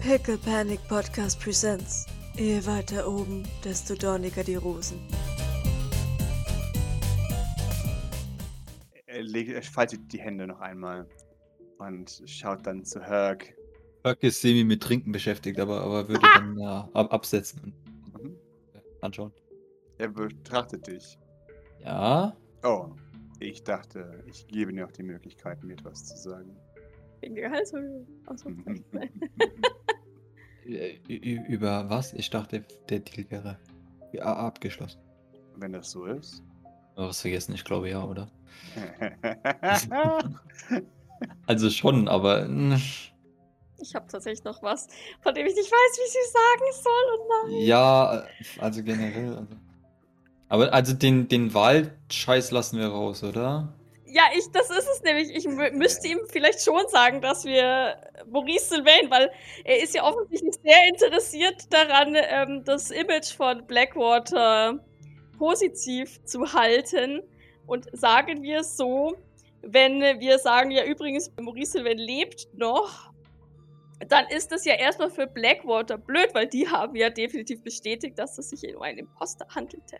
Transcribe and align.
Pickle 0.00 0.38
Panic 0.38 0.80
Podcast 0.88 1.40
Presents. 1.40 2.06
Je 2.36 2.60
weiter 2.66 3.06
oben, 3.06 3.44
desto 3.64 3.94
dorniger 3.94 4.42
die 4.44 4.56
Rosen. 4.56 4.98
Er, 9.06 9.22
legt, 9.22 9.50
er 9.52 9.62
faltet 9.62 10.00
die 10.12 10.18
Hände 10.20 10.46
noch 10.46 10.60
einmal 10.60 11.06
und 11.78 12.22
schaut 12.26 12.66
dann 12.66 12.84
zu 12.84 13.00
Herc. 13.02 13.54
Huck 14.06 14.22
ist 14.22 14.40
semi 14.40 14.64
mit 14.64 14.82
Trinken 14.82 15.12
beschäftigt, 15.12 15.58
aber, 15.60 15.82
aber 15.82 16.08
würde 16.08 16.26
dann 16.34 16.56
ja, 16.58 16.88
ab, 16.94 17.12
absetzen 17.12 17.60
und 17.62 17.74
Mhm. 18.24 18.36
anschauen. 19.02 19.32
Er 19.98 20.08
betrachtet 20.08 20.86
dich. 20.86 21.18
Ja, 21.84 22.36
Oh, 22.62 22.90
ich 23.38 23.62
dachte, 23.64 24.22
ich 24.26 24.46
gebe 24.46 24.72
dir 24.72 24.82
noch 24.82 24.92
die 24.92 25.02
Möglichkeit, 25.02 25.62
mir 25.64 25.72
etwas 25.74 26.04
zu 26.04 26.16
sagen. 26.16 26.54
Wegen 27.20 27.34
der 27.34 27.48
Gehaltserhöhung. 27.50 28.06
Achso, 28.26 28.50
über 30.64 31.88
was? 31.88 32.12
Ich 32.12 32.30
dachte, 32.30 32.64
der 32.88 33.00
Deal 33.00 33.30
wäre 33.30 33.58
ja, 34.12 34.24
abgeschlossen. 34.24 35.00
Wenn 35.56 35.72
das 35.72 35.90
so 35.90 36.06
ist. 36.06 36.42
Aber 36.96 37.08
was 37.08 37.20
vergessen? 37.20 37.54
Ich 37.54 37.64
glaube 37.64 37.90
ja, 37.90 38.04
oder? 38.04 38.28
Also 41.46 41.68
schon, 41.68 42.08
aber 42.08 42.46
mm, 42.46 42.80
Ich 43.78 43.94
habe 43.94 44.06
tatsächlich 44.08 44.44
noch 44.44 44.62
was, 44.62 44.88
von 45.20 45.34
dem 45.34 45.46
ich 45.46 45.54
nicht 45.54 45.70
weiß, 45.70 45.98
wie 45.98 46.08
ich 46.08 46.16
es 46.24 46.32
sagen 46.32 46.72
soll. 46.82 47.18
Und 47.18 47.52
nein. 47.52 47.66
ja, 47.66 48.24
also 48.58 48.82
generell. 48.82 49.34
Also. 49.34 49.56
Aber 50.48 50.72
also 50.72 50.94
den, 50.94 51.28
den 51.28 51.54
Waldscheiß 51.54 52.50
lassen 52.50 52.78
wir 52.78 52.88
raus, 52.88 53.22
oder? 53.22 53.72
Ja, 54.12 54.22
ich, 54.36 54.44
das 54.52 54.70
ist 54.70 54.88
es 54.88 55.02
nämlich. 55.02 55.30
Ich 55.34 55.46
mü- 55.46 55.72
müsste 55.72 56.08
ihm 56.08 56.18
vielleicht 56.28 56.62
schon 56.64 56.86
sagen, 56.88 57.20
dass 57.20 57.44
wir 57.44 57.96
Maurice 58.28 58.66
Sylvain, 58.74 59.10
weil 59.10 59.30
er 59.64 59.82
ist 59.82 59.94
ja 59.94 60.04
offensichtlich 60.04 60.54
sehr 60.62 60.88
interessiert 60.88 61.72
daran, 61.72 62.16
ähm, 62.16 62.64
das 62.64 62.90
Image 62.90 63.32
von 63.34 63.66
Blackwater 63.66 64.78
positiv 65.38 66.22
zu 66.24 66.52
halten. 66.52 67.22
Und 67.66 67.86
sagen 67.92 68.42
wir 68.42 68.60
es 68.60 68.76
so, 68.76 69.16
wenn 69.62 70.00
wir 70.20 70.38
sagen, 70.38 70.70
ja 70.70 70.84
übrigens, 70.84 71.30
Maurice 71.40 71.72
Sylvain 71.72 71.98
lebt 71.98 72.48
noch, 72.54 73.12
dann 74.08 74.26
ist 74.28 74.50
das 74.50 74.64
ja 74.64 74.74
erstmal 74.74 75.10
für 75.10 75.26
Blackwater 75.26 75.98
blöd, 75.98 76.30
weil 76.32 76.46
die 76.48 76.66
haben 76.66 76.96
ja 76.96 77.10
definitiv 77.10 77.62
bestätigt, 77.62 78.18
dass 78.18 78.38
es 78.38 78.50
sich 78.50 78.74
um 78.74 78.82
einen 78.82 78.98
Imposter 78.98 79.46
handelte. 79.54 79.98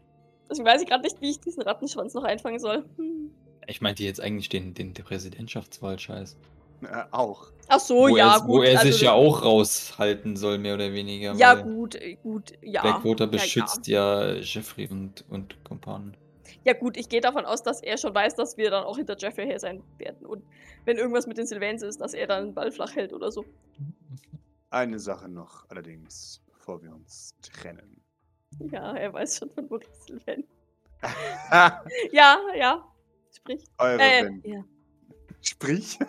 Deswegen 0.48 0.67
weiß 0.67 0.83
ich 0.83 0.89
gerade 0.89 1.02
nicht, 1.05 1.20
wie 1.20 1.30
ich 1.30 1.41
diesen 1.41 1.62
Rattenschwanz 1.62 2.14
noch 2.14 2.24
einfangen 2.24 2.58
soll. 2.58 2.84
Hm. 2.97 3.33
Ich 3.70 3.80
meinte 3.80 4.02
jetzt 4.02 4.20
eigentlich 4.20 4.48
den, 4.48 4.74
den 4.74 4.92
Präsidentschaftswahlscheiß. 4.94 6.36
äh, 6.82 6.86
auch. 7.12 7.52
Ach 7.68 7.78
so, 7.78 8.08
wo 8.08 8.16
ja, 8.16 8.34
er, 8.34 8.40
gut. 8.40 8.48
Wo 8.48 8.62
er 8.62 8.80
also 8.80 8.90
sich 8.90 9.00
ja 9.02 9.12
auch 9.12 9.44
raushalten 9.44 10.36
soll, 10.36 10.58
mehr 10.58 10.74
oder 10.74 10.92
weniger. 10.92 11.34
Ja, 11.34 11.54
gut, 11.54 11.94
äh, 11.94 12.16
gut, 12.16 12.52
ja. 12.62 12.82
Blackwater 12.82 13.24
ja, 13.24 13.30
beschützt 13.30 13.86
ja, 13.86 14.32
Jeffrey 14.34 14.88
und, 14.90 15.24
und 15.28 15.62
Kumpanen. 15.64 16.16
Ja. 16.64 16.72
ja, 16.72 16.78
gut, 16.78 16.96
ich 16.96 17.08
gehe 17.08 17.20
davon 17.20 17.44
aus, 17.44 17.62
dass 17.62 17.80
er 17.80 17.96
schon 17.96 18.12
weiß, 18.12 18.34
dass 18.34 18.56
wir 18.56 18.70
dann 18.70 18.82
auch 18.82 18.96
hinter 18.96 19.16
Jeffrey 19.16 19.46
her 19.46 19.60
sein 19.60 19.84
werden. 19.98 20.27
Und 20.27 20.42
wenn 20.84 20.96
irgendwas 20.96 21.28
mit 21.28 21.38
den 21.38 21.46
Sylvains 21.46 21.82
ist, 21.82 22.00
dass 22.00 22.12
er 22.12 22.27
dann 22.27 22.46
den 22.46 22.55
Ball 22.55 22.72
flach 22.72 22.96
hält 22.96 23.12
oder 23.12 23.30
so. 23.30 23.44
Eine 24.70 24.98
Sache 24.98 25.28
noch, 25.28 25.68
allerdings, 25.68 26.42
bevor 26.52 26.82
wir 26.82 26.92
uns 26.92 27.36
trennen. 27.40 28.02
Ja, 28.58 28.96
er 28.96 29.12
weiß 29.12 29.38
schon 29.38 29.50
von 29.50 29.68
Maurice 29.68 30.06
Sylvain. 30.06 30.44
Ah, 31.02 31.84
Ja, 32.12 32.38
ja. 32.56 32.89
Sprich. 33.33 33.64
eure 33.78 34.00
Äh, 34.00 34.25
Ven 34.25 34.42
ja. 34.45 34.64
Sprich. 35.41 35.98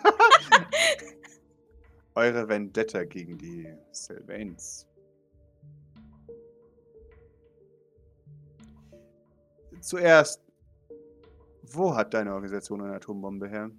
Eure 2.14 2.46
Vendetta 2.46 3.04
gegen 3.04 3.38
die 3.38 3.72
Sylvains. 3.90 4.86
Zuerst, 9.80 10.42
wo 11.62 11.94
hat 11.94 12.12
deine 12.12 12.34
Organisation 12.34 12.82
eine 12.82 12.96
Atombombe 12.96 13.48
her? 13.48 13.70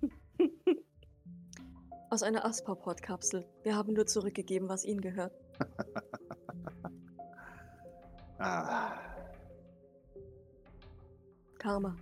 Aus 2.10 2.22
einer 2.22 2.44
Aspaport-Kapsel. 2.46 3.46
Wir 3.62 3.76
haben 3.76 3.92
nur 3.92 4.06
zurückgegeben, 4.06 4.68
was 4.68 4.84
ihnen 4.84 5.00
gehört. 5.00 5.32
Ah, 8.42 8.98
Karma. 11.58 11.94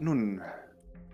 Nun, 0.00 0.40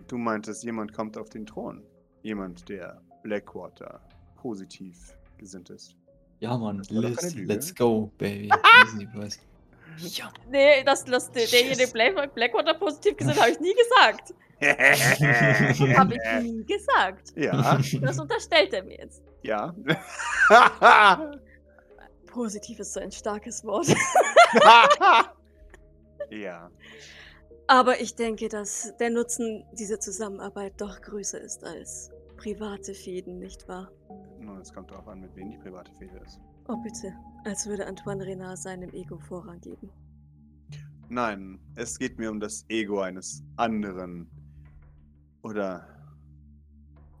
du 0.07 0.17
meintest, 0.17 0.63
jemand 0.63 0.93
kommt 0.93 1.17
auf 1.17 1.29
den 1.29 1.45
Thron. 1.45 1.83
Jemand, 2.23 2.67
der 2.69 3.01
Blackwater 3.23 4.01
positiv 4.35 5.13
gesinnt 5.37 5.69
ist. 5.69 5.95
Ja, 6.39 6.57
Mann, 6.57 6.81
let's, 6.89 7.35
let's 7.35 7.73
go, 7.75 8.11
baby. 8.17 8.49
Ja, 9.99 10.31
Nee, 10.51 10.83
das, 10.83 11.05
das, 11.05 11.31
derjenige 11.31 11.87
Black, 11.87 12.33
Blackwater 12.35 12.75
positiv 12.75 13.17
gesehen, 13.17 13.35
habe 13.39 13.49
ich 13.49 13.59
nie 13.59 13.73
gesagt. 13.73 14.33
Habe 15.97 16.15
ich 16.15 16.43
nie 16.43 16.65
gesagt. 16.65 17.33
ja, 17.35 17.79
Das 18.01 18.19
unterstellt 18.19 18.73
er 18.73 18.83
mir 18.83 18.97
jetzt. 18.97 19.21
ja. 19.43 19.73
Positiv 22.27 22.79
ist 22.79 22.93
so 22.93 22.99
ein 22.99 23.11
starkes 23.11 23.63
Wort. 23.63 23.87
ja. 26.29 26.69
Aber 27.67 27.99
ich 27.99 28.15
denke, 28.15 28.47
dass 28.47 28.95
der 28.97 29.09
Nutzen 29.09 29.65
dieser 29.73 29.99
Zusammenarbeit 29.99 30.79
doch 30.79 31.01
größer 31.01 31.41
ist 31.41 31.65
als 31.65 32.09
private 32.37 32.93
Fäden, 32.93 33.39
nicht 33.39 33.67
wahr? 33.67 33.91
Nun, 34.39 34.61
es 34.61 34.73
kommt 34.73 34.89
darauf 34.91 35.07
an, 35.09 35.19
mit 35.19 35.35
wem 35.35 35.51
die 35.51 35.57
private 35.57 35.91
Fehde 35.95 36.17
ist. 36.25 36.39
Oh 36.69 36.77
bitte, 36.77 37.13
als 37.43 37.67
würde 37.67 37.85
Antoine 37.85 38.25
Renard 38.25 38.57
seinem 38.57 38.93
Ego 38.93 39.17
Vorrang 39.17 39.59
geben. 39.59 39.89
Nein, 41.09 41.59
es 41.75 41.97
geht 41.99 42.17
mir 42.17 42.31
um 42.31 42.39
das 42.39 42.65
Ego 42.69 43.01
eines 43.01 43.43
anderen. 43.57 44.29
Oder 45.41 45.87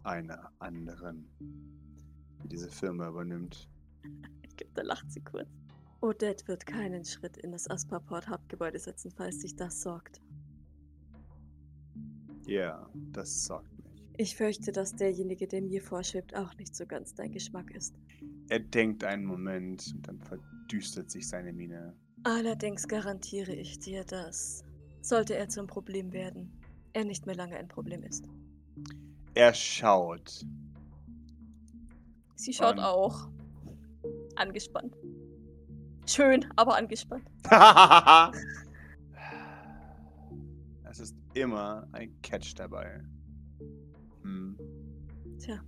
einer 0.03 0.51
anderen, 0.59 1.29
die 2.43 2.47
diese 2.47 2.69
Firma 2.69 3.09
übernimmt. 3.09 3.69
Ich 4.41 4.57
glaube, 4.57 4.73
da 4.73 4.81
lacht 4.81 5.11
sie 5.11 5.21
kurz. 5.21 5.47
Odette 6.01 6.47
wird 6.47 6.65
keinen 6.65 7.05
Schritt 7.05 7.37
in 7.37 7.51
das 7.51 7.69
Aspaport-Hauptgebäude 7.69 8.79
setzen, 8.79 9.11
falls 9.11 9.41
sich 9.41 9.55
das 9.55 9.81
sorgt. 9.83 10.19
Ja, 12.47 12.89
das 13.13 13.45
sorgt 13.45 13.71
mich. 13.77 13.85
Ich 14.17 14.35
fürchte, 14.35 14.71
dass 14.71 14.95
derjenige, 14.95 15.47
der 15.47 15.61
mir 15.61 15.81
vorschwebt, 15.81 16.35
auch 16.35 16.55
nicht 16.55 16.75
so 16.75 16.85
ganz 16.87 17.13
dein 17.13 17.31
Geschmack 17.31 17.69
ist. 17.71 17.93
Er 18.49 18.59
denkt 18.59 19.03
einen 19.03 19.25
Moment 19.25 19.91
und 19.93 20.07
dann 20.07 20.19
verdüstert 20.19 21.11
sich 21.11 21.27
seine 21.27 21.53
Miene. 21.53 21.93
Allerdings 22.23 22.87
garantiere 22.87 23.53
ich 23.53 23.77
dir, 23.79 24.03
dass, 24.05 24.63
sollte 25.01 25.35
er 25.35 25.49
zum 25.49 25.67
Problem 25.67 26.11
werden, 26.13 26.51
er 26.93 27.05
nicht 27.05 27.25
mehr 27.27 27.35
lange 27.35 27.57
ein 27.57 27.67
Problem 27.67 28.01
ist. 28.03 28.25
Er 29.35 29.53
schaut. 29.53 30.45
Sie 32.35 32.53
schaut 32.53 32.77
Und- 32.77 32.83
auch 32.83 33.29
angespannt. 34.35 34.95
Schön, 36.07 36.45
aber 36.55 36.77
angespannt. 36.77 37.27
es 40.89 40.99
ist 40.99 41.15
immer 41.41 41.87
ein 41.91 42.19
Catch 42.21 42.53
dabei. 42.55 43.03
Hm. 44.23 44.57
Tja, 45.39 45.59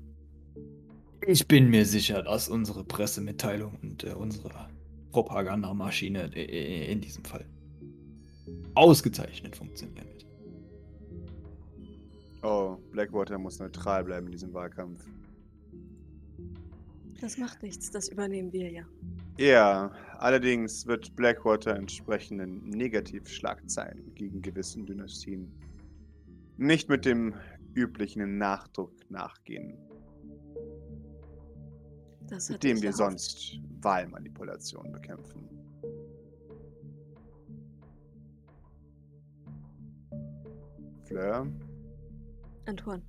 Ich 1.27 1.47
bin 1.47 1.69
mir 1.69 1.85
sicher, 1.85 2.23
dass 2.23 2.49
unsere 2.49 2.83
Pressemitteilung 2.83 3.77
und 3.81 4.03
äh, 4.03 4.13
unsere 4.13 4.69
Propagandamaschine 5.11 6.35
äh, 6.35 6.91
in 6.91 7.01
diesem 7.01 7.23
Fall 7.23 7.45
ausgezeichnet 8.75 9.55
funktionieren 9.55 10.07
wird. 10.07 10.25
Oh, 12.41 12.77
Blackwater 12.91 13.37
muss 13.37 13.59
neutral 13.59 14.03
bleiben 14.03 14.27
in 14.27 14.31
diesem 14.31 14.53
Wahlkampf. 14.53 15.03
das 17.19 17.37
macht 17.37 17.61
nichts, 17.63 17.91
das 17.91 18.07
übernehmen 18.07 18.53
wir 18.53 18.71
ja. 18.71 18.85
Ja, 19.39 19.89
allerdings 20.17 20.85
wird 20.85 21.15
Blackwater 21.15 21.73
entsprechenden 21.73 22.59
Negativschlagzeilen 22.71 24.13
gegen 24.13 24.41
gewissen 24.41 24.85
Dynastien 24.85 25.49
nicht 26.57 26.89
mit 26.89 27.05
dem 27.05 27.33
üblichen 27.73 28.37
Nachdruck 28.37 28.91
nachgehen, 29.09 29.77
mit 32.49 32.63
dem 32.63 32.81
wir 32.81 32.91
sonst 32.91 33.61
Wahlmanipulation 33.79 34.91
bekämpfen. 34.91 35.47
Fleur, 41.05 41.47
Antoine, 42.65 43.03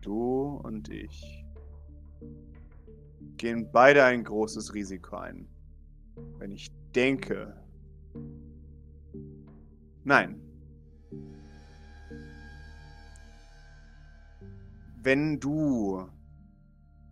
du 0.00 0.60
und 0.64 0.88
ich 0.88 1.44
gehen 3.42 3.68
beide 3.72 4.04
ein 4.04 4.22
großes 4.22 4.72
Risiko 4.72 5.16
ein. 5.16 5.48
Wenn 6.38 6.52
ich 6.52 6.70
denke. 6.94 7.60
Nein. 10.04 10.40
Wenn 15.02 15.40
du 15.40 16.08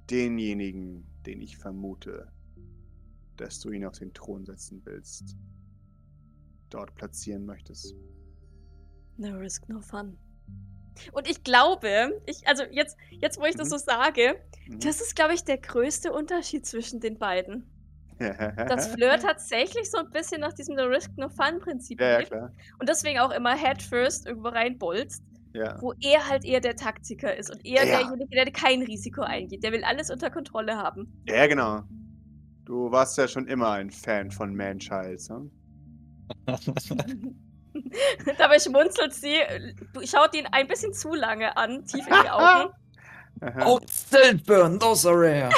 denjenigen, 0.08 1.04
den 1.26 1.40
ich 1.40 1.58
vermute, 1.58 2.30
dass 3.36 3.58
du 3.58 3.72
ihn 3.72 3.84
auf 3.84 3.98
den 3.98 4.14
Thron 4.14 4.44
setzen 4.44 4.80
willst, 4.84 5.36
dort 6.68 6.94
platzieren 6.94 7.44
möchtest. 7.44 7.96
No 9.16 9.36
risk, 9.36 9.68
no 9.68 9.80
fun. 9.80 10.16
Und 11.12 11.28
ich 11.28 11.42
glaube, 11.44 12.20
ich, 12.26 12.46
also 12.46 12.64
jetzt, 12.70 12.96
jetzt 13.10 13.40
wo 13.40 13.44
ich 13.44 13.54
das 13.56 13.68
Mhm. 13.68 13.72
so 13.72 13.78
sage, 13.78 14.34
Mhm. 14.68 14.80
das 14.80 15.00
ist, 15.00 15.16
glaube 15.16 15.34
ich, 15.34 15.44
der 15.44 15.58
größte 15.58 16.12
Unterschied 16.12 16.66
zwischen 16.66 17.00
den 17.00 17.18
beiden. 17.18 17.66
Dass 18.18 18.88
Fleur 18.98 19.18
tatsächlich 19.18 19.90
so 19.90 19.98
ein 19.98 20.10
bisschen 20.10 20.40
nach 20.42 20.52
diesem 20.52 20.74
No 20.76 20.84
Risk, 20.84 21.10
No 21.16 21.28
Fun-Prinzip 21.30 22.00
Ja, 22.00 22.10
ja, 22.12 22.18
lebt 22.18 22.32
und 22.32 22.88
deswegen 22.88 23.18
auch 23.18 23.30
immer 23.30 23.56
Head 23.56 23.82
First 23.82 24.26
irgendwo 24.26 24.48
reinbolzt, 24.48 25.22
Ja. 25.54 25.80
wo 25.80 25.94
er 26.02 26.28
halt 26.28 26.44
eher 26.44 26.60
der 26.60 26.76
Taktiker 26.76 27.34
ist 27.34 27.50
und 27.50 27.64
eher 27.64 27.86
Ja. 27.86 27.98
derjenige, 27.98 28.26
der 28.36 28.52
kein 28.52 28.82
Risiko 28.82 29.22
eingeht. 29.22 29.64
Der 29.64 29.72
will 29.72 29.84
alles 29.84 30.10
unter 30.10 30.30
Kontrolle 30.30 30.76
haben. 30.76 31.22
ja, 31.26 31.46
genau. 31.46 31.82
Du 32.66 32.90
warst 32.92 33.16
ja 33.18 33.26
schon 33.26 33.48
immer 33.48 33.70
ein 33.72 33.90
Fan 33.90 34.30
von 34.30 34.54
Manchild, 34.54 35.20
ne? 35.30 35.50
Dabei 38.38 38.58
schmunzelt 38.58 39.14
sie, 39.14 39.38
schaut 40.04 40.34
ihn 40.34 40.46
ein 40.52 40.66
bisschen 40.66 40.92
zu 40.92 41.14
lange 41.14 41.56
an, 41.56 41.84
tief 41.84 42.06
in 42.06 42.14
die 42.22 42.30
Augen. 42.30 42.72
Oh, 43.64 43.80
Siltburn, 43.86 44.78
those 44.80 45.08
are 45.08 45.16
rare. 45.16 45.50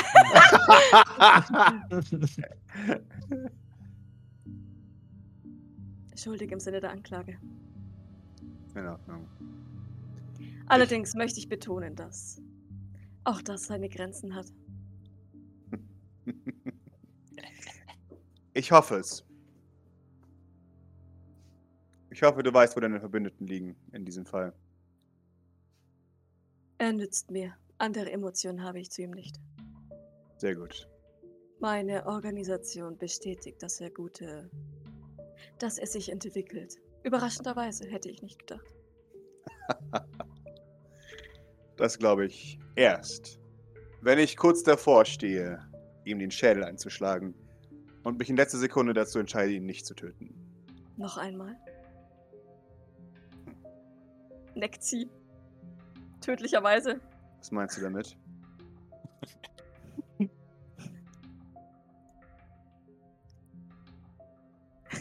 Schuldig 6.16 6.52
im 6.52 6.60
Sinne 6.60 6.80
der 6.80 6.90
Anklage. 6.92 7.38
In 8.76 8.86
Ordnung. 8.86 9.26
Allerdings 10.68 11.14
möchte 11.14 11.40
ich 11.40 11.48
betonen, 11.48 11.96
dass 11.96 12.40
auch 13.24 13.42
das 13.42 13.66
seine 13.66 13.88
Grenzen 13.88 14.34
hat. 14.36 14.46
Ich 18.54 18.70
hoffe 18.70 18.96
es. 18.96 19.24
Ich 22.12 22.22
hoffe, 22.22 22.42
du 22.42 22.52
weißt, 22.52 22.76
wo 22.76 22.80
deine 22.80 23.00
Verbündeten 23.00 23.46
liegen 23.46 23.74
in 23.92 24.04
diesem 24.04 24.26
Fall. 24.26 24.52
Er 26.76 26.92
nützt 26.92 27.30
mir. 27.30 27.54
Andere 27.78 28.12
Emotionen 28.12 28.62
habe 28.62 28.80
ich 28.80 28.90
zu 28.90 29.00
ihm 29.00 29.12
nicht. 29.12 29.40
Sehr 30.36 30.54
gut. 30.54 30.86
Meine 31.58 32.04
Organisation 32.04 32.98
bestätigt, 32.98 33.62
dass 33.62 33.80
er 33.80 33.90
gute. 33.90 34.50
dass 35.58 35.78
er 35.78 35.86
sich 35.86 36.10
entwickelt. 36.10 36.76
Überraschenderweise 37.02 37.88
hätte 37.88 38.10
ich 38.10 38.22
nicht 38.22 38.38
gedacht. 38.40 38.74
Das 41.78 41.98
glaube 41.98 42.26
ich 42.26 42.58
erst. 42.76 43.40
Wenn 44.02 44.18
ich 44.18 44.36
kurz 44.36 44.62
davor 44.62 45.04
stehe, 45.06 45.58
ihm 46.04 46.18
den 46.18 46.30
Schädel 46.30 46.62
einzuschlagen 46.64 47.34
und 48.04 48.18
mich 48.18 48.28
in 48.28 48.36
letzter 48.36 48.58
Sekunde 48.58 48.92
dazu 48.92 49.18
entscheide, 49.18 49.52
ihn 49.52 49.64
nicht 49.64 49.86
zu 49.86 49.94
töten. 49.94 50.34
Noch 50.96 51.16
einmal. 51.16 51.56
Neckt 54.54 54.82
sie. 54.82 55.08
Tödlicherweise. 56.20 57.00
Was 57.38 57.50
meinst 57.50 57.76
du 57.76 57.82
damit? 57.82 58.16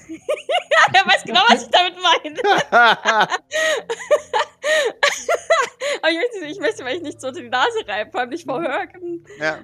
Ja, 0.10 0.88
er 0.94 1.06
weiß 1.06 1.24
genau, 1.24 1.42
was 1.50 1.64
ich 1.64 1.70
damit 1.70 1.96
meine. 1.96 2.40
Aber 6.02 6.12
ich 6.12 6.18
möchte, 6.18 6.46
ich 6.46 6.60
möchte 6.60 6.84
mir 6.84 7.02
nicht 7.02 7.22
so 7.22 7.28
unter 7.28 7.42
die 7.42 7.50
Nase 7.50 7.88
reiben, 7.88 8.12
vor 8.12 8.22
allem 8.22 8.30
nicht 8.30 8.46
vor 8.46 8.62
Hörgen. 8.62 9.26
ja. 9.40 9.60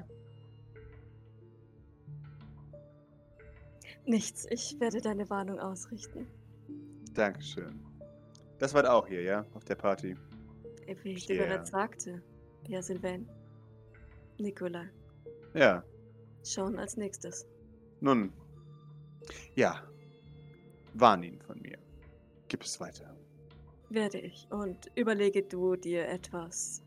Nichts. 4.06 4.46
Ich 4.50 4.80
werde 4.80 5.02
deine 5.02 5.30
Warnung 5.30 5.60
ausrichten. 5.60 6.28
Dankeschön. 7.14 7.87
Das 8.60 8.74
war 8.74 8.92
auch 8.92 9.08
hier, 9.08 9.22
ja? 9.22 9.46
Auf 9.54 9.64
der 9.66 9.76
Party. 9.76 10.16
Wie 11.04 11.14
ich 11.14 11.26
dir 11.26 11.38
bereits 11.38 11.72
sagte. 11.72 12.24
Ja, 12.68 12.82
Sylvain. 12.82 13.30
Nikolai. 14.40 14.90
Ja. 15.54 15.84
Schauen 16.44 16.80
als 16.80 16.98
nächstes. 16.98 17.46
Nun. 18.00 18.32
Ja. 19.56 19.84
Warn 20.94 21.24
ihn 21.24 21.42
von 21.42 21.62
mir. 21.62 21.78
Gib 22.48 22.64
es 22.64 22.80
weiter. 22.80 23.16
Werde 23.90 24.20
ich. 24.20 24.48
Und 24.52 24.92
überlege 24.96 25.44
du 25.44 25.76
dir 25.76 26.08
etwas. 26.08 26.84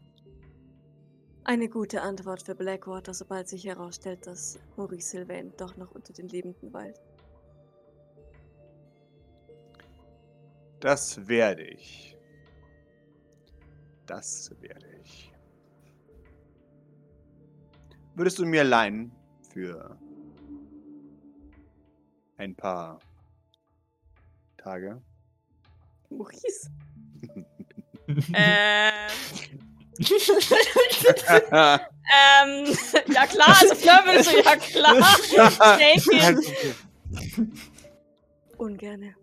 Eine 1.45 1.69
gute 1.69 2.03
Antwort 2.03 2.43
für 2.43 2.55
Blackwater, 2.55 3.15
sobald 3.15 3.49
sich 3.49 3.65
herausstellt, 3.65 4.27
dass 4.27 4.59
Maurice 4.77 5.11
Sylvain 5.11 5.53
doch 5.57 5.77
noch 5.77 5.93
unter 5.93 6.13
den 6.13 6.29
Lebenden 6.29 6.73
weilt. 6.73 7.01
Das 10.81 11.29
werde 11.29 11.63
ich. 11.63 12.17
Das 14.07 14.51
werde 14.61 14.87
ich. 15.03 15.31
Würdest 18.15 18.39
du 18.39 18.47
mir 18.47 18.65
leihen 18.65 19.13
für 19.53 19.99
ein 22.39 22.57
paar 22.57 22.99
Tage? 24.57 25.03
Maurice. 26.09 26.71
ähm, 28.09 29.11
ähm, 30.01 30.09
ja 33.09 33.27
klar, 33.27 33.55
also 33.61 33.75
Fleur 33.75 34.03
würde 34.07 34.25
so, 34.25 34.35
ja 34.39 34.57
klar. 34.57 34.97
Ungerne. 38.59 39.20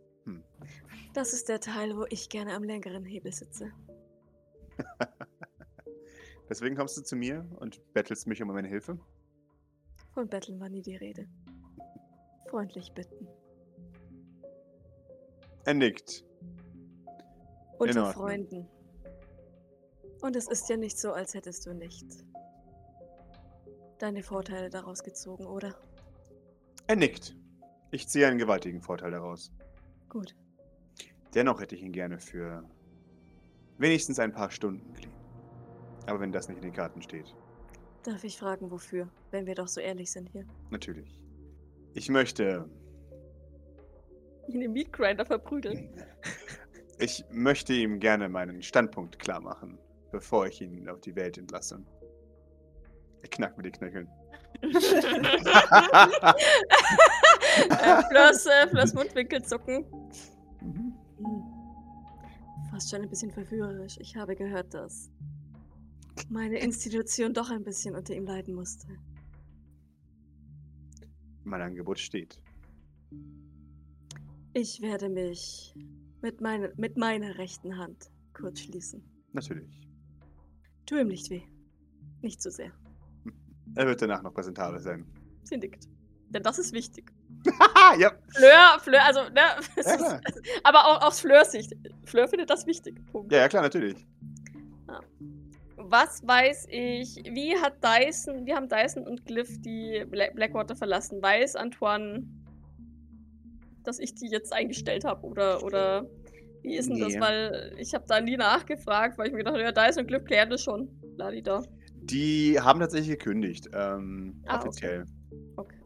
Das 1.17 1.33
ist 1.33 1.49
der 1.49 1.59
Teil, 1.59 1.97
wo 1.97 2.05
ich 2.11 2.29
gerne 2.29 2.53
am 2.53 2.63
längeren 2.63 3.03
Hebel 3.03 3.33
sitze. 3.33 3.71
Deswegen 6.47 6.75
kommst 6.75 6.95
du 6.95 7.01
zu 7.01 7.15
mir 7.15 7.43
und 7.59 7.81
bettelst 7.91 8.27
mich 8.27 8.39
um 8.43 8.49
meine 8.49 8.67
Hilfe? 8.67 8.99
Von 10.13 10.29
Betteln 10.29 10.59
war 10.59 10.69
nie 10.69 10.83
die 10.83 10.95
Rede. 10.95 11.27
Freundlich 12.51 12.93
bitten. 12.93 13.27
Er 15.65 15.73
nickt. 15.73 16.23
Unter. 17.79 18.13
Freunden. 18.13 18.69
Und 20.21 20.35
es 20.35 20.47
ist 20.47 20.69
ja 20.69 20.77
nicht 20.77 20.99
so, 20.99 21.13
als 21.13 21.33
hättest 21.33 21.65
du 21.65 21.73
nicht 21.73 22.05
deine 23.97 24.21
Vorteile 24.21 24.69
daraus 24.69 25.01
gezogen, 25.01 25.47
oder? 25.47 25.74
Er 26.86 26.95
nickt. 26.95 27.36
Ich 27.89 28.07
ziehe 28.07 28.27
einen 28.27 28.38
gewaltigen 28.38 28.83
Vorteil 28.83 29.09
daraus. 29.09 29.51
Gut. 30.09 30.36
Dennoch 31.38 31.62
hätte 31.62 31.75
ich 31.75 31.84
ihn 31.84 31.91
gerne 31.91 32.17
für 32.17 32.63
wenigstens 33.77 34.17
ein 34.17 34.32
paar 34.32 34.50
Stunden 34.50 34.91
geliehen. 34.96 35.13
Aber 36.08 36.20
wenn 36.20 36.32
das 36.32 36.50
nicht 36.50 36.58
in 36.58 36.63
den 36.63 36.74
Karten 36.74 37.00
steht, 37.00 37.36
Darf 38.01 38.24
ich 38.24 38.39
fragen, 38.39 38.72
wofür, 38.72 39.08
wenn 39.29 39.46
wir 39.46 39.53
doch 39.53 39.67
so 39.67 39.79
ehrlich 39.79 40.12
sind 40.12 40.29
hier? 40.29 40.48
natürlich. 40.72 41.22
Ich 41.94 42.10
möchte, 42.10 42.67
Ihn 44.48 44.63
im 44.63 44.74
Meat 44.74 44.91
Grinder 44.91 45.27
verprügeln. 45.27 45.91
ich 46.98 47.24
möchte 47.29 47.74
ihm 47.74 48.00
gerne 48.00 48.29
meinen 48.29 48.63
Standpunkt 48.63 49.20
klar 49.20 49.39
machen, 49.39 49.77
bevor 50.12 50.48
ich 50.48 50.60
ihn 50.60 50.89
auf 50.89 51.01
die 51.01 51.15
Welt 51.15 51.38
entlasse. 51.38 51.86
Er 53.22 53.29
knackt 53.29 53.58
mit 53.58 53.67
den 53.67 53.74
Knöcheln. 53.74 54.10
äh, 54.63 54.70
Fleurs, 58.10 58.46
äh, 58.48 58.67
Fleurs 58.70 58.94
Mundwinkel 58.96 59.44
zucken. 59.44 59.86
Hm. 62.77 62.81
Fast 62.81 62.91
schon 62.91 63.01
ein 63.01 63.10
bisschen 63.10 63.31
verführerisch. 63.31 63.98
Ich 64.00 64.15
habe 64.15 64.36
gehört, 64.36 64.72
dass 64.74 65.10
meine 66.29 66.60
Institution 66.60 67.34
doch 67.34 67.50
ein 67.50 67.63
bisschen 67.63 67.96
unter 67.96 68.13
ihm 68.13 68.25
leiden 68.25 68.53
musste. 68.53 68.88
mein 71.43 71.62
Angebot 71.62 71.98
steht. 71.98 72.39
Ich 74.53 74.81
werde 74.81 75.10
mich 75.10 75.74
mit, 76.22 76.41
meine, 76.41 76.74
mit 76.77 76.98
meiner 76.98 77.38
rechten 77.38 77.77
Hand 77.77 78.12
kurz 78.34 78.60
schließen. 78.60 79.01
Natürlich. 79.31 79.81
Tu 80.86 80.98
ihm 80.98 81.07
nicht 81.07 81.29
weh. 81.29 81.43
Nicht 82.22 82.41
zu 82.41 82.51
sehr. 82.51 82.72
Er 83.75 83.88
wird 83.88 84.01
danach 84.01 84.22
noch 84.22 84.34
präsentabel 84.34 84.81
sein. 84.81 85.05
Sie 85.43 85.57
nickt. 85.57 85.88
Denn 86.29 86.43
das 86.43 86.60
ist 86.60 86.74
wichtig. 86.74 87.12
Ja. 88.00 88.12
Fleur, 88.36 88.79
Fleur, 88.82 89.03
also, 89.06 89.22
ne? 89.29 89.41
Ja, 89.86 90.20
aber 90.63 90.86
auch 90.88 91.01
aus 91.08 91.20
Fleurs 91.22 91.51
Sicht. 91.51 91.74
Fleur 92.06 92.27
findet 92.27 92.50
das 92.50 92.65
wichtig. 92.67 93.00
Punkt. 93.12 93.32
Ja, 93.32 93.39
ja, 93.39 93.48
klar, 93.48 93.63
natürlich. 93.63 94.06
Was 95.77 96.25
weiß 96.27 96.67
ich? 96.70 97.15
Wie 97.32 97.56
hat 97.56 97.75
Dyson, 97.84 98.46
wie 98.46 98.53
haben 98.53 98.67
Dyson 98.67 99.08
und 99.08 99.25
Glyph 99.25 99.62
die 99.62 100.03
Bla- 100.10 100.32
Blackwater 100.34 100.75
verlassen? 100.75 101.22
Weiß 101.22 101.56
Antoine, 101.56 102.25
dass 103.84 104.00
ich 104.00 104.13
die 104.15 104.27
jetzt 104.27 104.51
eingestellt 104.51 105.06
habe? 105.06 105.25
Oder, 105.25 105.63
oder 105.63 106.06
wie 106.63 106.75
ist 106.75 106.89
denn 106.89 107.00
das? 107.00 107.13
Nee. 107.13 107.22
Weil 107.22 107.74
ich 107.77 107.94
habe 107.94 108.03
da 108.08 108.20
nie 108.20 108.36
nachgefragt, 108.36 109.17
weil 109.17 109.27
ich 109.27 109.32
mir 109.32 109.39
gedacht 109.39 109.53
habe, 109.56 109.63
ja, 109.63 109.72
Dyson 109.72 110.01
und 110.01 110.08
Glyph 110.08 110.25
klären 110.25 110.50
das 110.50 110.62
schon. 110.62 110.89
Ladida. 111.15 111.63
Die 112.01 112.60
haben 112.60 112.79
tatsächlich 112.79 113.17
gekündigt, 113.17 113.70
ähm, 113.74 114.41
Ah, 114.46 114.58
offiziell. 114.60 115.06
Okay. 115.56 115.75
Okay. 115.75 115.76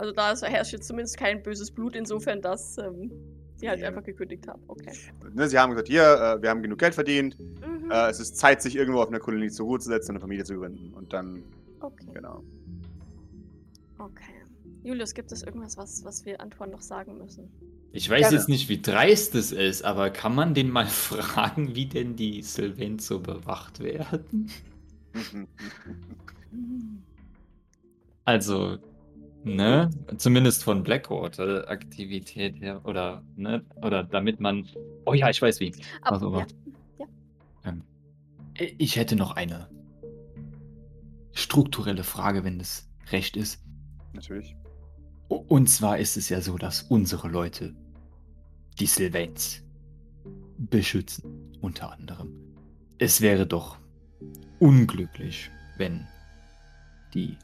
Also 0.00 0.12
da 0.14 0.32
ist, 0.32 0.42
herrscht 0.42 0.72
jetzt 0.72 0.86
zumindest 0.88 1.18
kein 1.18 1.42
böses 1.42 1.70
Blut, 1.70 1.94
insofern, 1.94 2.40
dass 2.40 2.78
ähm, 2.78 3.10
sie 3.56 3.68
halt 3.68 3.80
Ja. 3.80 3.88
einfach 3.88 4.02
gekündigt 4.02 4.48
haben. 4.48 4.62
Okay. 4.66 4.92
Ne, 5.34 5.46
sie 5.46 5.58
haben 5.58 5.70
gesagt, 5.72 5.88
hier, 5.88 6.02
äh, 6.38 6.40
wir 6.42 6.48
haben 6.48 6.62
genug 6.62 6.78
Geld 6.78 6.94
verdient, 6.94 7.38
Mhm. 7.38 7.90
äh, 7.90 8.08
es 8.08 8.18
ist 8.18 8.38
Zeit, 8.38 8.62
sich 8.62 8.76
irgendwo 8.76 9.00
auf 9.02 9.08
einer 9.08 9.18
Kolonie 9.18 9.50
zur 9.50 9.66
Ruhe 9.66 9.78
zu 9.78 9.90
setzen 9.90 10.12
und 10.12 10.16
eine 10.16 10.20
Familie 10.22 10.44
zu 10.44 10.54
gründen. 10.54 10.94
Und 10.94 11.12
dann, 11.12 11.42
okay. 11.80 12.06
genau. 12.14 12.42
Okay. 13.98 14.32
Julius, 14.84 15.12
gibt 15.12 15.32
es 15.32 15.42
irgendwas, 15.42 15.76
was, 15.76 16.02
was 16.02 16.24
wir 16.24 16.40
Antoine 16.40 16.72
noch 16.72 16.80
sagen 16.80 17.18
müssen? 17.18 17.50
Ich 17.92 18.08
weiß 18.08 18.20
Gerne. 18.20 18.36
jetzt 18.38 18.48
nicht, 18.48 18.70
wie 18.70 18.80
dreist 18.80 19.34
es 19.34 19.52
ist, 19.52 19.84
aber 19.84 20.08
kann 20.08 20.34
man 20.34 20.54
den 20.54 20.70
mal 20.70 20.86
fragen, 20.88 21.74
wie 21.74 21.84
denn 21.84 22.16
die 22.16 22.40
Sylvains 22.40 23.06
so 23.06 23.20
bewacht 23.20 23.80
werden? 23.80 24.48
Also, 28.24 28.78
ne? 29.44 29.90
Zumindest 30.16 30.64
von 30.64 30.82
Blackwater-Aktivität 30.82 32.60
her. 32.60 32.80
Oder, 32.84 33.22
ne? 33.36 33.64
Oder 33.82 34.04
damit 34.04 34.40
man. 34.40 34.66
Oh 35.04 35.14
ja, 35.14 35.30
ich 35.30 35.40
weiß 35.40 35.60
wie. 35.60 35.74
Aber, 36.02 36.14
Also, 36.16 36.38
ja. 36.38 36.46
Ähm, 37.64 37.82
ich 38.54 38.96
hätte 38.96 39.16
noch 39.16 39.36
eine 39.36 39.68
strukturelle 41.32 42.04
Frage, 42.04 42.44
wenn 42.44 42.60
es 42.60 42.88
recht 43.10 43.36
ist. 43.36 43.62
Natürlich. 44.12 44.56
Und 45.28 45.68
zwar 45.68 45.98
ist 45.98 46.16
es 46.16 46.28
ja 46.28 46.40
so, 46.40 46.58
dass 46.58 46.82
unsere 46.82 47.28
Leute 47.28 47.74
die 48.78 48.86
Sylvains 48.86 49.62
beschützen, 50.58 51.52
unter 51.60 51.92
anderem. 51.92 52.32
Es 52.98 53.20
wäre 53.20 53.46
doch 53.46 53.78
unglücklich, 54.58 55.50
wenn 55.78 56.06
die 57.14 57.36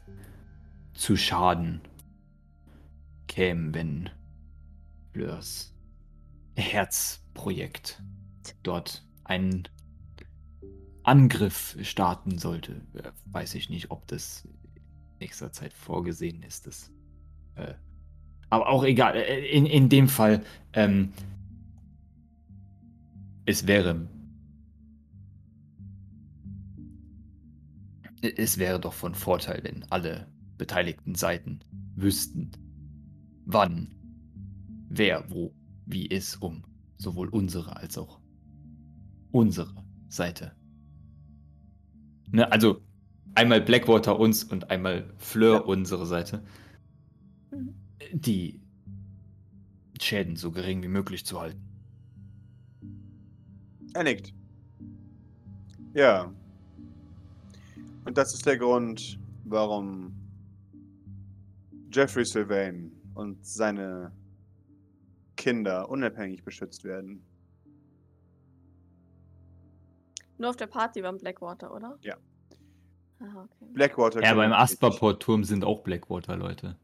zu 0.93 1.15
Schaden 1.15 1.81
kämen, 3.27 3.73
wenn 3.73 4.09
Fleurs 5.13 5.73
Herzprojekt 6.55 8.01
dort 8.63 9.05
einen 9.23 9.67
Angriff 11.03 11.77
starten 11.81 12.37
sollte. 12.37 12.81
Äh, 12.93 13.11
Weiß 13.25 13.55
ich 13.55 13.69
nicht, 13.69 13.91
ob 13.91 14.07
das 14.07 14.45
in 14.45 14.51
nächster 15.19 15.51
Zeit 15.51 15.73
vorgesehen 15.73 16.43
ist. 16.43 16.67
Das, 16.67 16.91
äh, 17.55 17.73
aber 18.49 18.67
auch 18.69 18.83
egal. 18.83 19.15
Äh, 19.15 19.45
In, 19.49 19.65
in 19.65 19.89
dem 19.89 20.09
Fall, 20.09 20.43
ähm, 20.73 21.13
es 23.45 23.67
wäre. 23.67 24.07
Es 28.21 28.57
wäre 28.57 28.79
doch 28.79 28.93
von 28.93 29.13
Vorteil, 29.13 29.63
wenn 29.63 29.83
alle 29.91 30.27
beteiligten 30.57 31.13
Seiten 31.15 31.59
wüssten, 31.95 32.51
wann, 33.47 33.95
wer, 34.89 35.29
wo, 35.31 35.53
wie 35.85 36.05
ist, 36.05 36.41
um 36.41 36.63
sowohl 36.97 37.29
unsere 37.29 37.77
als 37.77 37.97
auch 37.97 38.19
unsere 39.31 39.73
Seite. 40.09 40.51
Ne, 42.29 42.51
also 42.51 42.81
einmal 43.35 43.61
Blackwater 43.61 44.19
uns 44.19 44.43
und 44.43 44.69
einmal 44.69 45.13
Fleur 45.17 45.59
Ja. 45.59 45.61
unsere 45.61 46.05
Seite. 46.05 46.43
Die 48.11 48.61
Schäden 50.01 50.35
so 50.35 50.51
gering 50.51 50.83
wie 50.83 50.89
möglich 50.89 51.25
zu 51.25 51.39
halten. 51.39 51.61
Er 53.93 54.03
nickt. 54.03 54.33
Ja. 55.93 56.31
Und 58.05 58.17
das 58.17 58.33
ist 58.33 58.45
der 58.45 58.57
Grund, 58.57 59.19
warum 59.45 60.13
Jeffrey 61.91 62.25
Sylvain 62.25 62.91
und 63.17 63.43
seine 63.45 64.11
Kinder 65.35 65.89
unabhängig 65.89 66.43
beschützt 66.43 66.83
werden. 66.83 67.25
Nur 70.37 70.51
auf 70.51 70.55
der 70.55 70.67
Party 70.67 71.01
beim 71.01 71.17
Blackwater, 71.17 71.73
oder? 71.73 71.97
Ja. 72.01 72.15
Ah, 73.19 73.43
okay. 73.43 73.65
Blackwater 73.73 74.21
Ja, 74.21 74.35
beim 74.35 74.53
Asperport-Turm 74.53 75.43
sind 75.43 75.65
auch 75.65 75.81
Blackwater-Leute. 75.81 76.77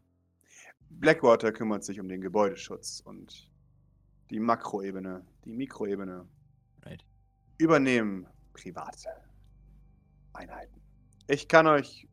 Blackwater 0.89 1.51
kümmert 1.51 1.83
sich 1.83 1.99
um 1.99 2.07
den 2.09 2.21
Gebäudeschutz 2.21 2.99
und 3.01 3.51
die 4.31 4.39
Makroebene, 4.39 5.23
die 5.45 5.51
Mikroebene 5.51 6.27
Right. 6.83 7.05
übernehmen 7.59 8.25
private 8.53 9.09
Einheiten. 10.33 10.81
Ich 11.27 11.47
kann 11.47 11.67
euch 11.67 12.07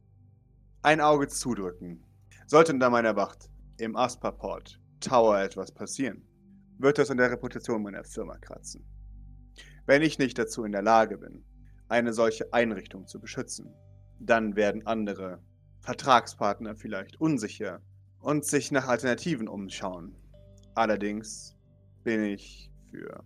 ein 0.82 1.00
Auge 1.00 1.28
zudrücken. 1.28 2.04
Sollte 2.46 2.72
unter 2.74 2.90
meiner 2.90 3.16
Wacht 3.16 3.49
im 3.80 3.96
Asperport 3.96 4.80
Tower 5.00 5.38
etwas 5.40 5.72
passieren, 5.72 6.22
wird 6.78 6.98
das 6.98 7.10
an 7.10 7.16
der 7.16 7.30
Reputation 7.30 7.82
meiner 7.82 8.04
Firma 8.04 8.36
kratzen. 8.38 8.84
Wenn 9.86 10.02
ich 10.02 10.18
nicht 10.18 10.38
dazu 10.38 10.64
in 10.64 10.72
der 10.72 10.82
Lage 10.82 11.18
bin, 11.18 11.44
eine 11.88 12.12
solche 12.12 12.52
Einrichtung 12.52 13.06
zu 13.06 13.18
beschützen, 13.18 13.74
dann 14.20 14.54
werden 14.54 14.86
andere 14.86 15.42
Vertragspartner 15.80 16.76
vielleicht 16.76 17.20
unsicher 17.20 17.80
und 18.20 18.44
sich 18.44 18.70
nach 18.70 18.86
Alternativen 18.86 19.48
umschauen. 19.48 20.14
Allerdings 20.74 21.56
bin 22.04 22.22
ich 22.22 22.70
für 22.90 23.24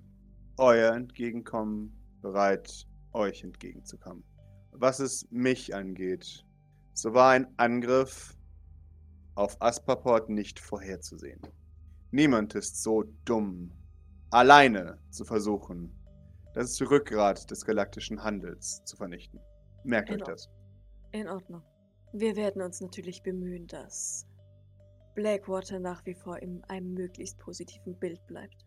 euer 0.56 0.94
Entgegenkommen 0.94 1.92
bereit, 2.23 2.87
euch 3.12 3.42
entgegenzukommen. 3.42 4.25
Was 4.70 5.00
es 5.00 5.28
mich 5.30 5.75
angeht, 5.75 6.44
so 6.94 7.12
war 7.12 7.32
ein 7.32 7.46
Angriff 7.58 8.37
auf 9.35 9.61
Asperport 9.61 10.29
nicht 10.29 10.59
vorherzusehen. 10.61 11.41
Niemand 12.11 12.55
ist 12.55 12.83
so 12.83 13.05
dumm, 13.25 13.73
alleine 14.31 14.99
zu 15.11 15.25
versuchen, 15.25 15.93
das 16.55 16.81
Rückgrat 16.81 17.50
des 17.50 17.64
galaktischen 17.64 18.23
Handels 18.23 18.85
zu 18.85 18.97
vernichten. 18.97 19.41
Merkt 19.83 20.11
euch 20.11 20.17
Genau. 20.19 20.26
das. 20.31 20.49
In 21.12 21.29
Ordnung. 21.29 21.62
Wir 22.12 22.37
werden 22.37 22.62
uns 22.62 22.81
natürlich 22.81 23.23
bemühen, 23.23 23.67
dass 23.67 24.26
Blackwater 25.14 25.81
nach 25.81 26.05
wie 26.07 26.14
vor 26.14 26.38
in 26.41 26.62
einem 26.64 26.95
möglichst 26.95 27.38
positiven 27.38 27.99
Bild 27.99 28.25
bleibt. 28.26 28.64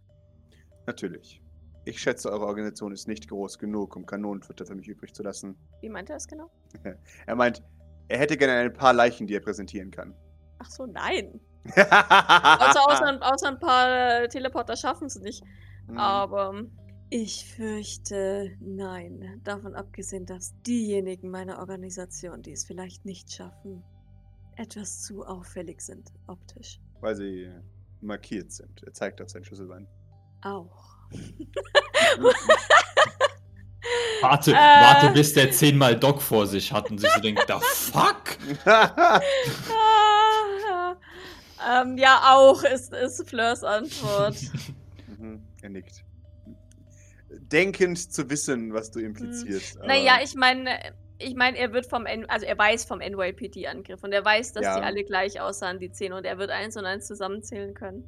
Natürlich. 0.86 1.42
Ich 1.86 2.02
schätze, 2.02 2.30
eure 2.30 2.46
Organisation 2.46 2.92
ist 2.92 3.08
nicht 3.08 3.30
groß 3.30 3.58
genug, 3.60 3.96
um 3.96 4.06
Kanonenfutter 4.06 4.66
für 4.66 4.76
mich 4.76 4.90
übrig 4.90 5.14
zu 5.14 5.24
lassen. 5.24 5.56
Wie 5.82 5.90
meint 5.90 6.10
er 6.10 6.18
das 6.18 6.28
genau? 6.28 6.50
Er 7.26 7.36
meint, 7.36 7.64
er 8.10 8.20
hätte 8.20 8.36
gerne 8.36 8.54
ein 8.54 8.74
paar 8.74 8.94
Leichen, 8.94 9.28
die 9.28 9.36
er 9.36 9.40
präsentieren 9.40 9.92
kann. 9.92 10.14
Ach 10.60 10.70
so, 10.70 10.86
nein. 10.86 11.40
Außer, 11.76 12.88
außer, 12.88 13.02
Mhm. 13.02 13.08
ein- 13.08 13.24
außer 13.24 13.48
ein 13.50 13.60
paar 13.60 14.22
äh, 14.24 14.28
Teleporter 14.30 14.76
schaffen 14.78 15.08
es 15.08 15.20
nicht. 15.20 15.44
Hm. 15.88 15.98
Aber 15.98 16.64
Ich 17.10 17.46
fürchte, 17.56 18.52
nein. 18.60 19.40
Davon 19.46 19.76
abgesehen, 19.76 20.26
dass 20.26 20.54
diejenigen 20.64 21.30
meiner 21.30 21.60
Organisation, 21.60 22.42
die 22.42 22.52
es 22.52 22.66
vielleicht 22.66 23.06
nicht 23.06 23.32
schaffen, 23.32 23.82
etwas 24.58 25.04
zu 25.04 25.24
auffällig 25.24 25.80
sind, 25.82 26.10
optisch. 26.28 26.80
Weil 27.00 27.16
sie 27.16 27.50
markiert 28.02 28.52
sind. 28.52 28.84
Er 28.84 28.92
zeigt 28.94 29.22
auf 29.22 29.30
sein 29.30 29.44
Schlüsselbein. 29.46 29.88
Auch. 30.42 30.98
Warte, 34.22 34.52
Äh. 34.52 34.56
warte, 34.56 35.10
bis 35.12 35.34
der 35.34 35.52
zehnmal 35.52 35.98
Doc 35.98 36.22
vor 36.22 36.46
sich 36.48 36.74
hat 36.74 36.90
und 36.92 36.98
sich 37.00 37.10
so 37.12 37.22
denkt, 37.22 37.46
the 37.48 37.54
fuck? 37.62 38.38
Ähm, 41.68 41.98
ja, 41.98 42.22
auch 42.34 42.64
ist, 42.64 42.94
ist 42.94 43.28
Fleurs 43.30 43.64
Antwort. 43.64 44.38
Mhm, 45.20 45.42
er 45.64 45.70
nickt. 45.70 46.04
Denkend 47.52 47.98
zu 48.14 48.30
wissen, 48.30 48.74
was 48.74 48.92
du 48.92 49.00
implizierst. 49.00 49.80
Hm. 49.80 49.88
naja, 49.88 50.20
ich 50.24 50.36
meine, 50.36 50.70
ich 51.18 51.34
meine, 51.36 51.58
er 51.58 51.74
wird 51.74 51.88
vom 51.88 52.06
N 52.06 52.26
also 52.30 52.46
er 52.46 52.58
weiß 52.58 52.86
vom 52.86 53.00
NYPD-Angriff 53.00 54.04
und 54.04 54.12
er 54.12 54.24
weiß, 54.24 54.54
dass 54.54 54.64
Ja. 54.64 54.78
die 54.80 54.86
alle 54.86 55.04
gleich 55.04 55.42
aussahen, 55.42 55.80
die 55.80 55.92
10, 55.92 56.14
und 56.14 56.26
er 56.26 56.38
wird 56.38 56.52
eins 56.52 56.78
und 56.78 56.86
eins 56.86 57.08
zusammenzählen 57.08 57.74
können. 57.74 58.08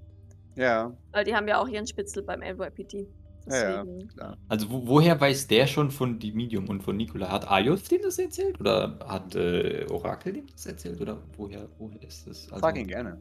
Ja, 0.56 0.96
Weil 1.12 1.24
die 1.24 1.34
haben 1.36 1.48
ja 1.48 1.60
auch 1.60 1.68
ihren 1.68 1.88
Spitzel 1.88 2.22
beim 2.24 2.42
NYPD. 2.42 3.08
ja, 3.48 3.56
ja, 3.56 3.84
Deswegen. 3.84 4.08
klar. 4.10 4.38
Also 4.48 4.70
wo, 4.70 4.86
woher 4.88 5.20
weiß 5.20 5.48
der 5.48 5.66
schon 5.68 5.90
von 5.90 6.20
die 6.20 6.32
Medium 6.32 6.70
und 6.70 6.84
von 6.84 6.96
Nikola? 6.96 7.32
Hat 7.32 7.50
Ayos 7.50 7.84
dem 7.86 8.02
das 8.04 8.20
erzählt? 8.20 8.60
Oder 8.60 9.00
hat 9.08 9.34
äh, 9.36 9.86
Orakel 9.90 10.34
dem 10.34 10.48
das 10.48 10.66
erzählt? 10.68 11.02
Oder 11.02 11.18
woher, 11.38 11.68
woher 11.80 12.02
ist 12.04 12.28
das? 12.28 12.44
Also, 12.52 12.60
Frag 12.60 12.78
ihn 12.78 12.88
gerne. 12.88 13.20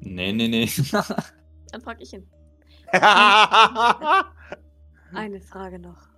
Nee, 0.00 0.32
nee, 0.32 0.48
nee. 0.48 0.66
Dann 1.72 1.80
frag 1.80 2.00
ich 2.00 2.12
ihn. 2.12 2.26
Eine 5.12 5.40
Frage 5.40 5.78
noch. 5.78 6.08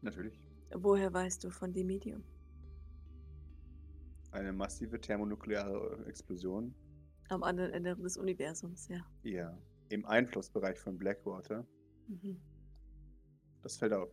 Natürlich. 0.00 0.40
Woher 0.74 1.12
weißt 1.12 1.44
du 1.44 1.50
von 1.50 1.72
dem 1.72 1.86
Medium? 1.86 2.24
Eine 4.32 4.52
massive 4.52 5.00
thermonukleare 5.00 6.04
Explosion. 6.06 6.74
Am 7.28 7.42
anderen 7.42 7.72
Ende 7.72 7.96
des 7.96 8.16
Universums, 8.16 8.88
ja. 8.88 9.00
Ja. 9.22 9.58
Im 9.90 10.06
Einflussbereich 10.06 10.78
von 10.78 10.96
Blackwater. 10.96 11.66
Mhm. 12.08 12.40
Das 13.62 13.76
fällt 13.76 13.92
auf. 13.92 14.10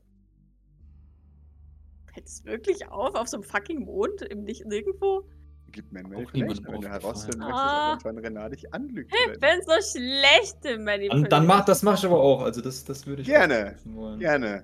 Hält 2.12 2.28
es 2.28 2.44
wirklich 2.44 2.88
auf? 2.88 3.16
Auf 3.16 3.28
so 3.28 3.38
einem 3.38 3.44
fucking 3.44 3.86
Mond? 3.86 4.22
Im 4.24 4.44
Nicht 4.44 4.66
nirgendwo? 4.66 5.30
Gib 5.72 5.92
mir 5.92 6.00
ein 6.00 6.06
Auch 6.08 6.10
Manipulation, 6.34 6.74
wenn 6.74 6.82
du 6.82 6.90
herausfinden 6.90 7.40
möchtest, 7.40 7.60
Ah. 7.60 7.88
ob 7.88 7.94
Antoine 8.06 8.24
Renard 8.24 8.54
dich 8.54 8.74
anlügt. 8.74 9.14
Ich 9.14 9.40
bin 9.40 9.62
so 9.66 9.74
schlecht 10.00 10.66
im 10.66 10.84
Manipulieren. 10.84 11.24
Dann, 11.24 11.30
dann 11.30 11.46
mach, 11.48 11.66
das 11.66 11.84
mache 11.84 11.96
ich 11.98 12.06
aber 12.06 12.20
auch. 12.20 12.42
Also 12.42 12.62
das, 12.62 12.84
das 12.86 13.06
würde 13.06 13.22
ich 13.22 13.28
Gerne. 13.28 13.76
wollen. 13.86 14.20
Gerne. 14.20 14.64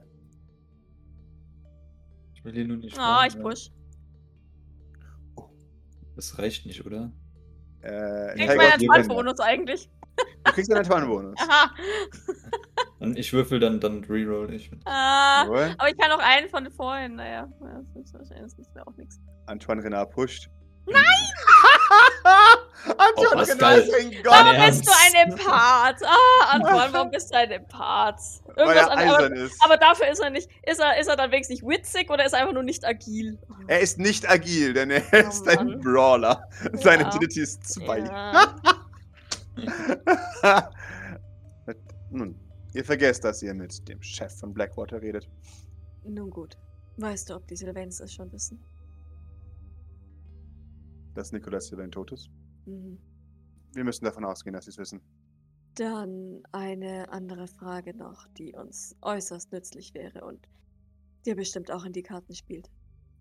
Ich 2.33 2.43
will 2.43 2.53
hier 2.53 2.65
nur 2.65 2.77
nicht. 2.77 2.97
Ah, 2.97 3.27
fragen, 3.27 3.35
ich 3.37 3.41
push. 3.41 3.71
Das 6.15 6.37
reicht 6.39 6.65
nicht, 6.65 6.85
oder? 6.85 7.11
Äh, 7.81 8.33
Krieg 8.33 8.47
Helga, 8.49 8.55
meinen 8.55 8.71
Antoine-Bonus 8.73 9.39
eigentlich. 9.41 9.89
du 10.45 10.51
kriegst 10.53 10.71
einen 10.71 10.79
Antoine-Bonus. 10.85 11.35
Aha. 11.39 11.71
Dann, 12.99 13.17
ich 13.17 13.33
würfel, 13.33 13.59
dann, 13.59 13.79
dann 13.81 14.03
reroll 14.05 14.53
ich. 14.53 14.71
Ah, 14.85 15.43
Jawohl. 15.43 15.75
aber 15.77 15.89
ich 15.89 15.97
kann 15.97 16.11
auch 16.11 16.19
einen 16.23 16.47
von 16.49 16.71
vorhin. 16.71 17.15
Naja, 17.15 17.49
ja, 17.61 17.81
das 17.93 18.05
ist 18.05 18.13
wahrscheinlich 18.13 18.53
das 18.55 18.87
auch 18.87 18.95
nichts. 18.95 19.19
Antoine 19.47 19.83
Renard 19.83 20.09
pusht. 20.11 20.49
Nein! 20.87 21.03
Antoine 22.97 23.35
Oh, 23.35 23.39
ein 23.39 24.11
Gott. 24.23 24.31
Warum 24.31 24.55
Ernst? 24.55 24.79
bist 24.85 24.87
du 24.87 24.93
ein 25.17 25.29
Empath? 25.31 26.03
Ah, 26.03 26.45
Antoine, 26.51 26.93
warum 26.93 27.09
bist 27.11 27.31
du 27.33 27.37
ein 27.37 27.49
Empath? 27.51 28.19
Weil 28.55 28.67
Irgendwas 28.67 28.87
er 28.87 28.91
an, 28.91 29.09
aber, 29.09 29.35
ist. 29.35 29.63
aber 29.65 29.77
dafür 29.77 30.07
ist 30.07 30.19
er 30.19 30.29
nicht. 30.29 30.49
Ist 30.63 30.79
er, 30.79 30.99
ist 30.99 31.07
er 31.07 31.15
dann 31.15 31.31
wenigstens 31.31 31.61
nicht 31.61 31.67
witzig 31.67 32.09
oder 32.11 32.25
ist 32.25 32.33
er 32.33 32.39
einfach 32.41 32.53
nur 32.53 32.61
nicht 32.63 32.85
agil? 32.85 33.39
er 33.67 33.79
ist 33.79 33.97
nicht 33.97 34.29
agil, 34.29 34.73
denn 34.73 34.91
er 34.91 35.01
Oh, 35.13 35.17
ist 35.29 35.47
ein 35.47 35.65
Mann. 35.67 35.79
Brawler. 35.81 36.47
Seine 36.73 37.03
Ja. 37.03 37.09
Agility 37.09 37.41
ist 37.41 37.63
2. 37.73 37.99
Ja. 37.99 38.55
Nun, 42.11 42.39
ihr 42.73 42.85
vergesst, 42.85 43.23
dass 43.23 43.41
ihr 43.41 43.53
mit 43.53 43.87
dem 43.89 44.01
Chef 44.01 44.37
von 44.39 44.53
Blackwater 44.53 45.01
redet. 45.01 45.27
Nun 46.03 46.29
gut. 46.29 46.55
Weißt 46.97 47.29
du, 47.29 47.35
ob 47.35 47.47
die 47.47 47.55
Sylvains 47.55 47.99
es 47.99 48.13
schon 48.13 48.31
wissen? 48.31 48.63
Dass 51.15 51.31
Nicolas 51.31 51.67
Sylvain 51.67 51.91
tot 51.91 52.11
ist. 52.11 52.29
Mhm. 52.65 52.99
Wir 53.73 53.83
müssen 53.83 54.05
davon 54.05 54.23
ausgehen, 54.23 54.53
dass 54.53 54.65
sie 54.65 54.71
es 54.71 54.77
wissen. 54.77 55.01
Dann 55.75 56.43
eine 56.53 57.11
andere 57.11 57.47
Frage 57.47 57.93
noch, 57.95 58.27
die 58.37 58.53
uns 58.53 58.95
äußerst 59.01 59.51
nützlich 59.51 59.93
wäre 59.93 60.23
und 60.23 60.47
dir 61.25 61.35
bestimmt 61.35 61.71
auch 61.71 61.83
in 61.83 61.91
die 61.91 62.03
Karten 62.03 62.33
spielt. 62.33 62.69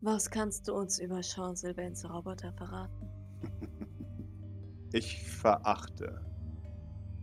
Was 0.01 0.31
kannst 0.31 0.69
du 0.69 0.75
uns 0.75 0.99
über 0.99 1.23
Sean 1.23 1.57
Sylvains 1.57 2.09
Roboter 2.09 2.53
verraten? 2.53 3.09
Ich 4.93 5.25
verachte 5.25 6.25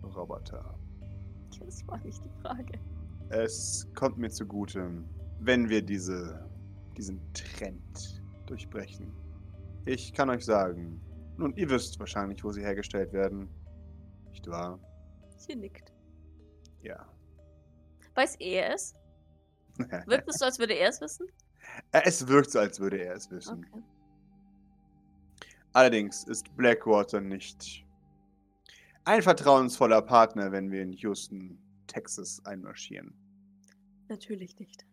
Roboter. 0.03 0.77
Das 1.57 1.87
war 1.87 1.97
nicht 2.03 2.21
die 2.25 2.41
Frage. 2.41 2.77
Es 3.29 3.87
kommt 3.95 4.17
mir 4.17 4.29
zugute, 4.29 5.05
wenn 5.39 5.69
wir 5.69 5.81
diese, 5.81 6.49
diesen 6.97 7.21
Trend 7.33 8.21
durchbrechen. 8.45 9.13
Ich 9.85 10.13
kann 10.13 10.29
euch 10.29 10.45
sagen, 10.45 11.01
nun, 11.37 11.55
ihr 11.55 11.69
wisst 11.69 11.99
wahrscheinlich, 11.99 12.43
wo 12.43 12.51
sie 12.51 12.61
hergestellt 12.61 13.13
werden. 13.13 13.49
Nicht 14.29 14.47
wahr? 14.47 14.79
Sie 15.37 15.55
nickt. 15.55 15.93
Ja. 16.81 17.07
Weiß 18.13 18.35
er 18.35 18.73
es? 18.73 18.93
Wirkt 20.05 20.29
es 20.29 20.37
so, 20.37 20.45
als 20.45 20.59
würde 20.59 20.73
er 20.73 20.89
es 20.89 21.01
wissen? 21.01 21.27
Es 21.91 22.27
wirkt 22.27 22.51
so, 22.51 22.59
als 22.59 22.79
würde 22.79 22.97
er 22.97 23.15
es 23.15 23.29
wissen. 23.31 23.65
Okay. 23.69 23.83
Allerdings 25.73 26.25
ist 26.25 26.55
Blackwater 26.57 27.21
nicht 27.21 27.85
ein 29.05 29.21
vertrauensvoller 29.21 30.01
Partner, 30.01 30.51
wenn 30.51 30.69
wir 30.69 30.83
in 30.83 30.93
Houston, 30.93 31.57
Texas 31.87 32.43
einmarschieren. 32.45 33.13
Natürlich 34.09 34.59
nicht. 34.59 34.85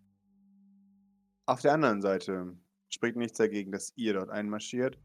Auf 1.46 1.60
der 1.60 1.72
anderen 1.72 2.00
Seite 2.00 2.56
spricht 2.88 3.16
nichts 3.16 3.38
dagegen, 3.38 3.72
dass 3.72 3.92
ihr 3.96 4.14
dort 4.14 4.30
einmarschiert 4.30 4.98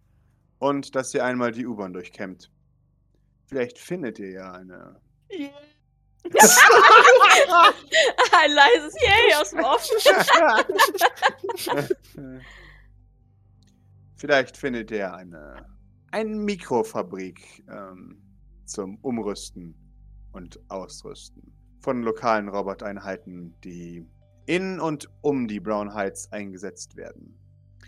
und 0.59 0.95
dass 0.95 1.13
ihr 1.13 1.23
einmal 1.25 1.51
die 1.51 1.65
U-Bahn 1.65 1.93
durchkämmt. 1.93 2.51
Vielleicht 3.47 3.77
findet 3.77 4.19
ihr 4.19 4.31
ja 4.31 4.51
eine. 4.53 5.01
Ein 8.31 8.51
leises 8.51 8.95
Yay 9.01 9.34
aus 9.36 9.49
dem 9.49 9.60
Off. 9.60 9.89
Vielleicht 14.15 14.55
findet 14.55 14.89
ihr 14.91 15.13
eine, 15.13 15.65
eine 16.12 16.29
Mikrofabrik 16.29 17.65
ähm, 17.69 18.21
zum 18.65 18.97
Umrüsten 19.01 19.75
und 20.31 20.60
Ausrüsten 20.69 21.53
von 21.81 22.03
lokalen 22.03 22.47
Roboteinheiten, 22.47 23.53
die 23.62 24.08
in 24.45 24.79
und 24.79 25.10
um 25.21 25.47
die 25.47 25.60
Brown 25.60 25.93
Heights 25.93 26.31
eingesetzt 26.31 26.95
werden. 26.95 27.38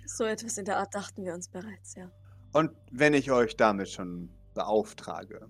So 0.08 0.24
etwas 0.26 0.58
in 0.58 0.65
der 0.65 0.78
Art 0.78 0.94
dachten 0.94 1.24
wir 1.26 1.34
uns 1.34 1.50
bereits, 1.50 1.96
ja. 1.96 2.10
Und 2.54 2.72
wenn 2.91 3.13
ich 3.13 3.32
euch 3.32 3.56
damit 3.58 3.89
schon 3.89 4.30
beauftrage, 4.54 5.50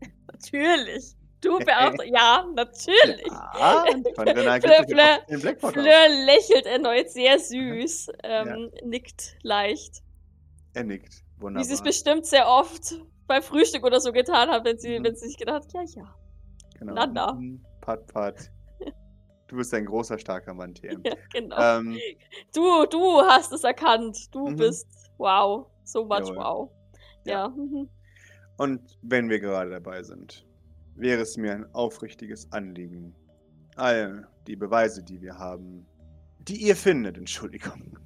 Natürlich. 0.32 1.14
Du 1.42 1.58
beauftragst. 1.58 2.04
Ja, 2.06 2.46
natürlich. 2.54 3.26
ja, 3.26 3.84
Fleur, 4.14 4.84
Fleur. 4.88 5.72
Fleur 5.72 6.08
lächelt 6.26 6.66
erneut 6.66 7.10
sehr 7.10 7.38
süß, 7.38 8.08
ähm, 8.24 8.70
nickt 8.84 9.36
leicht. 9.42 10.02
Er 10.74 10.84
nickt. 10.84 11.22
Wie 11.36 11.42
Wunderbar. 11.42 11.64
sie 11.64 11.74
es 11.74 11.82
bestimmt 11.82 12.26
sehr 12.26 12.48
oft 12.48 12.94
beim 13.26 13.42
Frühstück 13.42 13.84
oder 13.84 14.00
so 14.00 14.12
getan 14.12 14.48
hat, 14.50 14.64
wenn 14.64 14.78
sie, 14.78 14.98
Mhm. 14.98 15.04
wenn 15.04 15.16
sie 15.16 15.26
sich 15.26 15.36
gedacht 15.36 15.62
hat, 15.64 15.72
ja, 15.72 15.82
ja. 16.02 16.14
genau. 16.78 16.94
na, 16.94 17.06
na. 17.06 17.32
Mhm. 17.34 17.64
Pat, 17.80 18.06
pat. 18.06 18.50
Du 19.48 19.56
bist 19.56 19.72
ein 19.74 19.84
großer, 19.86 20.18
starker 20.18 20.54
Mann, 20.54 20.74
TM. 20.74 21.02
ja 21.04 21.14
genau. 21.32 21.56
Ähm, 21.78 21.98
Du, 22.54 22.84
du 22.86 23.20
hast 23.22 23.52
es 23.52 23.64
erkannt. 23.64 24.34
Du 24.34 24.48
Mhm. 24.48 24.56
bist 24.56 24.88
wow. 25.18 25.66
So 25.84 26.04
much 26.04 26.20
Jawohl. 26.28 26.36
wow. 26.36 26.70
Ja. 27.24 27.32
Ja. 27.32 27.48
mhm. 27.48 27.88
Und 28.58 28.80
wenn 29.02 29.28
wir 29.28 29.38
gerade 29.38 29.70
dabei 29.70 30.02
sind, 30.02 30.46
wäre 30.94 31.20
es 31.22 31.36
mir 31.36 31.52
ein 31.52 31.74
aufrichtiges 31.74 32.50
Anliegen, 32.52 33.14
all 33.76 34.26
die 34.46 34.56
Beweise, 34.56 35.02
die 35.02 35.20
wir 35.20 35.36
haben, 35.38 35.86
die 36.40 36.56
ihr 36.56 36.74
findet, 36.76 37.18
Entschuldigung, 37.18 37.98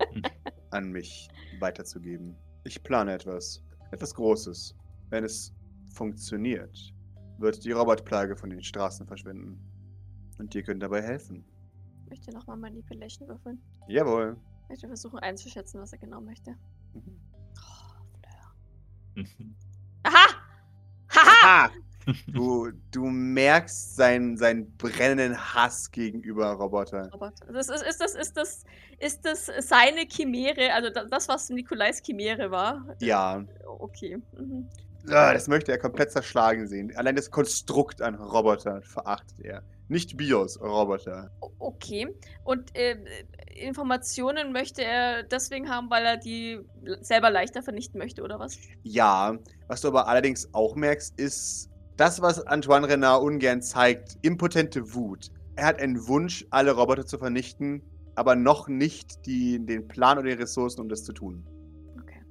an 0.70 0.90
mich 0.90 1.28
weiterzugeben. 1.60 2.36
Ich 2.64 2.82
plane 2.82 3.12
etwas, 3.14 3.62
etwas 3.92 4.14
Großes. 4.14 4.74
Wenn 5.10 5.24
es 5.24 5.54
funktioniert, 5.94 6.92
wird 7.38 7.64
die 7.64 7.72
Robotplage 7.72 8.36
von 8.36 8.50
den 8.50 8.62
Straßen 8.62 9.06
verschwinden. 9.06 9.60
Und 10.40 10.54
ihr 10.54 10.62
könnt 10.62 10.82
dabei 10.82 11.02
helfen. 11.02 11.44
Ich 12.04 12.10
möchte 12.10 12.32
nochmal 12.32 12.56
Manipulation 12.56 13.28
würfeln. 13.28 13.60
Jawohl. 13.88 14.36
Ich 14.64 14.68
möchte 14.70 14.88
versuchen 14.88 15.18
einzuschätzen, 15.20 15.80
was 15.80 15.92
er 15.92 15.98
genau 15.98 16.20
möchte. 16.20 16.56
Mhm. 16.94 17.20
Aha! 20.02 20.26
Haha! 21.10 21.66
Ah! 21.66 21.70
Du, 22.28 22.70
du 22.90 23.04
merkst 23.04 23.94
seinen, 23.94 24.36
seinen 24.36 24.74
brennenden 24.78 25.36
Hass 25.36 25.90
gegenüber 25.90 26.50
Roboter. 26.52 27.08
Robert. 27.12 27.34
Das 27.52 27.68
ist, 27.68 27.82
ist, 27.84 28.00
das, 28.00 28.14
ist, 28.14 28.36
das, 28.36 28.64
ist 28.98 29.24
das 29.24 29.50
seine 29.60 30.06
Chimäre, 30.08 30.72
also 30.72 30.88
da- 30.90 31.04
das, 31.04 31.28
was 31.28 31.50
Nikolais 31.50 32.00
Chimäre 32.02 32.50
war? 32.50 32.96
Ja, 33.00 33.44
Okay. 33.66 34.16
Mhm. 34.38 34.68
Ah, 35.08 35.32
das 35.32 35.46
möchte 35.48 35.72
er 35.72 35.78
komplett 35.78 36.10
zerschlagen 36.12 36.66
sehen. 36.66 36.94
Allein 36.96 37.16
das 37.16 37.30
Konstrukt 37.30 38.02
an 38.02 38.14
Roboter 38.14 38.82
verachtet 38.82 39.38
er. 39.40 39.62
Nicht 39.90 40.16
Bios, 40.16 40.58
Roboter. 40.60 41.30
O- 41.40 41.50
Okay. 41.58 42.08
Und 42.44 42.74
äh, 42.76 42.96
Informationen 43.54 44.52
möchte 44.52 44.82
er 44.82 45.24
deswegen 45.24 45.68
haben, 45.68 45.90
weil 45.90 46.04
er 46.06 46.16
die 46.16 46.60
selber 47.00 47.30
leichter 47.30 47.62
vernichten 47.62 47.98
möchte, 47.98 48.22
oder 48.22 48.38
was? 48.38 48.56
Ja, 48.82 49.36
was 49.66 49.80
du 49.82 49.88
aber 49.88 50.06
allerdings 50.08 50.48
auch 50.54 50.74
merkst, 50.76 51.18
ist 51.18 51.68
das, 51.96 52.22
was 52.22 52.40
Antoine 52.46 52.88
Renard 52.88 53.22
ungern 53.22 53.60
zeigt, 53.62 54.16
impotente 54.22 54.94
Wut. 54.94 55.30
Er 55.56 55.66
hat 55.66 55.80
einen 55.80 56.06
Wunsch, 56.08 56.46
alle 56.50 56.70
Roboter 56.72 57.04
zu 57.04 57.18
vernichten, 57.18 57.82
aber 58.14 58.36
noch 58.36 58.68
nicht 58.68 59.26
die, 59.26 59.58
den 59.64 59.86
Plan 59.88 60.18
oder 60.18 60.28
die 60.28 60.34
Ressourcen, 60.40 60.80
um 60.80 60.88
das 60.88 61.04
zu 61.04 61.12
tun. 61.12 61.44
Okay. 62.00 62.22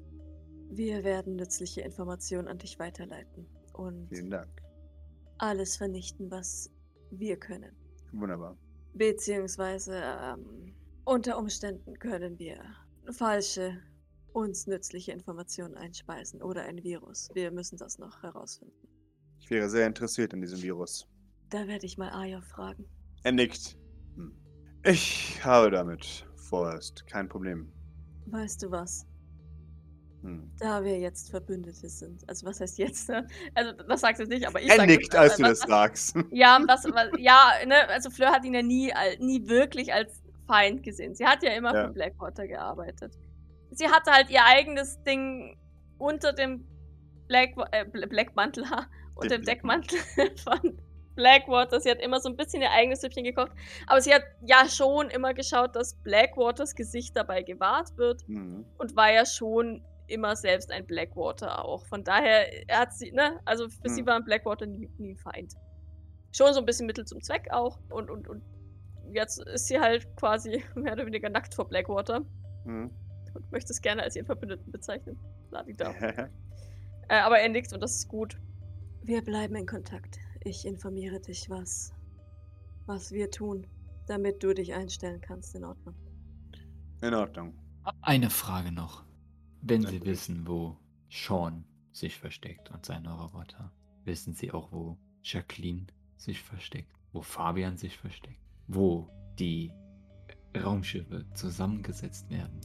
Wir 0.71 1.03
werden 1.03 1.35
nützliche 1.35 1.81
Informationen 1.81 2.47
an 2.47 2.57
dich 2.57 2.79
weiterleiten 2.79 3.45
und 3.73 4.07
Vielen 4.09 4.31
Dank. 4.31 4.49
alles 5.37 5.77
vernichten, 5.77 6.31
was 6.31 6.71
wir 7.11 7.37
können. 7.37 7.75
Wunderbar. 8.11 8.57
Beziehungsweise 8.93 10.01
ähm, 10.03 10.73
unter 11.05 11.37
Umständen 11.37 11.97
können 11.99 12.37
wir 12.39 12.59
falsche, 13.11 13.77
uns 14.33 14.67
nützliche 14.67 15.11
Informationen 15.11 15.75
einspeisen 15.75 16.41
oder 16.41 16.63
ein 16.63 16.83
Virus. 16.83 17.29
Wir 17.33 17.51
müssen 17.51 17.77
das 17.77 17.97
noch 17.97 18.21
herausfinden. 18.21 18.87
Ich 19.39 19.49
wäre 19.49 19.69
sehr 19.69 19.87
interessiert 19.87 20.33
an 20.33 20.41
diesem 20.41 20.61
Virus. 20.61 21.07
Da 21.49 21.67
werde 21.67 21.85
ich 21.85 21.97
mal 21.97 22.11
Ayo 22.11 22.41
fragen. 22.41 22.85
Er 23.23 23.31
nickt. 23.31 23.77
Hm. 24.15 24.33
Ich 24.85 25.43
habe 25.43 25.71
damit 25.71 26.27
vorerst 26.35 27.05
kein 27.07 27.27
Problem. 27.27 27.71
Weißt 28.27 28.61
du 28.61 28.69
was? 28.69 29.08
Hm. 30.21 30.51
Da 30.59 30.83
wir 30.83 30.99
jetzt 30.99 31.29
Verbündete 31.31 31.87
sind. 31.87 32.27
Also 32.27 32.45
was 32.45 32.59
heißt 32.59 32.77
jetzt? 32.77 33.07
Ne? 33.09 33.25
Also 33.55 33.71
das 33.71 34.01
sagst 34.01 34.19
du 34.19 34.23
jetzt 34.23 34.29
nicht, 34.31 34.45
aber 34.47 34.61
ich 34.61 34.69
Er 34.69 34.85
nickt, 34.85 35.15
als 35.15 35.37
du 35.37 35.43
was- 35.43 35.59
das 35.59 35.69
sagst. 35.69 36.15
Ja, 36.31 36.59
was, 36.67 36.83
was, 36.85 37.07
ja, 37.17 37.51
ne, 37.65 37.87
also 37.89 38.09
Fleur 38.09 38.31
hat 38.31 38.43
ihn 38.43 38.53
ja 38.53 38.61
nie, 38.61 38.91
nie 39.19 39.47
wirklich 39.47 39.93
als 39.93 40.21
Feind 40.47 40.83
gesehen. 40.83 41.15
Sie 41.15 41.25
hat 41.25 41.41
ja 41.43 41.51
immer 41.51 41.73
Ja. 41.73 41.87
für 41.87 41.93
Blackwater 41.93 42.47
gearbeitet. 42.47 43.13
Sie 43.71 43.87
hatte 43.87 44.11
halt 44.11 44.29
ihr 44.29 44.43
eigenes 44.43 45.01
Ding 45.03 45.57
unter 45.97 46.33
dem 46.33 46.65
Black, 47.27 47.51
äh, 47.71 47.85
Bl- 47.85 48.07
Blackmantel, 48.07 48.63
unter 49.15 49.29
dem 49.37 49.41
Dem 49.41 49.45
Deckmantel 49.45 49.99
von 50.43 50.79
Blackwater. 51.15 51.79
Sie 51.79 51.89
hat 51.91 51.99
immer 52.01 52.19
so 52.19 52.29
ein 52.29 52.35
bisschen 52.35 52.61
ihr 52.61 52.71
eigenes 52.71 53.01
Süppchen 53.01 53.23
gekocht. 53.25 53.51
Aber 53.87 54.01
sie 54.01 54.13
hat 54.13 54.23
ja 54.41 54.67
schon 54.67 55.09
immer 55.09 55.33
geschaut, 55.33 55.75
dass 55.75 55.93
Blackwaters 56.01 56.73
Gesicht 56.75 57.15
dabei 57.15 57.43
gewahrt 57.43 57.95
wird 57.97 58.27
Mhm. 58.27 58.65
und 58.77 58.95
war 58.95 59.11
ja 59.11 59.25
schon 59.25 59.83
immer 60.09 60.35
selbst 60.35 60.71
ein 60.71 60.85
Blackwater 60.85 61.63
auch. 61.65 61.85
Von 61.85 62.03
daher 62.03 62.45
hat 62.71 62.93
sie, 62.93 63.11
ne, 63.11 63.39
also 63.45 63.69
für 63.69 63.89
sie 63.89 64.01
Hm. 64.01 64.07
war 64.07 64.15
ein 64.15 64.23
Blackwater 64.25 64.65
nie, 64.65 64.89
nie 64.97 65.11
ein 65.13 65.17
Feind. 65.17 65.53
Schon 66.31 66.53
so 66.53 66.59
ein 66.59 66.65
bisschen 66.65 66.85
Mittel 66.87 67.05
zum 67.05 67.21
Zweck 67.21 67.47
auch. 67.51 67.79
Und, 67.89 68.09
und, 68.09 68.27
und 68.27 68.43
jetzt 69.11 69.39
ist 69.47 69.67
sie 69.67 69.79
halt 69.79 70.07
quasi 70.17 70.63
mehr 70.75 70.93
oder 70.93 71.05
weniger 71.05 71.29
nackt 71.29 71.53
vor 71.55 71.67
Blackwater 71.67 72.21
Mhm. 72.65 72.91
und 73.33 73.51
möchte 73.51 73.71
es 73.71 73.81
gerne 73.81 74.03
als 74.03 74.15
ihren 74.15 74.25
Verbündeten 74.25 74.71
bezeichnen. 74.71 75.17
Ladida. 75.51 75.91
äh, 77.09 77.19
aber 77.21 77.39
er 77.39 77.49
nickt 77.49 77.73
und 77.73 77.81
das 77.81 77.95
ist 77.95 78.07
gut. 78.07 78.37
Wir 79.03 79.23
bleiben 79.23 79.55
in 79.55 79.65
Kontakt. 79.65 80.17
Ich 80.41 80.65
informiere 80.67 81.19
dich, 81.19 81.49
was, 81.49 81.93
was 82.85 83.11
wir 83.11 83.31
tun, 83.31 83.65
damit 84.07 84.43
du 84.43 84.53
dich 84.53 84.73
einstellen 84.73 85.21
kannst 85.21 85.55
in 85.55 85.63
Ordnung. 85.63 85.95
In 87.01 87.13
Ordnung. 87.13 87.53
Eine 88.01 88.29
Frage 88.29 88.71
noch. 88.71 89.03
Wenn 89.61 89.85
Sie 89.85 90.03
wissen, 90.05 90.47
wo 90.47 90.77
Sean 91.09 91.65
sich 91.91 92.17
versteckt 92.17 92.71
und 92.71 92.85
seine 92.85 93.11
Roboter, 93.11 93.71
wissen 94.05 94.33
Sie 94.33 94.51
auch, 94.51 94.71
wo 94.71 94.97
Jacqueline 95.21 95.87
sich 96.17 96.41
versteckt, 96.41 96.93
wo 97.11 97.21
Fabian 97.21 97.77
sich 97.77 97.97
versteckt, 97.97 98.39
wo 98.67 99.09
die 99.37 99.71
Raumschiffe 100.57 101.25
zusammengesetzt 101.33 102.29
werden? 102.29 102.59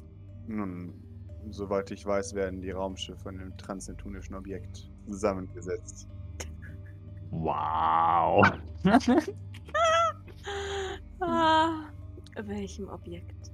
Nun, 0.47 1.03
soweit 1.51 1.91
ich 1.91 2.07
weiß, 2.07 2.35
werden 2.35 2.61
die 2.61 2.71
Raumschiffe 2.71 3.19
von 3.19 3.39
dem 3.39 3.57
transneptunischen 3.57 4.35
Objekt 4.35 4.91
zusammengesetzt. 5.07 6.09
Wow. 7.31 8.45
Ah, 11.21 11.87
Welchem 12.37 12.89
Objekt? 12.89 13.51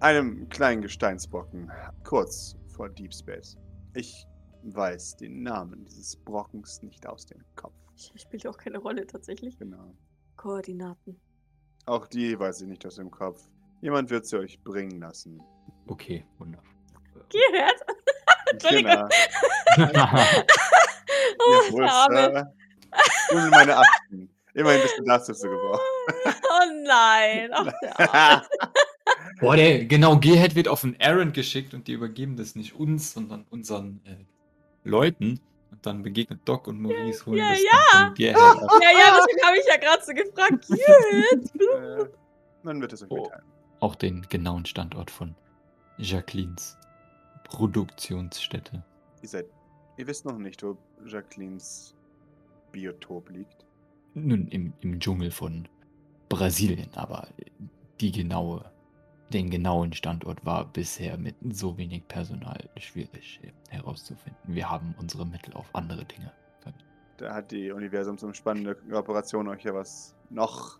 Einem 0.00 0.48
kleinen 0.48 0.82
Gesteinsbrocken, 0.82 1.70
kurz 2.02 2.56
vor 2.76 2.88
Deep 2.90 3.12
Space. 3.14 3.56
Ich 3.94 4.26
weiß 4.62 5.16
den 5.16 5.42
Namen 5.42 5.84
dieses 5.86 6.16
Brockens 6.16 6.82
nicht 6.82 7.06
aus 7.06 7.26
dem 7.26 7.42
Kopf. 7.56 7.74
spielt 8.16 8.46
auch 8.46 8.58
keine 8.58 8.78
Rolle 8.78 9.06
tatsächlich. 9.06 9.58
Genau. 9.58 9.94
Koordinaten. 10.36 11.18
Auch 11.86 12.06
die 12.06 12.38
weiß 12.38 12.62
ich 12.62 12.68
nicht 12.68 12.84
aus 12.84 12.96
dem 12.96 13.10
Kopf. 13.10 13.48
Jemand 13.80 14.10
wird 14.10 14.26
sie 14.26 14.38
euch 14.38 14.62
bringen 14.62 15.00
lassen. 15.00 15.42
Okay, 15.86 16.26
wunderbar. 16.38 16.70
Gerhard? 17.28 17.80
Entschuldigung. 18.52 19.08
Genau. 19.76 20.08
Oh, 21.38 21.80
Arme. 21.82 22.52
Sir. 23.30 23.38
Und 23.38 23.50
meine 23.50 23.76
Akten. 23.76 24.28
Immerhin 24.54 24.82
bist 24.82 24.98
du 24.98 25.04
dazu 25.04 25.32
zu 25.32 25.48
gebrauchen. 25.48 25.80
Oh 26.24 26.82
nein. 26.84 27.50
Ach, 27.52 27.72
der 27.80 28.00
Arme. 28.00 28.46
Boah, 29.40 29.56
der, 29.56 29.84
genau, 29.84 30.18
Gerhard 30.18 30.54
wird 30.54 30.68
auf 30.68 30.84
einen 30.84 30.94
Errand 30.98 31.34
geschickt 31.34 31.74
und 31.74 31.88
die 31.88 31.92
übergeben 31.92 32.36
das 32.36 32.54
nicht 32.56 32.74
uns, 32.74 33.12
sondern 33.12 33.44
unseren 33.50 34.00
äh, 34.04 34.16
Leuten. 34.88 35.40
Und 35.70 35.84
dann 35.84 36.02
begegnet 36.02 36.40
Doc 36.44 36.68
und 36.68 36.80
Maurice 36.80 37.26
holen 37.26 37.38
ja, 37.38 37.50
das 37.50 37.60
ja. 37.62 38.14
Ja, 38.16 38.30
ja, 38.30 39.16
deswegen 39.18 39.46
habe 39.46 39.56
ich 39.58 39.66
ja 39.68 39.76
gerade 39.76 40.02
so 40.04 40.12
gefragt. 40.14 40.66
Gerhard? 41.60 42.08
äh, 42.08 42.12
man 42.62 42.80
wird 42.80 42.92
es 42.92 43.02
euch 43.02 43.10
Oh. 43.10 43.22
mitteilen. 43.24 43.44
Auch 43.80 43.94
den 43.94 44.22
genauen 44.28 44.64
Standort 44.64 45.10
von 45.10 45.34
Jacquelines 45.98 46.78
Produktionsstätte. 47.44 48.82
Ihr 49.22 49.28
seid. 49.28 49.46
Ihr 49.98 50.06
wisst 50.06 50.24
noch 50.24 50.38
nicht, 50.38 50.62
wo 50.62 50.76
Jacquelines 51.06 51.94
Biotop 52.72 53.28
liegt. 53.30 53.64
Nun, 54.14 54.48
im, 54.48 54.72
im 54.80 54.98
Dschungel 55.00 55.30
von 55.30 55.68
Brasilien, 56.28 56.88
aber 56.94 57.28
die 58.00 58.12
genaue, 58.12 58.64
den 59.32 59.50
genauen 59.50 59.92
Standort 59.92 60.44
war 60.44 60.64
bisher 60.64 61.18
mit 61.18 61.34
so 61.50 61.76
wenig 61.76 62.06
Personal 62.08 62.68
schwierig 62.78 63.40
herauszufinden. 63.68 64.54
Wir 64.54 64.70
haben 64.70 64.94
unsere 64.98 65.26
Mittel 65.26 65.52
auf 65.54 65.68
andere 65.74 66.04
Dinge 66.04 66.32
verwendet. 66.60 66.86
Da 67.16 67.34
hat 67.34 67.50
die 67.50 67.70
universumsumspannende 67.72 68.76
Operation 68.92 69.48
euch 69.48 69.64
ja 69.64 69.74
was 69.74 70.14
noch 70.30 70.78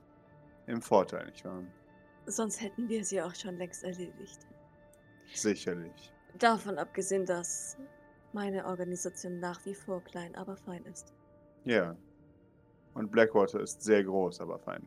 im 0.66 0.80
Vorteil, 0.80 1.26
nicht 1.26 1.44
wahr? 1.44 1.62
Sonst 2.26 2.60
hätten 2.60 2.88
wir 2.88 3.04
sie 3.04 3.22
auch 3.22 3.34
schon 3.34 3.56
längst 3.56 3.84
erledigt. 3.84 4.46
Sicherlich. 5.32 6.12
Davon 6.38 6.78
abgesehen, 6.78 7.24
dass 7.24 7.76
meine 8.32 8.66
Organisation 8.66 9.40
nach 9.40 9.64
wie 9.64 9.74
vor 9.74 10.02
klein, 10.02 10.34
aber 10.34 10.56
fein 10.56 10.84
ist. 10.84 11.14
Ja. 11.64 11.96
Und 12.94 13.10
Blackwater 13.10 13.60
ist 13.60 13.82
sehr 13.82 14.04
groß, 14.04 14.40
aber 14.40 14.58
fein. 14.58 14.86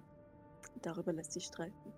Darüber 0.82 1.13
lässt 1.13 1.34
sich 1.34 1.45
streiten. 1.45 1.93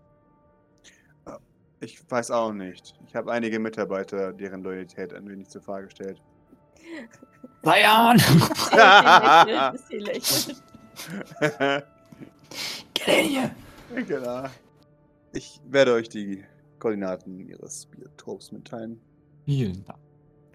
Ich 1.81 2.09
weiß 2.09 2.29
auch 2.31 2.53
nicht. 2.53 2.93
Ich 3.07 3.15
habe 3.15 3.31
einige 3.31 3.59
Mitarbeiter, 3.59 4.31
deren 4.33 4.61
Loyalität 4.63 5.13
ein 5.13 5.27
wenig 5.27 5.49
zur 5.49 5.61
Frage 5.63 5.89
stellt. 5.89 6.21
Bayern! 7.63 8.17
Sie 9.89 9.97
lächelt, 9.97 10.63
genau. 14.07 14.45
Ich 15.33 15.59
werde 15.65 15.93
euch 15.93 16.09
die 16.09 16.43
Koordinaten 16.79 17.39
ihres 17.39 17.87
Biotops 17.87 18.51
mitteilen. 18.51 19.01
Vielen 19.45 19.83
Dank. 19.85 19.99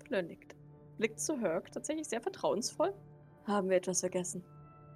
Fleur 0.06 0.22
nickt. 0.22 0.54
Blickt 0.98 1.18
zu 1.18 1.40
Herc, 1.40 1.72
tatsächlich 1.72 2.08
sehr 2.08 2.20
vertrauensvoll. 2.20 2.94
Haben 3.46 3.68
wir 3.68 3.76
etwas 3.78 4.00
vergessen? 4.00 4.44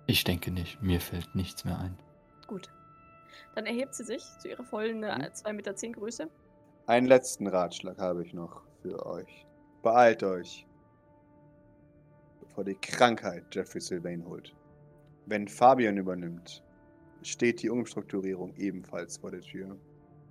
Ich 0.07 0.25
denke 0.25 0.51
nicht, 0.51 0.81
mir 0.83 1.01
fällt 1.01 1.35
nichts 1.35 1.65
mehr 1.65 1.79
ein. 1.79 1.97
Gut. 2.47 2.71
Dann 3.55 3.67
erhebt 3.67 3.95
sie 3.95 4.05
sich 4.05 4.23
zu 4.41 4.49
ihrer 4.49 4.65
vollen 4.65 5.03
äh, 5.03 5.17
Mhm. 5.17 5.23
2,10 5.23 5.53
Meter 5.53 5.77
zehn 5.77 5.93
Größe. 5.93 6.29
Einen 6.87 7.07
letzten 7.07 7.47
Ratschlag 7.47 7.99
habe 7.99 8.25
ich 8.25 8.33
noch 8.35 8.63
für 8.83 9.05
euch. 9.07 9.47
Beeilt 9.83 10.23
euch, 10.23 10.67
bevor 12.41 12.65
die 12.65 12.75
Krankheit 12.75 13.45
Jeffrey 13.55 13.81
Sylvain 13.81 14.25
holt. 14.27 14.55
Wenn 15.27 15.47
Fabian 15.49 15.97
übernimmt, 15.97 16.63
steht 17.23 17.63
die 17.63 17.71
Umstrukturierung 17.71 18.55
ebenfalls 18.57 19.19
vor 19.19 19.31
der 19.31 19.41
Tür. 19.41 19.77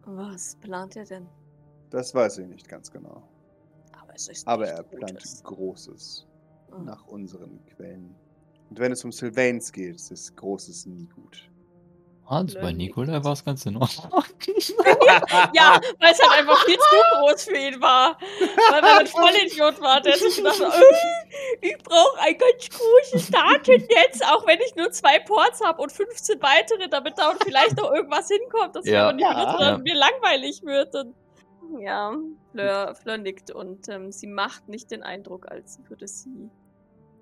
Was 0.05 0.55
plant 0.57 0.95
ihr 0.95 1.05
denn? 1.05 1.27
Das 1.91 2.13
weiß 2.13 2.39
ich 2.39 2.47
nicht 2.47 2.67
ganz 2.67 2.91
genau. 2.91 3.23
Aber 3.93 4.13
Aber 4.45 4.67
er 4.67 4.83
plant 4.83 5.13
Gutes. 5.13 5.43
Großes 5.43 6.25
Oh, 6.71 6.79
nach 6.83 7.07
unseren 7.07 7.65
Quellen. 7.65 8.13
Und 8.69 8.77
wenn 8.79 8.91
es 8.91 9.03
um 9.03 9.11
Sylvains 9.11 9.71
geht, 9.71 9.95
ist 9.95 10.35
Großes 10.35 10.85
nie 10.85 11.07
gut. 11.07 11.49
Hans, 12.29 12.53
bei. 12.53 12.71
Nikolai 12.71 13.23
war 13.23 13.33
es 13.33 13.43
ganz 13.43 13.65
in 13.65 13.75
Ordnung. 13.77 14.11
Ja, 15.53 15.79
weil 15.99 16.11
es 16.11 16.21
halt 16.21 16.39
einfach 16.39 16.63
viel 16.65 16.77
zu 16.77 16.95
groß 17.17 17.43
für 17.45 17.57
ihn 17.57 17.81
war. 17.81 18.17
Weil 18.71 18.83
er 18.83 18.99
ein 18.99 19.07
Vollidiot 19.07 19.81
war, 19.81 19.99
der 20.01 20.15
sich 20.17 20.37
gedacht 20.37 20.59
hat, 20.63 20.73
äh, 20.73 21.67
ich 21.67 21.77
brauche 21.79 22.19
ein 22.19 22.37
ganz 22.37 22.69
großes 22.69 23.31
Datennetz, 23.31 24.21
auch 24.31 24.45
wenn 24.47 24.59
ich 24.65 24.75
nur 24.75 24.91
zwei 24.91 25.19
Ports 25.19 25.61
habe 25.63 25.81
und 25.81 25.91
15 25.91 26.41
weitere, 26.41 26.87
damit 26.89 27.17
da 27.17 27.33
vielleicht 27.43 27.77
noch 27.77 27.91
irgendwas 27.91 28.27
hinkommt, 28.29 28.75
das 28.75 28.85
ich 28.85 28.91
Ja. 28.91 29.11
nicht 29.11 29.27
benutze, 29.27 29.63
Ja. 29.63 29.77
mir 29.77 29.95
langweilig 29.95 30.61
wird. 30.63 30.93
Und 30.95 31.15
ja, 31.79 32.13
Fleur, 32.51 32.95
Fleur 32.95 33.17
nickt 33.17 33.51
und 33.51 33.87
ähm, 33.89 34.11
sie 34.11 34.27
macht 34.27 34.67
nicht 34.69 34.91
den 34.91 35.03
Eindruck, 35.03 35.49
als 35.51 35.79
würde 35.87 36.07
sie 36.07 36.49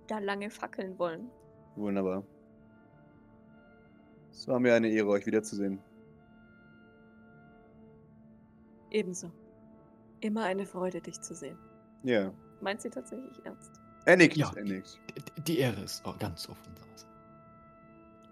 da 0.08 0.20
lange 0.20 0.50
fackeln 0.50 0.98
wollen. 1.00 1.30
Wunderbar. 1.76 2.24
Es 4.38 4.48
war 4.48 4.60
mir 4.60 4.76
eine 4.76 4.88
Ehre, 4.90 5.08
euch 5.10 5.26
wiederzusehen. 5.26 5.80
ebenso. 8.92 9.32
Immer 10.22 10.44
eine 10.46 10.66
Freude, 10.66 11.02
dich 11.02 11.20
zu 11.22 11.36
sehen. 11.36 11.58
Ja. 12.04 12.32
Meint 12.62 12.82
sie 12.82 12.90
tatsächlich 12.90 13.44
ernst? 13.46 13.72
Er 14.06 14.16
nickt, 14.16 14.38
Ja. 14.38 14.52
er 14.56 14.64
nickt. 14.64 15.00
Die- 15.38 15.42
Die 15.42 15.60
Ehre 15.60 15.82
ist 15.82 16.06
auch 16.06 16.18
ganz 16.18 16.44
Seite. 16.96 17.12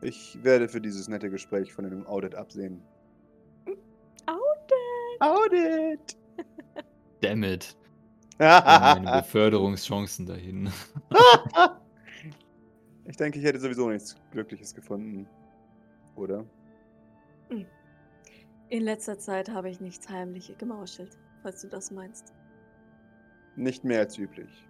Ich 0.02 0.42
werde 0.44 0.70
für 0.70 0.80
dieses 0.80 1.08
nette 1.08 1.30
Gespräch 1.30 1.74
von 1.74 1.86
einem 1.86 2.06
Audit 2.08 2.36
absehen. 2.36 2.82
Audit! 4.28 5.20
Audit! 5.20 6.18
Damn 7.22 7.44
it. 7.44 7.76
Meine 8.40 9.12
Beförderungschancen 9.22 10.26
dahin. 10.26 10.72
ich 13.06 13.18
denke, 13.18 13.40
ich 13.40 13.46
hätte 13.46 13.60
sowieso 13.60 13.90
nichts 13.90 14.16
Glückliches 14.32 14.74
gefunden. 14.74 15.28
Oder? 16.16 16.46
In 18.70 18.82
letzter 18.82 19.18
Zeit 19.20 19.50
habe 19.50 19.70
ich 19.70 19.80
nichts 19.80 20.10
heimlich 20.10 20.58
gemauschelt, 20.58 21.18
falls 21.44 21.62
du 21.62 21.68
das 21.68 21.92
meinst. 21.92 22.34
Nicht 23.56 23.84
mehr 23.84 24.00
als 24.00 24.18
üblich. 24.18 24.68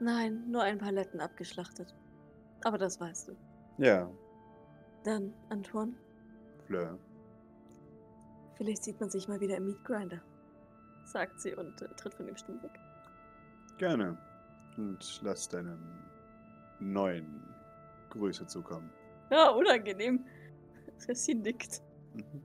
Nein, 0.00 0.50
nur 0.50 0.62
ein 0.62 0.78
paar 0.78 0.92
Letten 0.92 1.20
abgeschlachtet. 1.20 1.94
Aber 2.64 2.78
das 2.78 3.00
weißt 3.00 3.28
du. 3.28 3.36
Ja, 3.78 4.10
Dann, 5.04 5.34
Antoine, 5.50 5.92
Fleur. 6.66 6.98
Vielleicht 8.56 8.84
sieht 8.84 8.98
man 9.00 9.10
sich 9.10 9.28
mal 9.28 9.40
wieder 9.40 9.56
im 9.56 9.66
Meat 9.66 9.84
Grinder, 9.84 10.22
sagt 11.04 11.40
sie 11.40 11.54
und 11.54 11.82
äh, 11.82 11.88
tritt 11.96 12.14
von 12.14 12.26
dem 12.26 12.36
Stuhl 12.36 12.62
weg. 12.62 12.80
Gerne. 13.78 14.16
Und 14.76 15.20
lass 15.22 15.48
deinem 15.48 15.78
neuen 16.80 17.42
Grüße 18.10 18.46
zukommen. 18.46 18.90
Ja, 19.30 19.50
unangenehm. 19.50 20.24
Sie 21.14 21.34
nickt. 21.34 21.82
Mhm. 22.14 22.42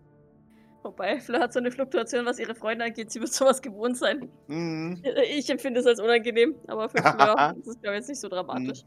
Wobei, 0.84 1.20
Fleur 1.20 1.42
hat 1.42 1.54
so 1.54 1.60
eine 1.60 1.72
Fluktuation, 1.72 2.26
was 2.26 2.40
ihre 2.40 2.56
Freunde 2.56 2.86
angeht. 2.86 3.12
Sie 3.12 3.20
wird 3.20 3.34
sowas 3.34 3.62
gewohnt 3.62 3.98
sein. 3.98 4.30
Mhm. 4.48 5.02
Ich 5.30 5.50
empfinde 5.50 5.80
es 5.82 5.86
als 5.86 6.00
unangenehm, 6.00 6.56
aber 6.68 6.90
für 6.90 6.98
Fleur 6.98 7.56
ist 7.58 7.68
es, 7.68 7.82
glaube 7.82 7.96
ich, 7.96 8.00
jetzt 8.00 8.08
nicht 8.10 8.20
so 8.22 8.30
dramatisch. 8.30 8.84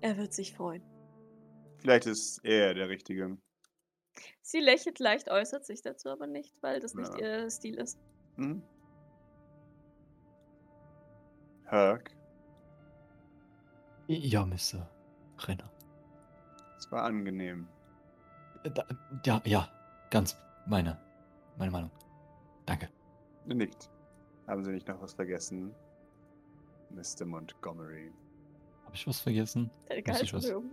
Er 0.00 0.16
wird 0.16 0.32
sich 0.32 0.54
freuen. 0.54 0.82
Vielleicht 1.78 2.06
ist 2.06 2.40
er 2.44 2.74
der 2.74 2.88
Richtige. 2.88 3.36
Sie 4.42 4.58
lächelt 4.60 4.98
leicht, 4.98 5.30
äußert 5.30 5.64
sich 5.64 5.82
dazu 5.82 6.08
aber 6.08 6.26
nicht, 6.26 6.54
weil 6.60 6.80
das 6.80 6.94
nicht 6.94 7.12
Ja. 7.20 7.42
ihr 7.44 7.50
Stil 7.50 7.74
ist. 7.76 7.98
Mhm. 8.36 8.62
Herc, 11.66 12.10
Ja, 14.08 14.44
Mr. 14.46 14.88
Renner. 15.40 15.70
War 16.90 17.04
angenehm. 17.04 17.68
Äh, 18.64 18.70
Da, 18.70 18.84
ja, 19.24 19.40
ja, 19.44 19.68
ganz 20.10 20.36
meine, 20.66 20.98
meine 21.56 21.70
Meinung. 21.70 21.90
Danke. 22.66 22.88
Nickt. 23.46 23.90
Haben 24.46 24.64
Sie 24.64 24.72
nicht 24.72 24.88
noch 24.88 25.00
was 25.00 25.12
vergessen? 25.14 25.74
Mr. 26.90 27.24
Montgomery. 27.26 28.12
Habe 28.84 28.94
ich 28.94 29.06
was 29.06 29.20
vergessen? 29.20 29.70
Deine 29.88 30.02
Muss 30.06 30.22
ich 30.22 30.32
was- 30.32 30.42
Gehaltserhöhung. 30.44 30.70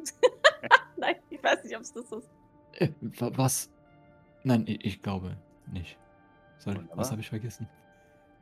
Nein, 0.98 1.16
ich 1.30 1.44
weiß 1.44 1.64
nicht, 1.64 1.76
ob 1.76 1.82
es 1.82 1.94
das 1.94 2.12
ist. 2.12 2.30
Äh, 2.80 2.90
wa- 3.20 3.32
was? 3.36 3.70
Nein, 4.44 4.64
ich, 4.68 4.86
ich 4.86 5.02
glaube 5.02 5.36
nicht. 5.72 5.98
Wunderbar. 6.64 6.98
was 6.98 7.12
habe 7.12 7.22
ich 7.22 7.30
vergessen? 7.30 7.68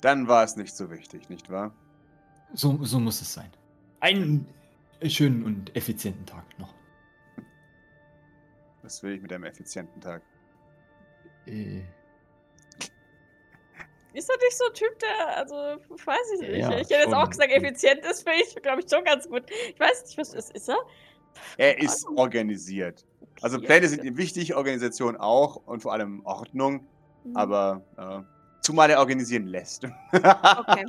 Dann 0.01 0.27
war 0.27 0.43
es 0.43 0.55
nicht 0.55 0.75
so 0.75 0.89
wichtig, 0.91 1.29
nicht 1.29 1.49
wahr? 1.49 1.73
So, 2.53 2.83
so 2.83 2.99
muss 2.99 3.21
es 3.21 3.33
sein. 3.33 3.49
Einen 3.99 4.45
schönen 5.07 5.43
und 5.43 5.75
effizienten 5.75 6.25
Tag 6.25 6.43
noch. 6.59 6.73
Was 8.83 9.01
will 9.01 9.13
ich 9.13 9.21
mit 9.21 9.31
einem 9.33 9.45
effizienten 9.45 9.99
Tag? 10.01 10.21
Äh, 11.47 11.81
Ist 14.13 14.29
er 14.29 14.37
nicht 14.37 14.57
so 14.57 14.65
ein 14.67 14.73
Typ, 14.73 14.99
der, 14.99 15.37
also, 15.37 15.55
weiß 15.55 16.17
ich 16.35 16.41
nicht. 16.41 16.57
Ja, 16.57 16.69
ich 16.71 16.89
hätte 16.89 16.93
jetzt 16.95 17.13
auch 17.13 17.29
gesagt, 17.29 17.51
effizient 17.51 18.05
ist, 18.05 18.27
finde 18.27 18.43
ich, 18.43 18.55
glaube 18.61 18.81
ich, 18.81 18.89
schon 18.89 19.03
ganz 19.03 19.27
gut. 19.27 19.43
Ich 19.73 19.79
weiß 19.79 20.05
nicht, 20.05 20.17
was 20.17 20.33
ist, 20.33 20.51
ist 20.51 20.69
er? 20.69 20.77
Er 21.57 21.81
ist 21.81 22.05
Ahnung. 22.05 22.19
organisiert. 22.19 23.05
Also 23.41 23.57
Okay, 23.57 23.65
Pläne 23.65 23.87
sind 23.87 24.03
ihm 24.03 24.17
wichtig, 24.17 24.53
Organisation 24.55 25.17
auch 25.17 25.55
und 25.65 25.81
vor 25.81 25.93
allem 25.93 26.23
Ordnung, 26.25 26.85
Mhm. 27.23 27.37
aber 27.37 27.81
äh, 27.97 28.21
zumal 28.61 28.89
er 28.89 28.99
organisieren 28.99 29.47
lässt. 29.47 29.85
Okay. 30.13 30.85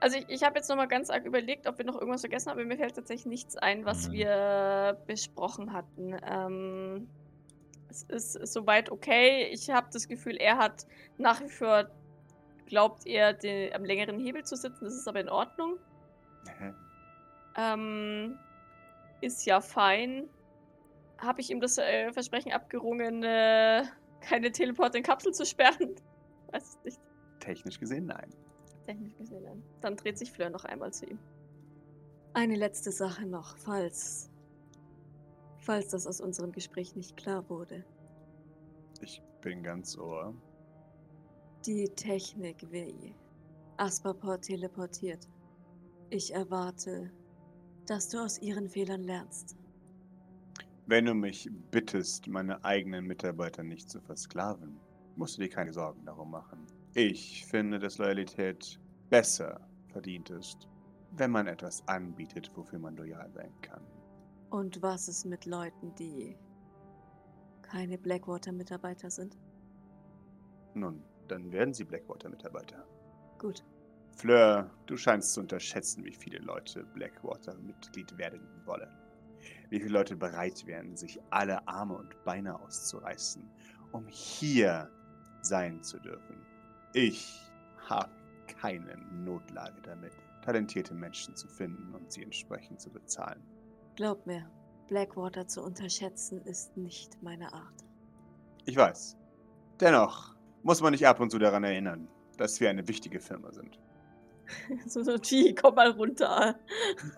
Also 0.00 0.18
ich, 0.18 0.28
ich 0.28 0.42
habe 0.44 0.56
jetzt 0.56 0.68
nochmal 0.68 0.88
ganz 0.88 1.08
arg 1.10 1.24
überlegt, 1.24 1.66
ob 1.66 1.78
wir 1.78 1.84
noch 1.84 1.94
irgendwas 1.98 2.20
vergessen 2.20 2.50
haben, 2.50 2.58
aber 2.58 2.66
mir 2.66 2.76
fällt 2.76 2.94
tatsächlich 2.96 3.26
nichts 3.26 3.56
ein, 3.56 3.84
was 3.84 4.08
Mhm. 4.08 4.12
wir 4.12 5.02
besprochen 5.06 5.72
hatten. 5.72 6.14
Ähm, 6.22 7.08
es 7.88 8.02
ist 8.02 8.52
soweit 8.52 8.90
okay. 8.90 9.48
Ich 9.52 9.70
habe 9.70 9.88
das 9.92 10.06
Gefühl, 10.06 10.36
er 10.36 10.58
hat 10.58 10.86
nach 11.16 11.40
wie 11.40 11.48
vor, 11.48 11.88
glaubt 12.66 13.06
er, 13.06 13.32
den, 13.32 13.72
am 13.72 13.84
längeren 13.84 14.18
Hebel 14.18 14.44
zu 14.44 14.56
sitzen. 14.56 14.84
Das 14.84 14.94
ist 14.94 15.08
aber 15.08 15.20
in 15.20 15.28
Ordnung. 15.30 15.78
Ähm, 17.56 18.38
ist 19.20 19.46
ja 19.46 19.60
fein. 19.60 20.28
Habe 21.18 21.40
ich 21.40 21.50
ihm 21.50 21.60
das 21.60 21.78
äh, 21.78 22.12
Versprechen 22.12 22.52
abgerungen, 22.52 23.22
äh, 23.22 23.84
keine 24.20 24.52
Teleport 24.52 24.94
in 24.94 25.02
Kapsel 25.02 25.32
zu 25.32 25.46
sperren? 25.46 25.94
Weiß 26.52 26.62
es 26.64 26.84
nicht. 26.84 27.00
Technisch 27.40 27.80
gesehen, 27.80 28.06
nein. 28.06 28.30
Technisch 28.86 29.16
gesehen. 29.16 29.42
nein. 29.42 29.62
Dann 29.80 29.96
dreht 29.96 30.16
sich 30.16 30.30
Fleur 30.30 30.48
noch 30.48 30.64
einmal 30.64 30.92
zu 30.92 31.06
ihm. 31.06 31.18
Eine 32.34 32.54
letzte 32.54 32.92
Sache 32.92 33.26
noch, 33.26 33.56
falls. 33.56 34.30
Falls 35.58 35.88
das 35.88 36.06
aus 36.06 36.20
unserem 36.20 36.52
Gespräch 36.52 36.94
nicht 36.94 37.16
klar 37.16 37.48
wurde. 37.50 37.84
Ich 39.00 39.22
bin 39.40 39.62
ganz 39.62 39.98
ohr. 39.98 40.34
Die 41.66 41.88
Technik, 41.88 42.70
wie 42.70 43.14
Asperport 43.76 44.42
teleportiert. 44.42 45.28
Ich 46.10 46.32
erwarte, 46.32 47.10
dass 47.86 48.08
du 48.08 48.18
aus 48.18 48.40
ihren 48.40 48.68
Fehlern 48.68 49.02
lernst. 49.02 49.56
Wenn 50.86 51.06
du 51.06 51.14
mich 51.14 51.50
bittest, 51.72 52.28
meine 52.28 52.64
eigenen 52.64 53.06
Mitarbeiter 53.06 53.64
nicht 53.64 53.90
zu 53.90 54.00
versklaven, 54.00 54.78
musst 55.16 55.36
du 55.36 55.42
dir 55.42 55.48
keine 55.48 55.72
Sorgen 55.72 56.04
darum 56.04 56.30
machen. 56.30 56.64
Ich 56.98 57.44
finde, 57.44 57.78
dass 57.78 57.98
Loyalität 57.98 58.80
besser 59.10 59.60
verdient 59.92 60.30
ist, 60.30 60.66
wenn 61.10 61.30
man 61.30 61.46
etwas 61.46 61.86
anbietet, 61.88 62.50
wofür 62.54 62.78
man 62.78 62.96
loyal 62.96 63.30
sein 63.34 63.52
kann. 63.60 63.82
Und 64.48 64.80
was 64.80 65.06
ist 65.06 65.26
mit 65.26 65.44
Leuten, 65.44 65.94
die 65.96 66.34
keine 67.60 67.98
Blackwater-Mitarbeiter 67.98 69.10
sind? 69.10 69.36
Nun, 70.72 71.04
dann 71.28 71.52
werden 71.52 71.74
sie 71.74 71.84
Blackwater-Mitarbeiter. 71.84 72.86
Gut. 73.36 73.62
Fleur, 74.12 74.70
du 74.86 74.96
scheinst 74.96 75.34
zu 75.34 75.40
unterschätzen, 75.40 76.02
wie 76.02 76.14
viele 76.14 76.38
Leute 76.38 76.82
Blackwater-Mitglied 76.94 78.16
werden 78.16 78.40
wollen. 78.64 78.88
Wie 79.68 79.80
viele 79.80 79.92
Leute 79.92 80.16
bereit 80.16 80.66
wären, 80.66 80.96
sich 80.96 81.20
alle 81.28 81.68
Arme 81.68 81.98
und 81.98 82.24
Beine 82.24 82.58
auszureißen, 82.58 83.46
um 83.92 84.06
hier 84.06 84.90
sein 85.42 85.82
zu 85.82 85.98
dürfen. 85.98 86.55
Ich 86.96 87.42
habe 87.90 88.10
keine 88.46 88.96
Notlage 89.12 89.82
damit, 89.82 90.14
talentierte 90.42 90.94
Menschen 90.94 91.36
zu 91.36 91.46
finden 91.46 91.94
und 91.94 92.10
sie 92.10 92.22
entsprechend 92.22 92.80
zu 92.80 92.88
bezahlen. 92.88 93.42
Glaub 93.96 94.24
mir, 94.24 94.50
Blackwater 94.88 95.46
zu 95.46 95.62
unterschätzen 95.62 96.40
ist 96.46 96.74
nicht 96.78 97.22
meine 97.22 97.52
Art. 97.52 97.84
Ich 98.64 98.78
weiß. 98.78 99.18
Dennoch 99.78 100.36
muss 100.62 100.80
man 100.80 100.92
nicht 100.92 101.06
ab 101.06 101.20
und 101.20 101.28
zu 101.28 101.38
daran 101.38 101.64
erinnern, 101.64 102.08
dass 102.38 102.58
wir 102.62 102.70
eine 102.70 102.88
wichtige 102.88 103.20
Firma 103.20 103.52
sind. 103.52 103.78
so, 104.86 105.02
so, 105.02 105.18
G, 105.18 105.54
komm 105.54 105.74
mal 105.74 105.90
runter. 105.90 106.58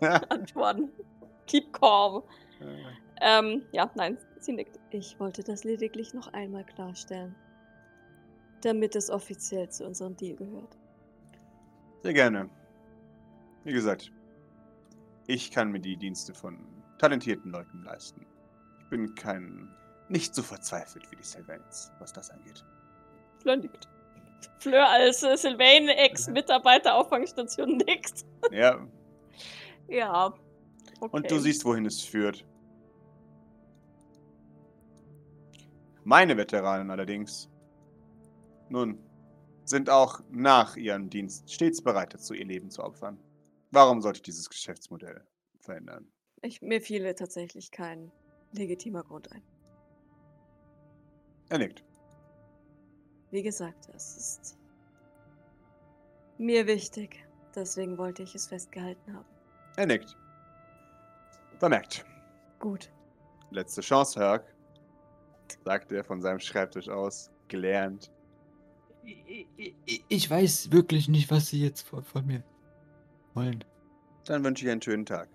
Antworten. 0.29 0.91
Keep 1.47 1.73
calm. 1.73 2.25
Ähm, 3.21 3.63
ja, 3.71 3.89
nein, 3.95 4.19
sie 4.41 4.55
nickt. 4.55 4.81
Ich 4.91 5.21
wollte 5.21 5.45
das 5.45 5.63
lediglich 5.63 6.15
noch 6.15 6.33
einmal 6.33 6.65
klarstellen. 6.65 7.37
Damit 8.63 8.97
es 8.97 9.09
offiziell 9.11 9.69
zu 9.69 9.87
unserem 9.87 10.17
Deal 10.17 10.37
gehört. 10.37 10.77
Sehr 12.03 12.13
gerne. 12.13 12.49
Wie 13.65 13.73
gesagt, 13.73 14.13
ich 15.27 15.51
kann 15.51 15.71
mir 15.71 15.81
die 15.81 15.97
Dienste 15.97 16.33
von 16.35 16.59
talentierten 16.99 17.51
Leuten 17.53 17.83
leisten. 17.85 18.27
Ich 18.81 18.89
bin 18.89 19.15
kein. 19.15 19.69
nicht 20.09 20.35
so 20.35 20.43
verzweifelt 20.43 21.11
wie 21.11 21.17
die 21.17 21.23
Sylvains, 21.23 21.93
was 21.99 22.13
das 22.13 22.31
angeht. 22.31 22.65
Fleur 23.43 23.57
nickt. 23.57 23.89
Fleur 24.59 24.89
als 24.89 25.23
äh, 25.23 25.37
Sylvain, 25.37 25.89
Ex-Mitarbeiter 25.89 26.95
Auffangstation 26.95 27.77
nickt. 27.77 28.25
Ja, 28.53 28.79
Ja. 29.89 30.33
Okay. 31.01 31.11
und 31.17 31.31
du 31.31 31.39
siehst, 31.39 31.65
wohin 31.65 31.85
es 31.87 32.01
führt. 32.01 32.45
Meine 36.05 36.37
Veteranen 36.37 36.91
allerdings, 36.91 37.51
nun, 38.71 38.99
sind 39.65 39.91
auch 39.91 40.21
nach 40.31 40.77
ihrem 40.77 41.11
Dienst 41.11 41.53
stets 41.53 41.83
bereit 41.83 42.15
dazu, 42.15 42.35
ihr 42.35 42.47
Leben 42.47 42.71
zu 42.71 42.83
opfern. 42.83 43.19
Warum 43.71 44.01
sollte 44.01 44.19
ich 44.19 44.23
dieses 44.23 44.49
Geschäftsmodell 44.49 45.27
verändern? 45.61 46.11
Ich, 46.43 46.63
mir 46.63 46.81
fiele 46.81 47.15
tatsächlich 47.15 47.71
kein 47.71 48.11
legitimer 48.53 49.03
Grund 49.03 49.31
ein. 49.33 49.43
Er 51.51 51.59
nickt. 51.59 51.85
Wie 53.31 53.43
gesagt, 53.43 53.89
es 53.95 54.17
ist 54.17 54.59
mir 56.39 56.67
wichtig. 56.67 57.25
Deswegen 57.55 57.99
wollte 57.99 58.23
ich 58.23 58.35
es 58.35 58.47
festgehalten 58.47 59.15
haben. 59.15 59.27
Er 59.77 59.87
nickt. 59.87 60.17
Vermerkt. 61.59 62.05
Gut. 62.59 62.91
Letzte 63.51 63.81
Chance, 63.81 64.21
Herc, 64.21 64.55
sagt 65.65 65.91
er 65.93 66.05
von 66.05 66.21
seinem 66.21 66.39
Schreibtisch 66.39 66.89
aus, 66.89 67.31
gelernt. 67.49 68.13
Ich, 70.09 70.31
weiß 70.31 70.73
wirklich 70.73 71.09
nicht, 71.09 71.31
was 71.31 71.49
sie 71.49 71.63
jetzt 71.63 71.83
von, 71.83 72.05
von 72.05 72.27
mir 72.27 72.43
wollen. 73.35 73.65
Dann 74.25 74.45
wünsche 74.45 74.65
ich 74.65 74.71
einen 74.71 74.83
schönen 74.83 75.07
Tag. 75.07 75.29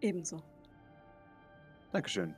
Ebenso. 0.00 0.42
Dankeschön. 1.92 2.34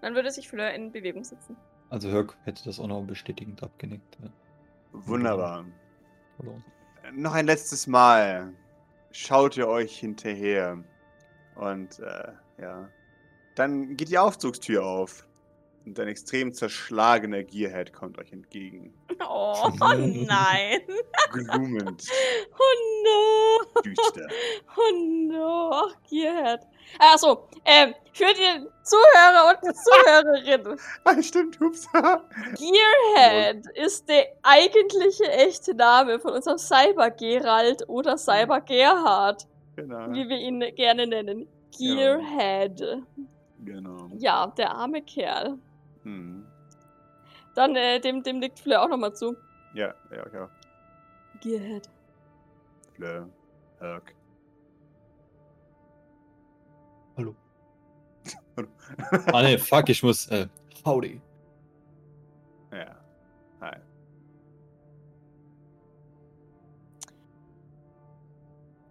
Dann 0.00 0.14
würde 0.14 0.30
sich 0.30 0.48
Fleur 0.48 0.72
in 0.72 0.92
Bewegung 0.92 1.24
setzen. 1.24 1.56
Also 1.90 2.10
Herc 2.10 2.36
hätte 2.44 2.64
das 2.64 2.78
auch 2.78 2.86
noch 2.86 3.02
bestätigend 3.02 3.62
abgenickt. 3.62 4.18
Ja. 4.22 4.30
Wunderbar. 4.92 5.64
Verloren. 6.36 6.64
Noch 7.12 7.32
ein 7.32 7.46
letztes 7.46 7.86
Mal. 7.86 8.52
Schaut 9.12 9.56
ihr 9.56 9.68
euch 9.68 9.98
hinterher. 9.98 10.82
Und, 11.54 11.98
äh, 12.00 12.32
ja. 12.60 12.88
Dann 13.54 13.96
geht 13.96 14.10
die 14.10 14.18
Aufzugstür 14.18 14.84
auf. 14.84 15.26
Und 15.86 16.00
ein 16.00 16.08
extrem 16.08 16.52
zerschlagener 16.52 17.44
Gearhead 17.44 17.92
kommt 17.92 18.18
euch 18.18 18.32
entgegen. 18.32 18.92
Oh 19.28 19.70
nein. 19.80 20.80
Glumend, 21.32 22.02
Oh 22.58 22.74
no. 23.04 23.82
düster. 23.82 24.26
Oh 24.76 24.92
no. 24.96 25.70
Ach, 25.72 25.94
Gearhead. 26.10 26.60
Achso, 26.98 27.48
ähm, 27.64 27.94
für 28.12 28.24
die 28.34 28.66
Zuhörer 28.82 29.54
und 29.62 29.76
Zuhörerinnen. 29.76 30.76
Ah, 31.04 31.22
stimmt, 31.22 31.60
ups. 31.60 31.86
Gearhead 31.92 33.64
ist 33.74 34.08
der 34.08 34.26
eigentliche 34.42 35.30
echte 35.30 35.72
Name 35.74 36.18
von 36.18 36.32
unserem 36.32 36.58
Cyber 36.58 37.10
Gerald 37.12 37.88
oder 37.88 38.16
Cyber 38.18 38.60
Gerhard, 38.60 39.46
genau. 39.76 40.10
wie 40.12 40.28
wir 40.28 40.38
ihn 40.38 40.60
gerne 40.74 41.06
nennen. 41.06 41.46
Gearhead. 41.78 42.82
genau. 43.64 44.08
Ja, 44.18 44.48
der 44.48 44.72
arme 44.72 45.02
Kerl. 45.02 45.58
Hm. 46.06 46.46
Dann, 47.56 47.74
äh, 47.74 47.98
dem, 48.00 48.22
dem 48.22 48.38
nickt 48.38 48.60
Fleur 48.60 48.82
auch 48.82 48.88
nochmal 48.88 49.12
zu. 49.12 49.36
Ja, 49.74 49.92
ja, 50.12 50.24
ja. 50.32 50.48
Gearhead. 51.40 51.90
Fleur, 52.94 53.28
Herc. 53.80 54.14
Hallo. 57.16 57.34
Ah 59.32 59.42
ne, 59.42 59.58
fuck, 59.58 59.88
ich 59.88 60.02
muss. 60.02 60.28
Äh, 60.28 60.46
howdy. 60.84 61.20
ja. 62.72 62.96
Hi. 63.60 63.76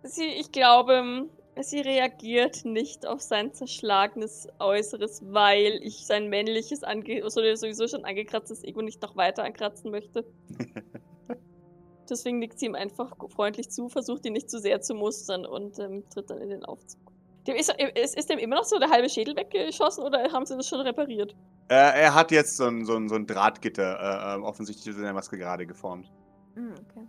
Sie, 0.04 0.26
ich 0.26 0.52
glaube, 0.52 1.30
sie 1.62 1.80
reagiert 1.80 2.66
nicht 2.66 3.06
auf 3.06 3.22
sein 3.22 3.54
zerschlagenes 3.54 4.48
Äußeres, 4.60 5.22
weil 5.26 5.80
ich 5.82 6.06
sein 6.06 6.28
männliches, 6.30 6.84
ange 6.84 7.22
so- 7.30 7.42
sowieso 7.56 7.88
schon 7.88 8.04
angekratztes 8.06 8.64
Ego 8.64 8.82
nicht 8.82 9.02
noch 9.02 9.16
weiter 9.16 9.44
ankratzen 9.44 9.92
möchte. 9.92 10.26
Deswegen 12.10 12.40
nickt 12.40 12.60
sie 12.60 12.68
ihm 12.68 12.76
einfach 12.76 13.16
freundlich 13.30 13.70
zu, 13.70 13.90
versucht 13.90 14.26
ihn 14.26 14.34
nicht 14.34 14.50
zu 14.50 14.60
sehr 14.60 14.80
zu 14.82 14.94
mustern 14.94 15.46
und 15.46 15.80
ähm, 15.80 16.04
tritt 16.10 16.30
dann 16.30 16.40
in 16.40 16.50
den 16.50 16.64
Aufzug. 16.64 17.02
Dem 17.48 17.56
ist, 17.56 17.74
ist, 17.96 18.18
ist 18.18 18.30
dem 18.30 18.40
immer 18.40 18.56
noch 18.58 18.64
so 18.64 18.78
der 18.80 18.90
halbe 18.90 19.10
Schädel 19.10 19.36
weggeschossen 19.36 20.04
oder 20.04 20.32
haben 20.32 20.46
sie 20.46 20.56
das 20.56 20.68
schon 20.68 20.82
repariert? 20.82 21.36
Äh, 21.70 22.02
er 22.04 22.14
hat 22.14 22.32
jetzt 22.32 22.58
so 22.58 22.66
ein, 22.66 22.86
so 22.86 22.96
ein, 22.96 23.08
so 23.10 23.16
ein 23.16 23.26
Drahtgitter 23.26 24.36
äh, 24.36 24.40
äh, 24.40 24.42
offensichtlich 24.44 24.96
in 24.96 25.02
der 25.02 25.14
Maske 25.14 25.38
gerade 25.38 25.66
geformt. 25.66 26.12
Hm, 26.56 26.74
okay. 26.74 27.08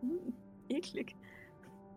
Hm, 0.00 0.34
eklig. 0.68 1.14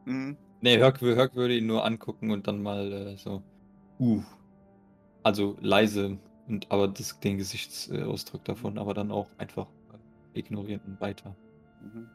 Mhm. 0.06 0.38
Ne, 0.62 0.78
Herc, 0.78 1.02
Herc 1.02 1.36
würde 1.36 1.56
ihn 1.56 1.67
nur 1.67 1.86
angucken 1.86 2.32
und 2.32 2.48
dann 2.48 2.62
mal 2.62 2.91
äh, 2.91 3.15
so. 3.17 3.41
Uh. 4.00 4.24
Also 5.24 5.58
leise, 5.62 6.17
und 6.48 6.72
aber 6.72 6.88
das, 6.88 7.20
den 7.20 7.38
Gesichtsausdruck 7.38 8.43
davon, 8.46 8.78
aber 8.78 8.93
dann 8.93 9.12
auch 9.12 9.28
einfach 9.38 9.67
äh, 10.34 10.39
ignorieren 10.39 10.82
und 10.88 11.00
weiter. 11.02 11.36
Mhm. 11.82 12.10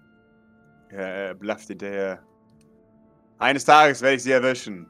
Ja, 0.91 0.99
er 0.99 1.35
blafft 1.35 1.69
hinterher. 1.69 2.23
Eines 3.39 3.65
Tages 3.65 4.03
werde 4.03 4.17
ich 4.17 4.23
sie 4.23 4.33
erwischen. 4.33 4.87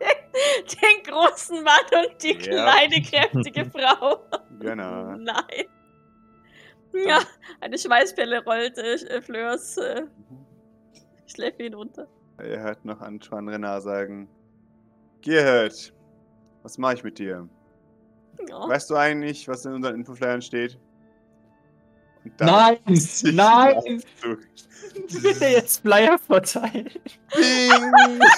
Den 0.66 1.12
großen 1.12 1.62
Mann 1.62 1.84
und 1.92 2.22
die 2.22 2.32
Ja. 2.32 2.38
kleine, 2.38 3.02
kräftige 3.02 3.64
Frau. 3.70 4.18
Genau. 4.60 5.16
Nein. 5.16 5.66
Ja, 7.06 7.20
eine 7.60 7.76
Schweißpelle 7.76 8.44
rollt 8.44 8.78
äh, 8.78 9.20
Fleurs 9.20 9.76
äh, 9.78 10.02
Mhm. 10.02 10.43
Schläfe 11.26 11.62
hinunter. 11.64 12.06
Er 12.38 12.60
hört 12.60 12.84
noch 12.84 13.00
Antoine 13.00 13.52
Renard 13.52 13.82
sagen: 13.82 14.28
Gerhard, 15.22 15.92
was 16.62 16.78
mache 16.78 16.94
ich 16.94 17.04
mit 17.04 17.18
dir? 17.18 17.48
Ja. 18.48 18.68
Weißt 18.68 18.90
du 18.90 18.96
eigentlich, 18.96 19.46
was 19.48 19.64
in 19.64 19.72
unseren 19.74 19.94
Infoflyern 19.94 20.42
steht? 20.42 20.78
Nein! 22.40 22.78
Nein! 23.22 23.76
Aufzug. 23.76 24.40
Bitte 25.22 25.46
jetzt 25.46 25.82
Flyer 25.82 26.18
verteilen. 26.18 26.90
Bing! 27.34 27.92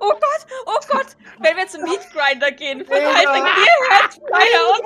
Oh 0.00 0.12
Gott, 0.12 0.46
oh 0.66 0.78
Gott, 0.88 1.16
wenn 1.40 1.56
wir 1.56 1.66
zum 1.66 1.82
Meat 1.82 2.00
Grinder 2.12 2.50
gehen, 2.52 2.84
verteilt 2.84 3.24
Ja. 3.24 3.32
Gearhead 3.34 4.14
Flyer 4.26 4.64
und 4.72 4.84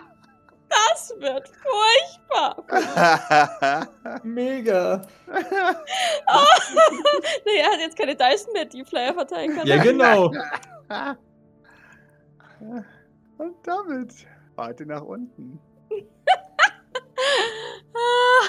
das 0.68 1.14
wird 1.18 1.48
furchtbar. 1.48 2.64
Mega. 4.24 5.06
nee, 7.46 7.58
er 7.58 7.72
hat 7.72 7.80
jetzt 7.80 7.96
keine 7.96 8.14
Dyson 8.16 8.52
mehr, 8.52 8.64
die 8.64 8.84
Flyer 8.84 9.14
verteilen 9.14 9.56
kann. 9.56 9.66
Ja, 9.66 9.82
genau. 9.82 10.32
Und 13.38 13.56
damit 13.62 14.26
ihr 14.58 14.86
nach 14.86 15.02
unten. 15.02 15.60
Ah, 17.94 18.48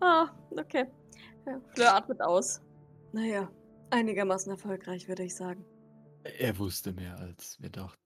ah, 0.00 0.28
okay. 0.50 0.86
Ja, 1.46 1.60
Fleur 1.74 1.94
atmet 1.94 2.20
aus. 2.20 2.60
Naja, 3.12 3.50
einigermaßen 3.90 4.50
erfolgreich, 4.52 5.08
würde 5.08 5.22
ich 5.24 5.34
sagen. 5.34 5.64
Er 6.24 6.58
wusste 6.58 6.92
mehr, 6.92 7.18
als 7.18 7.60
wir 7.60 7.70
dachten. 7.70 8.00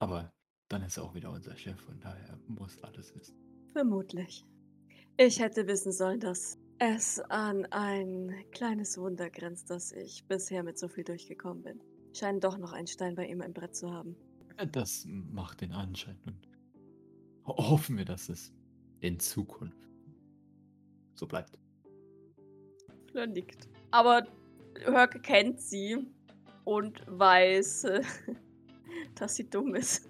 Aber 0.00 0.32
dann 0.68 0.82
ist 0.82 0.96
er 0.96 1.04
auch 1.04 1.14
wieder 1.14 1.30
unser 1.30 1.56
Chef 1.56 1.88
und 1.88 2.04
daher 2.04 2.38
muss 2.46 2.82
alles 2.82 3.14
wissen. 3.14 3.34
Vermutlich. 3.72 4.44
Ich 5.16 5.40
hätte 5.40 5.66
wissen 5.66 5.92
sollen, 5.92 6.20
dass 6.20 6.58
es 6.78 7.18
an 7.20 7.66
ein 7.66 8.32
kleines 8.52 8.98
Wunder 8.98 9.30
grenzt, 9.30 9.70
dass 9.70 9.92
ich 9.92 10.24
bisher 10.26 10.62
mit 10.62 10.78
so 10.78 10.88
viel 10.88 11.04
durchgekommen 11.04 11.62
bin. 11.62 11.80
Scheint 12.14 12.44
doch 12.44 12.56
noch 12.58 12.72
ein 12.72 12.86
Stein 12.86 13.14
bei 13.14 13.26
ihm 13.26 13.40
im 13.42 13.52
Brett 13.52 13.74
zu 13.74 13.90
haben. 13.92 14.16
Das 14.72 15.04
macht 15.06 15.60
den 15.60 15.72
Anschein 15.72 16.18
und 16.26 16.48
ho- 17.46 17.56
hoffen 17.70 17.96
wir, 17.96 18.04
dass 18.04 18.28
es 18.28 18.52
in 19.00 19.18
Zukunft 19.20 19.88
so 21.14 21.26
bleibt. 21.26 21.58
Fleur 23.10 23.26
nickt. 23.26 23.68
Aber 23.90 24.26
Hörke 24.84 25.20
kennt 25.20 25.60
sie 25.60 25.96
und 26.64 27.02
weiß, 27.06 27.86
dass 29.14 29.36
sie 29.36 29.48
dumm 29.48 29.74
ist. 29.74 30.07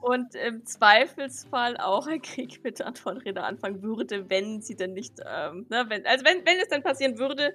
Und 0.00 0.34
im 0.34 0.64
Zweifelsfall 0.64 1.76
auch 1.76 2.06
ein 2.06 2.22
Krieg 2.22 2.62
mit 2.64 2.80
Anton 2.80 3.18
Reda 3.18 3.42
anfangen 3.42 3.82
würde, 3.82 4.28
wenn 4.30 4.62
sie 4.62 4.76
denn 4.76 4.94
nicht, 4.94 5.20
ähm, 5.26 5.66
ne, 5.68 5.84
wenn, 5.88 6.06
also 6.06 6.24
wenn, 6.24 6.44
wenn 6.46 6.58
es 6.58 6.68
dann 6.68 6.82
passieren 6.82 7.18
würde, 7.18 7.54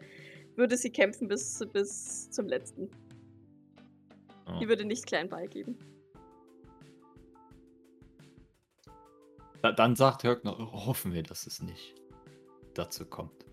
würde 0.55 0.77
sie 0.77 0.91
kämpfen 0.91 1.27
bis, 1.27 1.65
bis 1.71 2.29
zum 2.29 2.47
letzten. 2.47 2.89
Oh. 4.45 4.59
Die 4.59 4.67
würde 4.67 4.85
nicht 4.85 5.05
klein 5.05 5.29
beigeben. 5.29 5.77
Da, 9.61 9.71
dann 9.71 9.95
sagt 9.95 10.23
Hörg 10.23 10.43
noch, 10.43 10.59
hoffen 10.85 11.13
wir, 11.13 11.23
dass 11.23 11.47
es 11.47 11.61
nicht 11.61 11.95
dazu 12.73 13.05
kommt. 13.05 13.45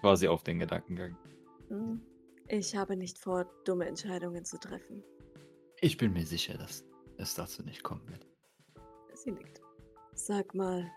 Quasi 0.00 0.28
auf 0.28 0.44
den 0.44 0.58
Gedankengang. 0.58 1.16
Hm. 1.68 2.00
Ich 2.48 2.76
habe 2.76 2.96
nicht 2.96 3.18
vor, 3.18 3.46
dumme 3.64 3.86
Entscheidungen 3.86 4.44
zu 4.44 4.58
treffen. 4.60 5.02
Ich 5.80 5.96
bin 5.96 6.12
mir 6.12 6.24
sicher, 6.26 6.56
dass 6.56 6.84
es 7.18 7.34
dazu 7.34 7.62
nicht 7.62 7.82
kommen 7.82 8.06
wird. 8.08 8.26
Sie 9.14 9.30
nickt. 9.30 9.60
Sag 10.14 10.54
mal, 10.54 10.90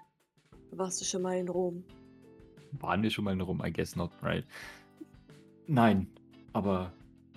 warst 0.71 1.01
du 1.01 1.05
schon 1.05 1.21
mal 1.21 1.37
in 1.37 1.49
Rom? 1.49 1.83
Waren 2.73 3.01
wir 3.03 3.09
schon 3.09 3.25
mal 3.25 3.33
in 3.33 3.41
Rom? 3.41 3.61
I 3.65 3.71
guess 3.71 3.95
not, 3.95 4.11
right? 4.21 4.45
Nein, 5.67 6.07
aber 6.53 6.93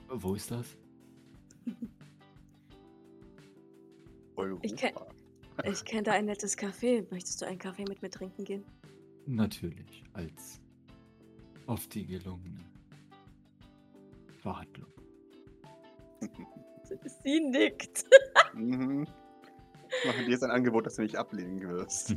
wo 0.09 0.35
ist 0.35 0.51
das? 0.51 0.77
Europa. 4.37 4.63
Ich 4.65 4.75
kenn- 4.75 4.95
Ich 5.65 5.85
kenne 5.85 6.03
da 6.05 6.13
ein 6.13 6.25
nettes 6.27 6.57
Café. 6.57 7.07
Möchtest 7.11 7.41
du 7.43 7.47
einen 7.47 7.59
Kaffee 7.59 7.85
mit 7.85 8.01
mir 8.03 8.11
trinken 8.11 8.45
gehen? 8.45 8.65
Natürlich, 9.27 10.03
als 10.15 10.61
auf 11.67 11.87
die 11.89 12.05
gelungene 12.07 12.65
Verhandlung. 14.41 14.91
Sie 17.23 17.41
nickt. 17.41 18.05
Mhm. 18.55 19.07
Ich 19.89 20.07
mache 20.07 20.25
dir 20.25 20.31
jetzt 20.31 20.43
ein 20.43 20.51
Angebot, 20.51 20.87
das 20.87 20.95
du 20.97 21.03
nicht 21.03 21.17
ablehnen 21.17 21.61
wirst. 21.69 22.15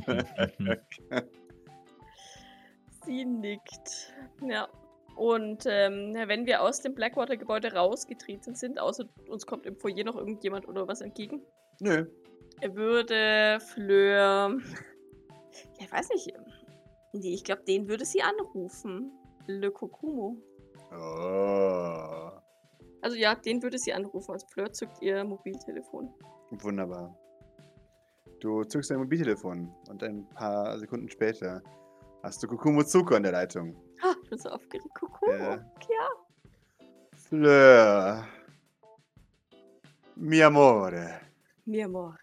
Sie 3.04 3.24
nickt. 3.24 4.12
Ja. 4.42 4.68
Und 5.14 5.64
ähm, 5.66 6.14
wenn 6.26 6.46
wir 6.46 6.62
aus 6.62 6.80
dem 6.80 6.94
Blackwater-Gebäude 6.94 7.72
rausgetreten 7.72 8.54
sind, 8.54 8.78
außer 8.78 9.08
uns 9.28 9.46
kommt 9.46 9.64
im 9.64 9.76
Foyer 9.76 10.04
noch 10.04 10.16
irgendjemand 10.16 10.68
oder 10.68 10.86
was 10.88 11.00
entgegen, 11.00 11.40
Nö. 11.80 12.06
würde 12.62 13.58
Fleur. 13.60 14.58
Ja, 15.78 15.84
ich 15.84 15.92
weiß 15.92 16.10
nicht. 16.10 16.34
Nee, 17.12 17.32
ich 17.34 17.44
glaube, 17.44 17.62
den 17.64 17.88
würde 17.88 18.04
sie 18.04 18.22
anrufen. 18.22 19.10
Le 19.46 19.70
Kokumo. 19.70 20.36
Oh. 20.92 22.30
Also 23.06 23.18
ja, 23.18 23.36
den 23.36 23.62
würde 23.62 23.78
sie 23.78 23.92
anrufen. 23.92 24.32
Also 24.32 24.48
Fleur 24.48 24.72
zückt 24.72 25.00
ihr 25.00 25.22
Mobiltelefon. 25.22 26.12
Wunderbar. 26.50 27.16
Du 28.40 28.64
zückst 28.64 28.90
dein 28.90 28.98
Mobiltelefon 28.98 29.72
und 29.88 30.02
ein 30.02 30.28
paar 30.30 30.76
Sekunden 30.76 31.08
später 31.08 31.62
hast 32.24 32.42
du 32.42 32.48
Kukumo 32.48 32.82
Zuko 32.82 33.14
an 33.14 33.22
der 33.22 33.30
Leitung. 33.30 33.76
Ah, 34.02 34.12
Ich 34.24 34.30
bin 34.30 34.38
so 34.40 34.48
aufgeregt. 34.48 34.92
Kuckuck. 34.98 35.28
Ja. 35.28 35.54
Ja. 35.54 36.08
Fleur. 37.14 38.26
Mi 40.16 40.42
amore. 40.42 41.20
Mi 41.64 41.84
amor. 41.84 42.16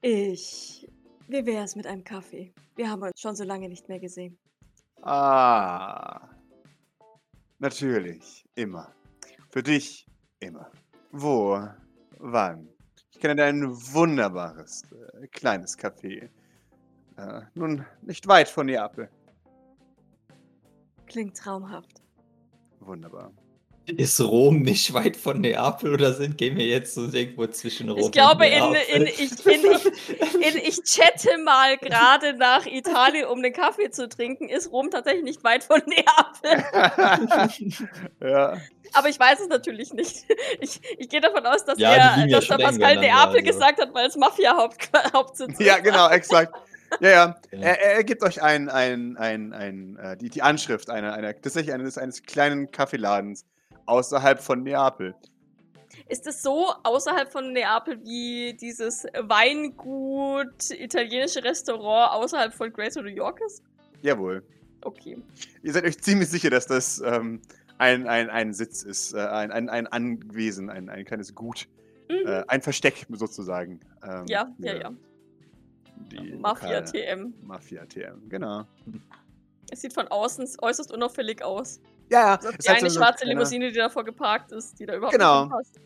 Ich. 0.00 0.88
Wie 1.28 1.44
wär's 1.44 1.76
mit 1.76 1.86
einem 1.86 2.04
Kaffee? 2.04 2.54
Wir 2.76 2.88
haben 2.88 3.02
uns 3.02 3.20
schon 3.20 3.36
so 3.36 3.44
lange 3.44 3.68
nicht 3.68 3.86
mehr 3.90 4.00
gesehen. 4.00 4.38
Ah. 5.02 6.26
Natürlich. 7.58 8.46
Immer. 8.54 8.94
Für 9.50 9.62
dich 9.62 10.06
immer. 10.42 10.70
Wo? 11.10 11.68
Wann? 12.18 12.68
Ich 13.10 13.20
kenne 13.20 13.36
dir 13.36 13.44
ein 13.44 13.64
wunderbares 13.64 14.82
äh, 14.92 15.26
kleines 15.28 15.78
Café. 15.78 16.28
Äh, 17.16 17.42
nun, 17.54 17.84
nicht 18.02 18.26
weit 18.26 18.48
von 18.48 18.66
Neapel. 18.66 19.08
Klingt 21.06 21.36
traumhaft. 21.36 22.02
Wunderbar. 22.80 23.32
Ist 23.86 24.20
Rom 24.20 24.62
nicht 24.62 24.94
weit 24.94 25.16
von 25.16 25.40
Neapel 25.40 25.94
oder 25.94 26.12
sind, 26.12 26.38
gehen 26.38 26.56
wir 26.56 26.66
jetzt 26.66 26.94
so 26.94 27.08
irgendwo 27.10 27.48
zwischen 27.48 27.88
Rom 27.88 27.98
Ich 27.98 28.12
glaube, 28.12 28.44
und 28.44 28.52
in, 28.52 28.72
Neapel? 28.72 28.94
in, 28.94 29.06
ich, 29.06 29.46
in, 29.46 29.60
ich, 29.64 30.34
in, 30.34 30.56
ich 30.68 30.82
chatte 30.84 31.36
mal 31.44 31.76
gerade 31.78 32.34
nach 32.34 32.64
Italien, 32.66 33.26
um 33.26 33.42
den 33.42 33.52
Kaffee 33.52 33.90
zu 33.90 34.08
trinken. 34.08 34.48
Ist 34.48 34.70
Rom 34.70 34.90
tatsächlich 34.90 35.24
nicht 35.24 35.42
weit 35.42 35.64
von 35.64 35.82
Neapel? 35.86 36.64
ja. 38.20 38.56
Aber 38.92 39.08
ich 39.08 39.18
weiß 39.18 39.40
es 39.40 39.48
natürlich 39.48 39.92
nicht. 39.92 40.26
Ich, 40.60 40.80
ich 40.98 41.08
gehe 41.08 41.20
davon 41.20 41.44
aus, 41.46 41.64
dass, 41.64 41.78
Ja, 41.78 41.92
er, 41.92 42.16
liegen 42.18 42.28
ja 42.28 42.38
dass 42.38 42.48
der 42.48 42.58
Pascal 42.58 42.96
Neapel 42.96 43.40
also. 43.40 43.46
gesagt 43.46 43.80
hat, 43.80 43.92
weil 43.94 44.06
es 44.06 44.16
Mafia-Hauptsitz 44.16 45.58
ja, 45.58 45.78
genau, 45.78 46.08
exakt. 46.08 46.54
Ja, 47.00 47.10
ja. 47.10 47.36
Ja. 47.52 47.58
Er, 47.58 47.80
er 47.96 48.04
gibt 48.04 48.22
euch 48.22 48.42
ein, 48.42 48.68
ein, 48.68 49.16
ein, 49.16 49.52
ein, 49.52 49.96
äh, 49.96 50.16
die, 50.16 50.28
die 50.28 50.42
Anschrift 50.42 50.90
einer, 50.90 51.14
einer, 51.14 51.34
tatsächlich 51.34 51.72
eines, 51.72 51.96
eines 51.96 52.22
kleinen 52.22 52.70
Kaffeeladens 52.70 53.46
außerhalb 53.92 54.40
von 54.40 54.62
Neapel. 54.62 55.14
Ist 56.08 56.26
es 56.26 56.42
so 56.42 56.72
außerhalb 56.82 57.30
von 57.30 57.52
Neapel 57.52 58.02
wie 58.04 58.54
dieses 58.54 59.04
Weingut, 59.20 60.70
italienische 60.70 61.44
Restaurant 61.44 62.12
außerhalb 62.12 62.52
von 62.54 62.72
Greater 62.72 63.02
New 63.02 63.08
York 63.08 63.40
ist? 63.46 63.62
Jawohl. 64.00 64.42
Okay. 64.82 65.16
Ihr 65.62 65.72
seid 65.72 65.84
euch 65.84 66.00
ziemlich 66.00 66.28
sicher, 66.28 66.50
dass 66.50 66.66
das 66.66 67.00
ähm, 67.04 67.40
ein, 67.78 68.08
ein, 68.08 68.30
ein 68.30 68.52
Sitz 68.52 68.82
ist, 68.82 69.12
äh, 69.14 69.18
ein, 69.20 69.52
ein, 69.52 69.68
ein 69.68 69.86
Anwesen, 69.86 70.70
ein, 70.70 70.88
ein 70.88 71.04
kleines 71.04 71.34
Gut, 71.34 71.68
Mhm. 72.10 72.26
äh, 72.26 72.44
ein 72.48 72.60
Versteck 72.62 73.06
sozusagen. 73.10 73.80
ähm, 74.04 74.24
ja, 74.26 74.52
ja, 74.58 74.74
ja. 74.74 74.92
Die 76.10 76.34
Mafia 76.34 76.80
TM. 76.80 77.32
Mafia 77.42 77.86
TM, 77.86 78.28
genau. 78.28 78.64
Es 79.70 79.80
sieht 79.82 79.94
von 79.94 80.08
außen 80.08 80.46
äußerst 80.60 80.92
unauffällig 80.92 81.42
aus. 81.44 81.80
Ja, 82.10 82.38
ja. 82.42 82.50
Die 82.52 82.68
eine 82.68 82.90
schwarze 82.90 83.24
Limousine, 83.26 83.70
die 83.70 83.78
davor 83.78 84.04
geparkt 84.04 84.52
ist, 84.52 84.78
die 84.78 84.86
da 84.86 84.96
überhaupt 84.96 85.14
Genau. 85.14 85.44
nicht 85.44 85.52
passt. 85.52 85.80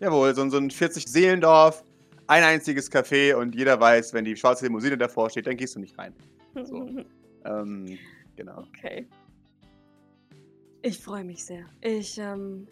Jawohl, 0.00 0.34
so, 0.34 0.42
ein- 0.42 0.50
so 0.50 0.56
ein 0.58 0.70
40-Seelendorf, 0.70 1.82
ein 2.26 2.42
einziges 2.42 2.90
Café 2.90 3.34
und 3.34 3.54
jeder 3.54 3.78
weiß, 3.80 4.12
wenn 4.14 4.24
die 4.24 4.36
schwarze 4.36 4.64
Limousine 4.66 4.96
davor 4.98 5.30
steht, 5.30 5.46
dann 5.46 5.56
gehst 5.56 5.74
du 5.76 5.80
nicht 5.80 5.96
rein. 5.98 6.14
So. 6.64 6.88
Ähm, 7.44 7.96
genau. 8.34 8.64
Okay. 8.74 9.06
Ich 10.82 10.98
freue 10.98 11.22
mich 11.22 11.44
sehr. 11.44 11.64
Ich 11.80 12.18
ähm, 12.18 12.66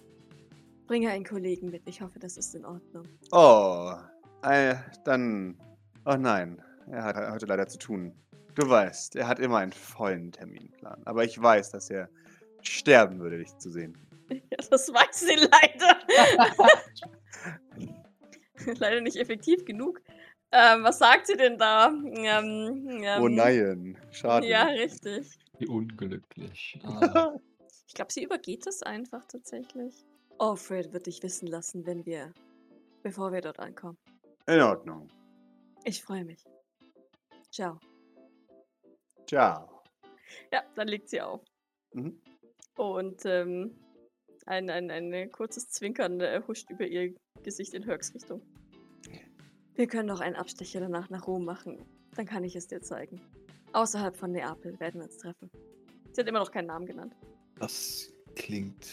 bringe 0.88 1.10
einen 1.10 1.24
Kollegen 1.24 1.70
mit. 1.70 1.82
Ich 1.88 2.00
hoffe, 2.00 2.18
das 2.18 2.36
ist 2.36 2.54
in 2.56 2.64
Ordnung. 2.64 3.04
Oh, 3.30 3.92
äh, 4.42 4.74
dann. 5.04 5.56
Oh 6.06 6.16
nein, 6.18 6.60
er 6.90 7.04
hat 7.04 7.16
heute 7.30 7.46
leider 7.46 7.68
zu 7.68 7.78
tun. 7.78 8.12
Du 8.56 8.68
weißt, 8.68 9.14
er 9.14 9.28
hat 9.28 9.38
immer 9.38 9.58
einen 9.58 9.72
vollen 9.72 10.32
Terminplan. 10.32 11.02
Aber 11.04 11.22
ich 11.24 11.40
weiß, 11.40 11.70
dass 11.70 11.88
er 11.90 12.08
sterben 12.68 13.20
würde, 13.20 13.38
dich 13.38 13.56
zu 13.58 13.70
sehen. 13.70 13.96
Ja, 14.30 14.58
das 14.70 14.92
weiß 14.92 15.20
sie 15.20 15.36
leider. 15.36 15.98
leider 18.78 19.00
nicht 19.00 19.16
effektiv 19.16 19.64
genug. 19.64 20.00
Ähm, 20.52 20.84
was 20.84 20.98
sagt 20.98 21.26
sie 21.26 21.36
denn 21.36 21.58
da? 21.58 21.88
Ähm, 21.88 23.02
ähm, 23.02 23.22
oh 23.22 23.28
nein, 23.28 23.98
schade. 24.12 24.46
Ja, 24.46 24.66
richtig. 24.66 25.38
Wie 25.58 25.66
unglücklich. 25.66 26.78
Ah. 26.84 27.36
Ich 27.86 27.96
glaube, 27.96 28.12
sie 28.12 28.24
übergeht 28.24 28.66
es 28.66 28.82
einfach 28.82 29.24
tatsächlich. 29.26 30.04
Alfred 30.40 30.92
wird 30.92 31.06
dich 31.06 31.22
wissen 31.22 31.46
lassen, 31.46 31.86
wenn 31.86 32.04
wir, 32.04 32.32
bevor 33.04 33.30
wir 33.30 33.40
dort 33.40 33.60
ankommen. 33.60 33.96
In 34.48 34.60
Ordnung. 34.60 35.06
Ich 35.84 36.02
freue 36.02 36.24
mich. 36.24 36.42
Ciao. 37.52 37.78
Ciao. 39.28 39.84
Ja, 40.52 40.64
dann 40.74 40.88
legt 40.88 41.08
sie 41.08 41.20
auf. 41.20 41.44
Mhm. 41.92 42.20
Und 42.76 43.22
ähm, 43.24 43.76
ein, 44.46 44.68
ein, 44.70 44.90
ein 44.90 45.30
kurzes 45.32 45.68
Zwinkern 45.68 46.20
äh, 46.20 46.42
huscht 46.46 46.70
über 46.70 46.86
ihr 46.86 47.14
Gesicht 47.42 47.74
in 47.74 47.82
Herks 47.84 48.14
Richtung. 48.14 48.42
Wir 49.74 49.86
können 49.86 50.08
noch 50.08 50.20
einen 50.20 50.36
Abstecher 50.36 50.80
danach 50.80 51.10
nach 51.10 51.26
Rom 51.26 51.44
machen. 51.44 51.84
Dann 52.14 52.26
kann 52.26 52.44
ich 52.44 52.54
es 52.54 52.66
dir 52.68 52.80
zeigen. 52.80 53.20
Außerhalb 53.72 54.16
von 54.16 54.30
Neapel 54.32 54.78
werden 54.78 55.00
wir 55.00 55.06
uns 55.06 55.16
treffen. 55.16 55.50
Sie 56.12 56.20
hat 56.20 56.28
immer 56.28 56.38
noch 56.38 56.52
keinen 56.52 56.66
Namen 56.66 56.86
genannt. 56.86 57.16
Das 57.58 58.12
klingt. 58.36 58.86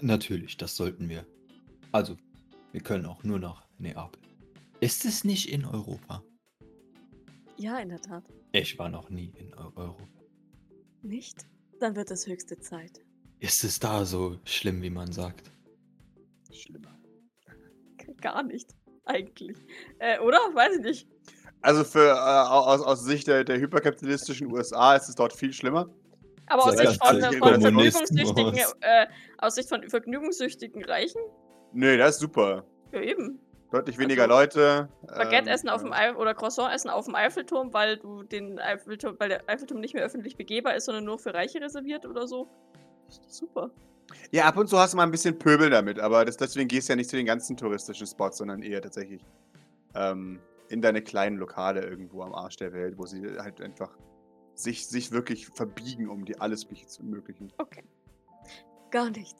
Natürlich, 0.00 0.56
das 0.56 0.76
sollten 0.76 1.08
wir. 1.08 1.26
Also, 1.90 2.16
wir 2.70 2.80
können 2.82 3.04
auch 3.06 3.24
nur 3.24 3.40
nach 3.40 3.66
Neapel. 3.78 4.20
Ist 4.80 5.04
es 5.04 5.24
nicht 5.24 5.52
in 5.52 5.64
Europa? 5.64 6.22
Ja, 7.56 7.78
in 7.80 7.88
der 7.88 8.00
Tat. 8.00 8.24
Ich 8.52 8.78
war 8.78 8.88
noch 8.88 9.10
nie 9.10 9.32
in 9.36 9.52
Eu- 9.54 9.72
Europa. 9.74 10.06
Nicht? 11.02 11.46
Dann 11.80 11.96
wird 11.96 12.10
es 12.10 12.26
höchste 12.26 12.58
Zeit. 12.60 13.00
Ist 13.38 13.64
es 13.64 13.80
da 13.80 14.04
so 14.04 14.36
schlimm, 14.44 14.82
wie 14.82 14.90
man 14.90 15.10
sagt? 15.10 15.50
Schlimmer. 16.52 16.94
Gar 18.20 18.42
nicht, 18.42 18.74
eigentlich. 19.06 19.56
Äh, 19.98 20.18
oder? 20.18 20.36
Weiß 20.52 20.76
ich 20.76 20.82
nicht. 20.82 21.08
Also 21.62 21.84
für 21.84 22.08
äh, 22.08 22.12
aus, 22.12 22.82
aus 22.82 23.04
Sicht 23.04 23.26
der, 23.26 23.44
der 23.44 23.58
hyperkapitalistischen 23.58 24.52
USA 24.52 24.94
ist 24.94 25.08
es 25.08 25.14
dort 25.14 25.32
viel 25.32 25.54
schlimmer. 25.54 25.88
Aber 26.46 26.66
aus 26.66 26.76
Sicht 26.76 27.02
von, 27.02 27.22
als 27.22 27.36
von 27.36 27.60
vergnügungssüchtigen, 27.60 28.58
äh, 28.80 29.06
aus 29.38 29.54
Sicht 29.54 29.68
von 29.68 29.88
vergnügungssüchtigen 29.88 30.84
Reichen? 30.84 31.20
Nö, 31.72 31.96
das 31.96 32.16
ist 32.16 32.20
super. 32.20 32.66
Ja, 32.92 33.00
eben. 33.00 33.40
Deutlich 33.70 33.98
weniger 33.98 34.22
Also, 34.22 34.34
Leute. 34.34 34.88
Baguette 35.06 35.48
ähm, 35.48 35.54
essen 35.54 35.68
auf 35.68 35.82
dem 35.82 35.92
äh, 35.92 35.96
Eif 35.96 36.16
oder 36.16 36.34
Croissant 36.34 36.74
essen 36.74 36.90
auf 36.90 37.04
dem 37.04 37.14
Eiffelturm, 37.14 37.72
weil 37.72 37.98
du 37.98 38.24
den 38.24 38.58
Eiffelturm, 38.58 39.16
weil 39.18 39.28
der 39.28 39.48
Eiffelturm 39.48 39.80
nicht 39.80 39.94
mehr 39.94 40.04
öffentlich 40.04 40.36
begehbar 40.36 40.74
ist, 40.74 40.86
sondern 40.86 41.04
nur 41.04 41.18
für 41.18 41.32
Reiche 41.32 41.60
reserviert 41.60 42.04
oder 42.04 42.26
so. 42.26 42.48
Super. 43.28 43.70
Ja, 44.32 44.46
ab 44.46 44.56
und 44.56 44.68
zu 44.68 44.78
hast 44.78 44.92
du 44.92 44.96
mal 44.96 45.04
ein 45.04 45.12
bisschen 45.12 45.38
Pöbel 45.38 45.70
damit, 45.70 46.00
aber 46.00 46.24
das, 46.24 46.36
deswegen 46.36 46.66
gehst 46.66 46.88
du 46.88 46.92
ja 46.92 46.96
nicht 46.96 47.10
zu 47.10 47.16
den 47.16 47.26
ganzen 47.26 47.56
touristischen 47.56 48.08
Spots, 48.08 48.38
sondern 48.38 48.62
eher 48.62 48.82
tatsächlich 48.82 49.24
ähm, 49.94 50.40
in 50.68 50.82
deine 50.82 51.02
kleinen 51.02 51.36
Lokale 51.36 51.82
irgendwo 51.82 52.22
am 52.22 52.34
Arsch 52.34 52.56
der 52.56 52.72
Welt, 52.72 52.98
wo 52.98 53.06
sie 53.06 53.22
halt 53.38 53.60
einfach 53.60 53.96
sich, 54.54 54.88
sich 54.88 55.12
wirklich 55.12 55.46
verbiegen, 55.46 56.08
um 56.08 56.24
dir 56.24 56.40
alles 56.40 56.66
zu 56.86 57.02
ermöglichen. 57.02 57.52
Okay. 57.58 57.84
Gar 58.90 59.10
nicht. 59.10 59.36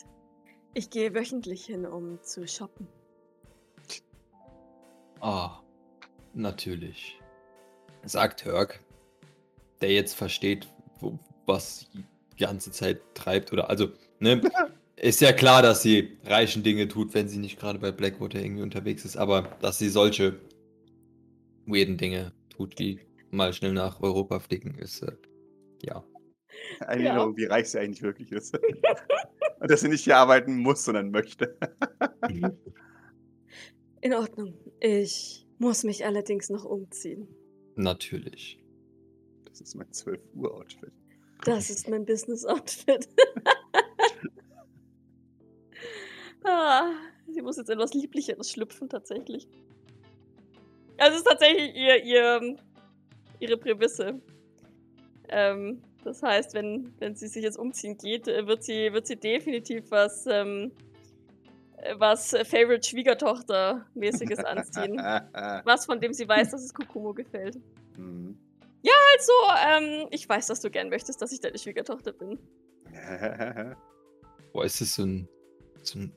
Ich 0.74 0.90
gehe 0.90 1.14
wöchentlich 1.14 1.64
hin, 1.64 1.84
um 1.84 2.22
zu 2.22 2.46
shoppen. 2.46 2.86
Ah, 5.20 5.60
natürlich. 6.34 7.18
Sagt 8.04 8.44
Herc, 8.44 8.80
der 9.80 9.92
jetzt 9.92 10.14
versteht, 10.14 10.68
wo, 11.00 11.18
was 11.46 11.90
die 11.92 12.04
ganze 12.42 12.70
Zeit 12.72 13.00
treibt. 13.14 13.52
Oder 13.52 13.70
also, 13.70 13.88
ne? 14.18 14.40
Ist 14.96 15.22
ja 15.22 15.32
klar, 15.32 15.62
dass 15.62 15.82
sie 15.82 16.18
reichen 16.24 16.62
Dinge 16.62 16.86
tut, 16.86 17.14
wenn 17.14 17.26
sie 17.26 17.38
nicht 17.38 17.58
gerade 17.58 17.78
bei 17.78 17.90
Blackwater 17.90 18.38
irgendwie 18.38 18.62
unterwegs 18.62 19.06
ist, 19.06 19.16
aber 19.16 19.56
dass 19.62 19.78
sie 19.78 19.88
solche 19.88 20.38
weirden 21.66 21.96
Dinge 21.96 22.32
tut, 22.50 22.78
wie 22.78 23.00
mal 23.30 23.52
schnell 23.54 23.72
nach 23.72 24.02
Europa 24.02 24.40
fliegen, 24.40 24.76
ist 24.78 25.02
äh, 25.02 25.12
ja. 25.82 26.04
Eine 26.80 27.04
Ja. 27.04 27.10
Erinnerung, 27.10 27.36
wie 27.36 27.44
reich 27.46 27.70
sie 27.70 27.78
eigentlich 27.80 28.02
wirklich 28.02 28.30
ist. 28.32 28.58
Und 29.60 29.70
dass 29.70 29.80
sie 29.80 29.88
nicht 29.88 30.04
hier 30.04 30.16
arbeiten 30.18 30.56
muss, 30.58 30.84
sondern 30.84 31.10
möchte. 31.10 31.56
In 34.02 34.14
Ordnung. 34.14 34.54
Ich 34.80 35.46
muss 35.58 35.84
mich 35.84 36.04
allerdings 36.04 36.48
noch 36.48 36.64
umziehen. 36.64 37.28
Natürlich. 37.76 38.58
Das 39.44 39.60
ist 39.60 39.74
mein 39.74 39.92
12 39.92 40.20
Uhr 40.34 40.54
Outfit. 40.54 40.92
Das 41.44 41.70
ist 41.70 41.88
mein 41.88 42.04
Business-Outfit. 42.04 43.08
Ah, 46.42 46.92
sie 47.28 47.42
muss 47.42 47.58
jetzt 47.58 47.68
etwas 47.68 47.92
Lieblicheres 47.92 48.50
schlüpfen, 48.50 48.88
tatsächlich. 48.88 49.46
Also 50.96 51.12
es 51.12 51.18
ist 51.18 51.28
tatsächlich 51.28 51.74
ihr, 51.74 52.02
ihr, 52.02 52.56
ihre 53.40 53.56
Prämisse. 53.58 54.20
Ähm, 55.28 55.82
das 56.02 56.22
heißt, 56.22 56.54
wenn, 56.54 56.94
wenn 56.98 57.14
sie 57.14 57.28
sich 57.28 57.42
jetzt 57.42 57.58
umziehen 57.58 57.96
geht, 57.98 58.26
äh, 58.26 58.46
wird 58.46 58.62
sie, 58.62 58.92
wird 58.92 59.06
sie 59.06 59.16
definitiv 59.16 59.90
was, 59.90 60.26
ähm, 60.26 60.72
äh, 60.72 60.89
was 61.96 62.32
äh, 62.32 62.44
Favorite 62.44 62.86
Schwiegertochter-mäßiges 62.88 64.44
anziehen. 64.44 64.96
was, 65.64 65.86
von 65.86 66.00
dem 66.00 66.12
sie 66.12 66.28
weiß, 66.28 66.50
dass 66.50 66.64
es 66.64 66.74
Kokomo 66.74 67.14
gefällt. 67.14 67.58
Mhm. 67.96 68.38
Also, 69.20 69.32
ähm, 69.66 70.08
ich 70.10 70.28
weiß, 70.28 70.46
dass 70.46 70.60
du 70.60 70.70
gern 70.70 70.88
möchtest, 70.88 71.20
dass 71.20 71.32
ich 71.32 71.40
deine 71.40 71.58
Schwiegertochter 71.58 72.12
bin. 72.12 72.38
Boah, 74.52 74.64
ist 74.64 74.80
das 74.80 74.94
so 74.94 75.04
ein, 75.04 75.28
so 75.82 75.98
ein 75.98 76.16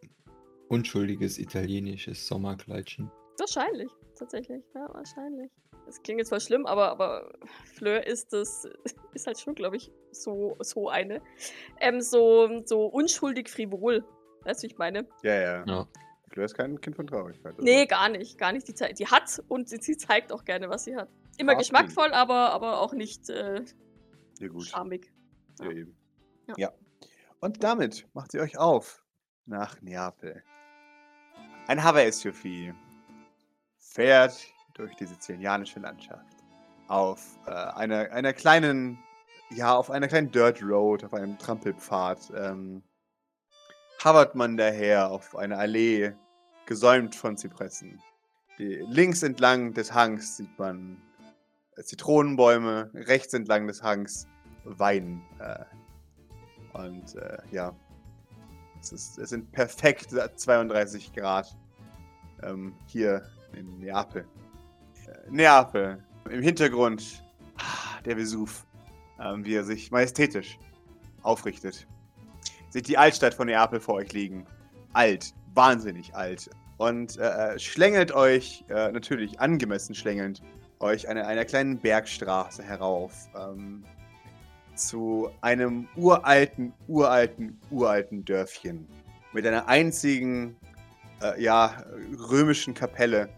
unschuldiges 0.69 1.37
italienisches 1.37 2.25
Sommerkleidchen? 2.25 3.11
Wahrscheinlich, 3.37 3.91
tatsächlich. 4.17 4.63
Ja, 4.73 4.87
wahrscheinlich. 4.93 5.51
Das 5.85 6.01
klingt 6.01 6.19
jetzt 6.19 6.29
voll 6.29 6.39
schlimm, 6.39 6.65
aber, 6.65 6.89
aber 6.89 7.33
Fleur 7.75 8.07
ist 8.07 8.31
das, 8.31 8.67
ist 9.13 9.27
halt 9.27 9.39
schon, 9.39 9.55
glaube 9.55 9.75
ich, 9.75 9.91
so, 10.11 10.55
so 10.61 10.87
eine. 10.87 11.21
Ähm, 11.81 11.99
so, 11.99 12.61
so 12.65 12.85
unschuldig 12.85 13.49
frivol. 13.49 14.05
Weißt 14.45 14.61
du, 14.63 14.67
wie 14.67 14.71
ich 14.71 14.77
meine? 14.77 15.07
ja, 15.23 15.33
ja. 15.33 15.65
Ja. 15.65 15.87
Fleur 16.29 16.45
ist 16.45 16.55
kein 16.55 16.81
Kind 16.81 16.95
von 16.95 17.05
Traurigkeit. 17.05 17.53
also. 17.53 17.61
Nee, 17.61 17.85
gar 17.85 18.09
nicht, 18.09 18.39
gar 18.39 18.51
nicht. 18.53 18.67
Die, 18.67 18.73
zei- 18.73 18.93
die 18.93 19.05
hat 19.05 19.41
und 19.49 19.69
sie, 19.69 19.77
sie 19.77 19.95
zeigt 19.97 20.31
auch 20.31 20.43
gerne, 20.43 20.67
was 20.67 20.85
sie 20.85 20.95
hat. 20.95 21.07
Immer 21.37 21.51
okay. 21.53 21.59
geschmackvoll, 21.61 22.11
aber, 22.11 22.51
aber 22.53 22.79
auch 22.79 22.93
nicht 22.93 23.29
äh, 23.29 23.63
Ja, 24.39 24.47
gut. 24.47 24.65
schamig. 24.65 25.13
Ja, 25.59 25.69
eben. 25.71 25.95
Ja. 26.47 26.53
Ja. 26.57 26.71
Und 27.39 27.63
damit 27.63 28.07
macht 28.13 28.31
sie 28.31 28.39
euch 28.39 28.57
auf 28.57 29.03
nach 29.45 29.79
Neapel. 29.81 30.43
Ein 31.67 31.83
Hawaii-SUV 31.83 32.73
fährt 33.77 34.35
durch 34.73 34.95
die 34.95 35.05
sizilianische 35.05 35.79
Landschaft 35.79 36.37
auf 36.87 37.37
äh, 37.45 37.51
einer, 37.51 38.11
einer 38.11 38.33
kleinen, 38.33 38.97
ja, 39.51 39.75
auf 39.75 39.91
einer 39.91 40.07
kleinen 40.07 40.31
Dirt 40.31 40.61
Road, 40.63 41.03
auf 41.03 41.13
einem 41.13 41.37
Trampelpfad. 41.37 42.31
Ähm, 42.35 42.81
hovert 44.03 44.35
man 44.35 44.57
daher 44.57 45.11
auf 45.11 45.35
einer 45.35 45.57
Allee, 45.57 46.13
gesäumt 46.65 47.15
von 47.15 47.37
Zypressen. 47.37 48.01
Links 48.57 49.23
entlang 49.23 49.73
des 49.73 49.93
Hangs 49.93 50.37
sieht 50.37 50.59
man 50.59 51.01
äh, 51.75 51.83
Zitronenbäume, 51.83 52.91
rechts 52.93 53.33
entlang 53.33 53.67
des 53.67 53.81
Hangs 53.81 54.27
Wein. 54.63 55.21
Äh, 55.39 55.65
und 56.77 57.15
äh, 57.15 57.37
ja, 57.51 57.75
es, 58.79 58.91
ist, 58.91 59.17
es 59.17 59.29
sind 59.29 59.51
perfekt 59.51 60.09
32 60.11 61.13
Grad 61.13 61.55
ähm, 62.43 62.75
hier 62.87 63.23
in 63.53 63.79
Neapel. 63.79 64.25
Äh, 65.07 65.31
Neapel. 65.31 66.03
Im 66.29 66.41
Hintergrund 66.41 67.23
ah, 67.57 68.01
der 68.05 68.17
Vesuv, 68.17 68.65
ähm, 69.19 69.43
wie 69.43 69.55
er 69.55 69.63
sich 69.63 69.91
majestätisch 69.91 70.57
aufrichtet. 71.21 71.87
Seht 72.73 72.87
die 72.87 72.97
Altstadt 72.97 73.35
von 73.35 73.45
Neapel 73.45 73.79
vor 73.79 73.93
euch 73.93 74.13
liegen. 74.13 74.47
Alt, 74.93 75.35
wahnsinnig 75.53 76.15
alt. 76.15 76.49
Und 76.77 77.19
äh, 77.19 77.53
äh, 77.53 77.59
schlängelt 77.59 78.11
euch, 78.11 78.65
äh, 78.67 78.91
natürlich 78.91 79.39
angemessen 79.39 79.93
schlängelnd, 79.93 80.41
euch 80.79 81.07
eine, 81.07 81.27
einer 81.27 81.45
kleinen 81.45 81.77
Bergstraße 81.77 82.63
herauf. 82.63 83.29
Ähm, 83.39 83.83
zu 84.73 85.29
einem 85.41 85.87
uralten, 85.95 86.73
uralten, 86.87 87.59
uralten 87.69 88.25
Dörfchen. 88.25 88.87
Mit 89.33 89.45
einer 89.45 89.67
einzigen, 89.67 90.55
äh, 91.21 91.39
ja, 91.39 91.85
römischen 92.31 92.73
Kapelle 92.73 93.29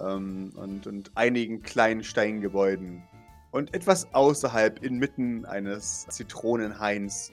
ähm, 0.00 0.50
und, 0.56 0.86
und 0.86 1.10
einigen 1.14 1.60
kleinen 1.60 2.02
Steingebäuden. 2.02 3.02
Und 3.50 3.74
etwas 3.74 4.14
außerhalb, 4.14 4.82
inmitten 4.82 5.44
eines 5.44 6.06
Zitronenhains, 6.08 7.32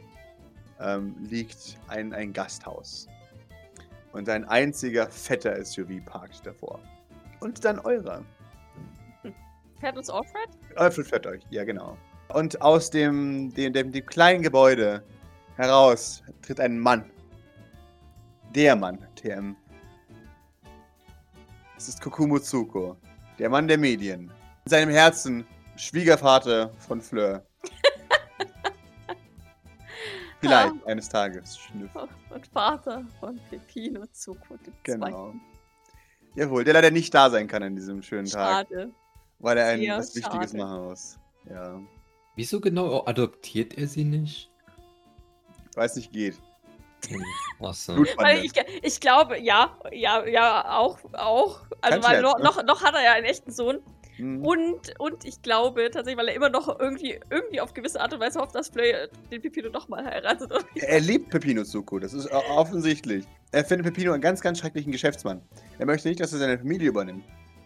ähm, 0.79 1.15
liegt 1.29 1.77
ein, 1.87 2.13
ein 2.13 2.33
Gasthaus. 2.33 3.07
Und 4.11 4.29
ein 4.29 4.45
einziger 4.45 5.07
fetter 5.07 5.63
SUV 5.63 6.03
parkt 6.05 6.45
davor. 6.45 6.79
Und 7.41 7.65
dann 7.65 7.79
eurer. 7.79 8.23
Fährt 9.79 9.97
uns 9.97 10.09
Alfred? 10.09 10.49
Alfred 10.75 11.07
fährt 11.07 11.27
euch, 11.27 11.43
ja 11.49 11.63
genau. 11.63 11.97
Und 12.29 12.61
aus 12.61 12.89
dem, 12.89 13.53
dem, 13.53 13.73
dem, 13.73 13.91
dem 13.91 14.05
kleinen 14.05 14.41
Gebäude 14.41 15.03
heraus 15.57 16.23
tritt 16.41 16.59
ein 16.59 16.79
Mann. 16.79 17.11
Der 18.55 18.75
Mann, 18.75 19.05
TM. 19.15 19.55
Es 21.77 21.89
ist 21.89 22.01
Kokumo 22.01 22.39
Tsuko, 22.39 22.95
der 23.37 23.49
Mann 23.49 23.67
der 23.67 23.77
Medien. 23.77 24.31
In 24.65 24.69
seinem 24.69 24.89
Herzen 24.91 25.45
Schwiegervater 25.75 26.71
von 26.79 27.01
Fleur. 27.01 27.45
Vielleicht 30.47 30.87
eines 30.87 31.09
Tages. 31.09 31.57
Schnüff. 31.57 31.91
Und 32.29 32.47
Vater 32.47 33.03
von 33.19 33.39
Pepino 33.49 34.05
Zuko, 34.11 34.57
Genau. 34.83 35.07
Zweiten. 35.07 35.41
Jawohl, 36.35 36.63
der 36.65 36.73
leider 36.73 36.91
nicht 36.91 37.13
da 37.13 37.29
sein 37.29 37.47
kann 37.47 37.63
an 37.63 37.75
diesem 37.75 38.01
schönen 38.03 38.27
Tag, 38.27 38.67
Schade. 38.67 38.91
weil 39.39 39.57
er 39.57 39.67
ein 39.67 39.79
Sehr 39.79 39.97
was 39.97 40.15
Wichtiges 40.15 40.51
schade. 40.51 40.63
machen 40.63 40.83
muss. 40.89 41.17
Ja, 41.49 41.79
Wieso 42.35 42.59
genau 42.59 43.05
adoptiert 43.05 43.77
er 43.77 43.87
sie 43.87 44.03
nicht? 44.03 44.51
weiß 45.75 45.95
nicht, 45.97 46.11
geht. 46.11 46.35
Hm, 47.07 47.23
Achso. 47.59 47.95
Weil 48.17 48.43
ich, 48.43 48.51
ich 48.81 48.99
glaube, 48.99 49.39
ja, 49.39 49.77
ja, 49.91 50.25
ja, 50.25 50.77
auch, 50.77 50.97
auch. 51.13 51.61
Also, 51.81 52.01
weil 52.03 52.21
noch, 52.21 52.37
ne? 52.37 52.43
noch, 52.43 52.63
noch 52.63 52.81
hat 52.83 52.95
er 52.95 53.03
ja 53.03 53.11
einen 53.13 53.25
echten 53.25 53.51
Sohn. 53.51 53.79
Hm. 54.17 54.45
Und, 54.45 54.93
und 54.99 55.25
ich 55.25 55.41
glaube 55.41 55.89
tatsächlich, 55.91 56.17
weil 56.17 56.29
er 56.29 56.35
immer 56.35 56.49
noch 56.49 56.79
irgendwie, 56.79 57.19
irgendwie 57.29 57.59
auf 57.59 57.73
gewisse 57.73 57.99
Art 57.99 58.13
und 58.13 58.19
Weise 58.19 58.39
hofft, 58.39 58.55
dass 58.55 58.69
Fleur 58.69 59.07
den 59.31 59.41
Pepino 59.41 59.69
doch 59.69 59.87
mal 59.87 60.05
heiratet. 60.05 60.51
Und 60.51 60.65
Er 60.75 60.99
liebt 60.99 61.29
Pepino 61.29 61.63
Zuko, 61.63 61.99
das 61.99 62.13
ist 62.13 62.31
offensichtlich. 62.31 63.25
Er 63.51 63.65
findet 63.65 63.87
Pepino 63.87 64.13
einen 64.13 64.21
ganz, 64.21 64.41
ganz 64.41 64.59
schrecklichen 64.59 64.91
Geschäftsmann. 64.91 65.41
Er 65.79 65.85
möchte 65.85 66.07
nicht, 66.07 66.19
dass 66.19 66.33
er 66.33 66.39
seine 66.39 66.57
Familie 66.57 66.89
übernimmt. 66.89 67.23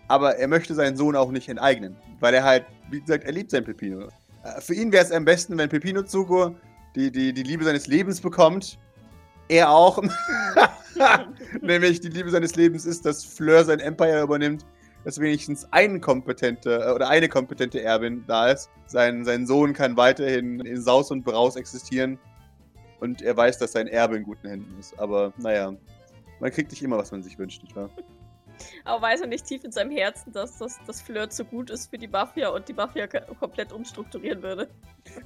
Aber 0.08 0.38
er 0.38 0.48
möchte 0.48 0.74
seinen 0.74 0.98
Sohn 0.98 1.16
auch 1.16 1.32
nicht 1.32 1.50
enteignen. 1.50 1.96
Weil 2.20 2.34
er 2.34 2.44
halt, 2.44 2.66
wie 2.90 3.00
gesagt, 3.00 3.26
er 3.26 3.32
liebt 3.32 3.52
seinen 3.52 3.66
Pepino. 3.66 4.08
Äh, 4.44 4.62
Für 4.62 4.74
ihn 4.74 4.92
wäre 4.92 5.06
es 5.06 5.12
am 5.12 5.26
besten, 5.26 5.58
wenn 5.58 5.70
Pepino 5.70 6.02
Zuko 6.02 6.56
die, 6.96 7.12
die, 7.12 7.32
die 7.32 7.44
Liebe 7.44 7.64
seines 7.64 7.86
Lebens 7.86 8.20
bekommt. 8.20 8.80
Er 9.50 9.70
auch. 9.70 10.02
Nämlich 11.62 12.02
die 12.02 12.10
Liebe 12.10 12.30
seines 12.30 12.56
Lebens 12.56 12.86
ist, 12.86 13.06
dass 13.06 13.24
Fleur 13.24 13.64
sein 13.64 13.80
Empire 13.80 14.22
übernimmt. 14.22 14.66
Dass 15.06 15.20
wenigstens 15.20 15.68
ein 15.72 16.02
kompetente 16.02 16.84
äh, 16.86 16.92
oder 16.92 17.10
eine 17.10 17.30
kompetente 17.30 17.82
Erbin 17.82 18.26
da 18.28 18.50
ist. 18.50 18.70
Sein, 18.86 19.26
sein 19.26 19.48
Sohn 19.48 19.74
kann 19.74 19.98
weiterhin 19.98 20.60
in 20.60 20.82
Saus 20.82 21.12
und 21.12 21.24
Braus 21.24 21.56
existieren. 21.56 22.20
Und 23.00 23.22
er 23.22 23.38
weiß, 23.38 23.58
dass 23.58 23.72
sein 23.72 23.88
Erbe 23.88 24.18
in 24.18 24.24
guten 24.24 24.48
Händen 24.48 24.78
ist. 24.80 24.98
Aber 25.00 25.34
naja, 25.38 25.74
man 26.40 26.52
kriegt 26.52 26.72
nicht 26.72 26.84
immer, 26.84 26.98
was 26.98 27.12
man 27.12 27.24
sich 27.24 27.38
wünscht, 27.38 27.64
nicht 27.64 27.76
wahr? 27.76 27.90
aber 28.86 29.02
weiß 29.02 29.22
er 29.22 29.28
nicht 29.28 29.46
tief 29.46 29.64
in 29.64 29.72
seinem 29.72 29.92
Herzen, 29.92 30.32
dass 30.34 30.58
das 30.58 30.80
dass 30.86 31.02
Fleur 31.02 31.30
zu 31.30 31.46
gut 31.46 31.70
ist 31.70 31.90
für 31.90 31.98
die 31.98 32.08
Mafia 32.08 32.50
und 32.50 32.68
die 32.68 32.74
Mafia 32.74 33.08
komplett 33.08 33.72
umstrukturieren 33.72 34.42
würde. 34.42 34.70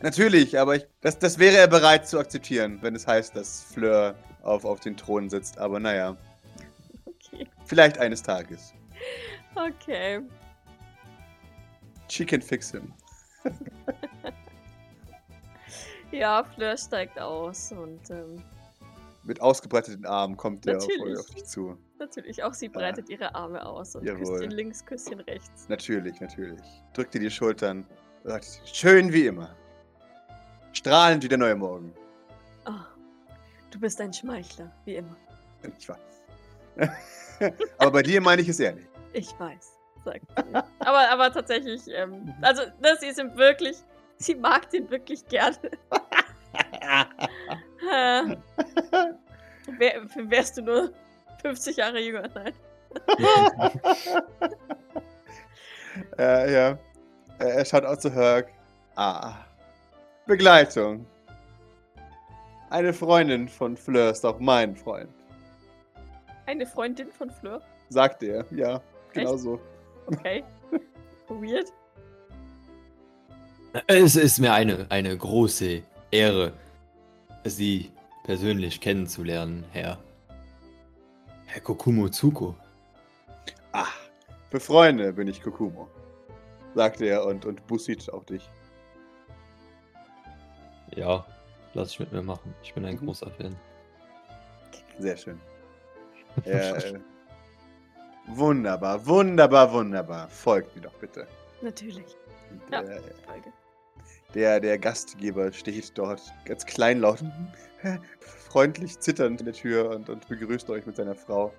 Natürlich, 0.01 0.59
aber 0.59 0.75
ich, 0.75 0.85
das, 1.01 1.19
das 1.19 1.39
wäre 1.39 1.57
er 1.57 1.67
bereit 1.67 2.07
zu 2.07 2.19
akzeptieren, 2.19 2.79
wenn 2.81 2.95
es 2.95 3.07
heißt, 3.07 3.35
dass 3.35 3.63
Fleur 3.63 4.15
auf, 4.41 4.65
auf 4.65 4.79
den 4.79 4.97
Thron 4.97 5.29
sitzt. 5.29 5.57
Aber 5.57 5.79
naja, 5.79 6.17
Okay. 7.33 7.47
vielleicht 7.65 7.97
eines 7.97 8.21
Tages. 8.21 8.73
Okay. 9.55 10.21
She 12.09 12.25
can 12.25 12.41
fix 12.41 12.71
him. 12.71 12.93
Ja, 16.13 16.43
Fleur 16.43 16.77
steigt 16.77 17.19
aus 17.19 17.71
und 17.71 18.11
ähm, 18.11 18.43
Mit 19.23 19.41
ausgebreiteten 19.41 20.05
Armen 20.05 20.37
kommt 20.37 20.67
er 20.67 20.77
auf, 20.77 20.87
auf 21.17 21.25
dich 21.31 21.43
zu. 21.45 21.75
natürlich 21.97 22.43
auch 22.43 22.53
sie 22.53 22.69
breitet 22.69 23.09
ihre 23.09 23.33
Arme 23.33 23.65
aus 23.65 23.95
und 23.95 24.05
Jawohl. 24.05 24.37
Küsschen 24.37 24.51
links, 24.51 24.85
Küsschen 24.85 25.19
rechts. 25.21 25.67
Natürlich, 25.69 26.21
natürlich. 26.21 26.61
Drückt 26.93 27.15
dir 27.15 27.19
die 27.19 27.31
Schultern. 27.31 27.83
Sagt, 28.23 28.61
schön 28.65 29.11
wie 29.11 29.25
immer. 29.25 29.55
Strahlend 30.73 31.23
wie 31.23 31.29
der 31.29 31.39
neue 31.39 31.55
Morgen. 31.55 31.91
Oh, 32.67 32.71
du 33.71 33.79
bist 33.79 33.99
ein 33.99 34.13
Schmeichler, 34.13 34.71
wie 34.85 34.97
immer. 34.97 35.17
Ich 35.79 35.89
weiß. 35.89 35.97
aber 37.79 37.91
bei 37.91 38.03
dir 38.03 38.21
meine 38.21 38.43
ich 38.43 38.49
es 38.49 38.59
ehrlich. 38.59 38.85
Ich 39.13 39.39
weiß. 39.39 39.79
sagt 40.03 40.25
sie. 40.35 40.55
aber, 40.79 41.09
aber 41.09 41.31
tatsächlich, 41.31 41.81
ähm, 41.87 42.33
also 42.41 42.63
ne, 42.81 42.97
sie 42.99 43.11
sind 43.11 43.37
wirklich, 43.37 43.77
sie 44.17 44.35
mag 44.35 44.69
den 44.69 44.89
wirklich 44.89 45.25
gerne. 45.27 45.57
Äh, 47.91 48.37
wär, 49.77 50.01
wärst 50.15 50.57
du 50.57 50.61
nur 50.61 50.93
50 51.41 51.77
Jahre 51.77 51.99
jünger? 51.99 52.29
Nein. 52.33 52.53
äh, 56.17 56.53
ja. 56.53 56.77
Er 57.39 57.65
schaut 57.65 57.85
auch 57.85 57.97
zu 57.97 58.13
Herc. 58.13 58.49
Ah. 58.95 59.33
Begleitung. 60.27 61.05
Eine 62.69 62.93
Freundin 62.93 63.49
von 63.49 63.75
Fleur 63.75 64.11
ist 64.11 64.25
auch 64.25 64.39
mein 64.39 64.75
Freund. 64.75 65.09
Eine 66.45 66.65
Freundin 66.65 67.11
von 67.11 67.31
Fleur. 67.31 67.61
Sagt 67.89 68.23
er. 68.23 68.45
Ja, 68.51 68.81
genau 69.13 69.37
so. 69.37 69.59
Okay. 70.07 70.43
Weird. 71.29 71.71
Es 73.87 74.15
ist 74.15 74.39
mir 74.39 74.53
eine, 74.53 74.85
eine 74.89 75.17
große 75.17 75.81
Ehre, 76.11 76.53
Sie 77.45 77.91
persönlich 78.23 78.79
kennenzulernen, 78.79 79.65
Herr. 79.71 79.97
Herr 81.47 81.61
Kokumo 81.61 82.07
Tsuko. 82.09 82.55
Ah, 83.71 83.87
für 84.51 84.59
Freunde 84.59 85.11
bin 85.13 85.27
ich 85.27 85.41
Kokumo. 85.41 85.87
Sagt 86.75 87.01
er 87.01 87.25
und, 87.25 87.45
und 87.45 87.65
bussit 87.67 88.11
auch 88.13 88.23
dich. 88.25 88.47
Ja. 90.95 91.25
lass 91.73 91.91
ich 91.91 91.99
mit 91.99 92.11
mir 92.11 92.21
machen. 92.21 92.53
Ich 92.63 92.73
bin 92.73 92.85
ein 92.85 92.95
Mhm. 92.95 93.05
großer 93.07 93.31
Fan. 93.31 93.55
Sehr 94.99 95.17
schön. 95.17 95.39
Ja, 96.45 96.75
äh, 96.75 96.99
wunderbar, 98.27 99.05
wunderbar, 99.05 99.71
wunderbar. 99.71 100.27
Folgt 100.29 100.75
mir 100.75 100.83
doch 100.83 100.93
bitte. 100.95 101.27
Natürlich. 101.61 102.15
Und, 102.51 102.61
Ja. 102.71 102.81
Folge. 102.81 103.51
der, 104.33 104.59
der 104.59 104.77
Gastgeber 104.77 105.51
steht 105.51 105.97
dort 105.97 106.21
ganz 106.45 106.65
kleinlaut, 106.65 107.23
freundlich 108.19 108.99
zitternd 108.99 109.39
in 109.41 109.45
der 109.45 109.53
Tür 109.55 109.89
und, 109.91 110.09
und 110.09 110.27
begrüßt 110.27 110.69
euch 110.69 110.85
mit 110.85 110.95
seiner 110.95 111.15
Frau, 111.15 111.53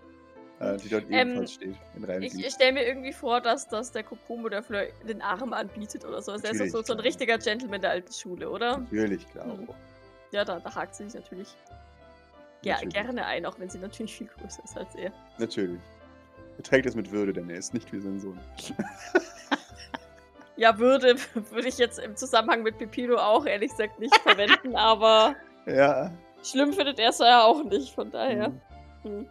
äh, 0.61 0.77
die 0.77 0.89
dort 0.89 1.05
Ähm, 1.11 1.29
ebenfalls 1.31 1.53
steht. 1.55 1.77
Ich, 2.21 2.39
ich 2.39 2.53
stelle 2.55 2.73
mir 2.73 2.87
irgendwie 2.87 3.13
vor, 3.13 3.41
dass, 3.41 3.69
dass 3.69 3.93
der 3.93 4.05
Kokumo 4.05 4.49
der 4.49 4.63
Fleur 4.63 4.87
den 5.07 5.21
Arm 5.23 5.53
anbietet 5.53 6.05
oder 6.05 6.23
so. 6.23 6.33
Also 6.33 6.47
er 6.47 6.53
ist 6.53 6.73
so, 6.73 6.83
so 6.83 6.93
ein 6.93 7.01
richtiger 7.01 7.39
Gentleman 7.39 7.81
der 7.81 7.91
alten 7.91 8.13
Schule, 8.13 8.49
oder? 8.51 8.79
Natürlich, 8.79 9.29
klar. 9.31 9.47
Mhm. 9.47 9.69
Ja, 10.31 10.45
da, 10.45 10.61
da 10.61 10.75
hakt 10.75 10.95
sie 10.95 11.05
sich 11.05 11.15
natürlich 11.15 11.55
Natürlich. 12.65 12.95
gerne 12.95 13.27
ein, 13.27 13.47
auch 13.47 13.59
wenn 13.59 13.69
sie 13.69 13.79
natürlich 13.79 14.17
viel 14.17 14.27
größer 14.27 14.65
ist 14.65 14.77
als 14.77 14.95
er. 14.95 15.13
Natürlich. 15.39 15.81
Er 16.57 16.63
trägt 16.63 16.87
es 16.87 16.95
mit 16.95 17.11
Würde, 17.11 17.33
denn 17.33 17.51
er 17.51 17.57
ist 17.57 17.75
nicht 17.75 17.93
wie 17.93 18.01
sein 18.01 18.21
Sohn. 18.21 18.39
Ja, 20.57 20.79
würde, 20.79 21.17
würde 21.51 21.69
ich 21.69 21.79
jetzt 21.79 21.99
im 21.99 22.17
Zusammenhang 22.17 22.63
mit 22.63 22.79
Pepino 22.79 23.17
auch 23.17 23.45
ehrlich 23.47 23.71
gesagt 23.71 23.99
nicht 23.99 24.17
verwenden, 24.19 24.77
aber 24.77 25.35
Ja. 25.67 26.13
schlimm 26.43 26.73
findet 26.73 26.99
er 26.99 27.11
es 27.11 27.19
ja 27.19 27.43
auch 27.43 27.65
nicht, 27.65 27.95
von 27.95 28.11
daher. 28.11 28.51
Mhm. 28.51 28.61
Hm. 29.03 29.29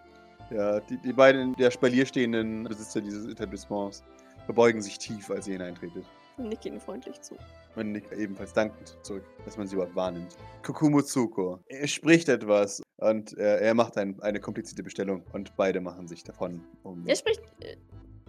Ja, 0.49 0.79
die, 0.81 0.97
die 0.97 1.13
beiden 1.13 1.55
der 1.55 1.71
Spalier 1.71 2.05
stehenden 2.05 2.65
Besitzer 2.65 3.01
dieses 3.01 3.25
Etablissements 3.31 4.03
verbeugen 4.45 4.81
sich 4.81 4.99
tief, 4.99 5.31
als 5.31 5.47
ihr 5.47 5.53
hineintretet. 5.53 6.05
Nick 6.37 6.65
ihnen 6.65 6.79
freundlich 6.79 7.19
zu. 7.21 7.35
Man 7.75 7.91
nickt 7.91 8.11
ebenfalls 8.13 8.53
dankend 8.53 8.97
zurück, 9.01 9.23
dass 9.45 9.57
man 9.57 9.67
sie 9.67 9.75
überhaupt 9.75 9.95
wahrnimmt. 9.95 10.35
Kokumo 10.61 11.01
Tsuko. 11.01 11.59
Er 11.67 11.87
spricht 11.87 12.29
etwas 12.29 12.81
und 12.97 13.37
äh, 13.37 13.59
er 13.59 13.73
macht 13.73 13.97
ein, 13.97 14.21
eine 14.21 14.39
komplizierte 14.39 14.83
Bestellung 14.83 15.23
und 15.33 15.55
beide 15.55 15.81
machen 15.81 16.07
sich 16.07 16.23
davon. 16.23 16.63
Um 16.83 17.03
Er 17.07 17.15
spricht 17.15 17.41
äh, 17.61 17.75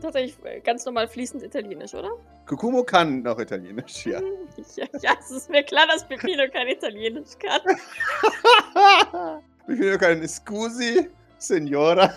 tatsächlich 0.00 0.36
äh, 0.44 0.60
ganz 0.60 0.84
normal 0.86 1.08
fließend 1.08 1.42
Italienisch, 1.42 1.94
oder? 1.94 2.10
Kokumo 2.46 2.82
kann 2.82 3.22
noch 3.22 3.38
Italienisch, 3.38 4.06
ja. 4.06 4.20
Ja, 4.76 4.86
ja, 5.02 5.12
es 5.18 5.30
ist 5.30 5.50
mir 5.50 5.62
klar, 5.62 5.86
dass 5.86 6.06
Pepino 6.06 6.44
kein 6.52 6.68
Italienisch 6.68 7.38
kann. 7.38 7.60
Viel 9.66 9.98
können 9.98 10.26
Scusi, 10.28 11.08
Signora 11.38 12.14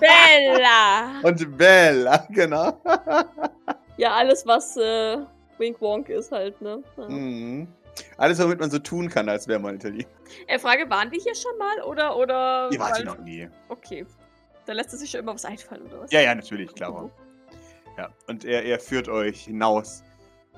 Bella! 0.00 1.20
und 1.22 1.56
Bella, 1.56 2.26
genau. 2.30 2.80
Ja, 3.96 4.14
alles, 4.14 4.44
was 4.44 4.76
äh, 4.76 5.18
Wink 5.58 5.80
Wonk 5.80 6.08
ist 6.08 6.32
halt, 6.32 6.60
ne? 6.60 6.82
Ja. 6.96 7.08
Mhm. 7.08 7.68
Alles, 8.16 8.42
womit 8.42 8.60
man 8.60 8.70
so 8.70 8.78
tun 8.78 9.08
kann, 9.08 9.28
als 9.28 9.46
wäre 9.46 9.60
man 9.60 9.76
Italiener. 9.76 10.08
Äh, 10.46 10.58
Frage, 10.58 10.88
waren 10.90 11.10
wir 11.12 11.20
hier 11.20 11.34
schon 11.34 11.56
mal 11.58 11.82
oder 11.84 12.16
oder? 12.16 12.68
Ihr 12.72 12.78
wart 12.78 12.96
hier 12.96 13.04
noch 13.04 13.18
nie. 13.18 13.48
Okay. 13.68 14.04
Da 14.66 14.72
lässt 14.72 14.92
es 14.94 15.00
sich 15.00 15.10
schon 15.10 15.20
immer 15.20 15.34
was 15.34 15.44
einfallen, 15.44 15.82
oder 15.86 16.00
was? 16.00 16.10
Ja, 16.12 16.20
ja, 16.20 16.34
natürlich, 16.34 16.74
klar. 16.74 17.10
Ja, 17.96 18.08
und 18.26 18.44
er, 18.44 18.64
er 18.64 18.80
führt 18.80 19.08
euch 19.08 19.44
hinaus 19.44 20.02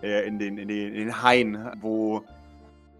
äh, 0.03 0.27
in, 0.27 0.39
den, 0.39 0.57
in, 0.59 0.69
den, 0.69 0.95
in 0.95 1.07
den 1.07 1.23
Hain, 1.23 1.73
wo, 1.81 2.23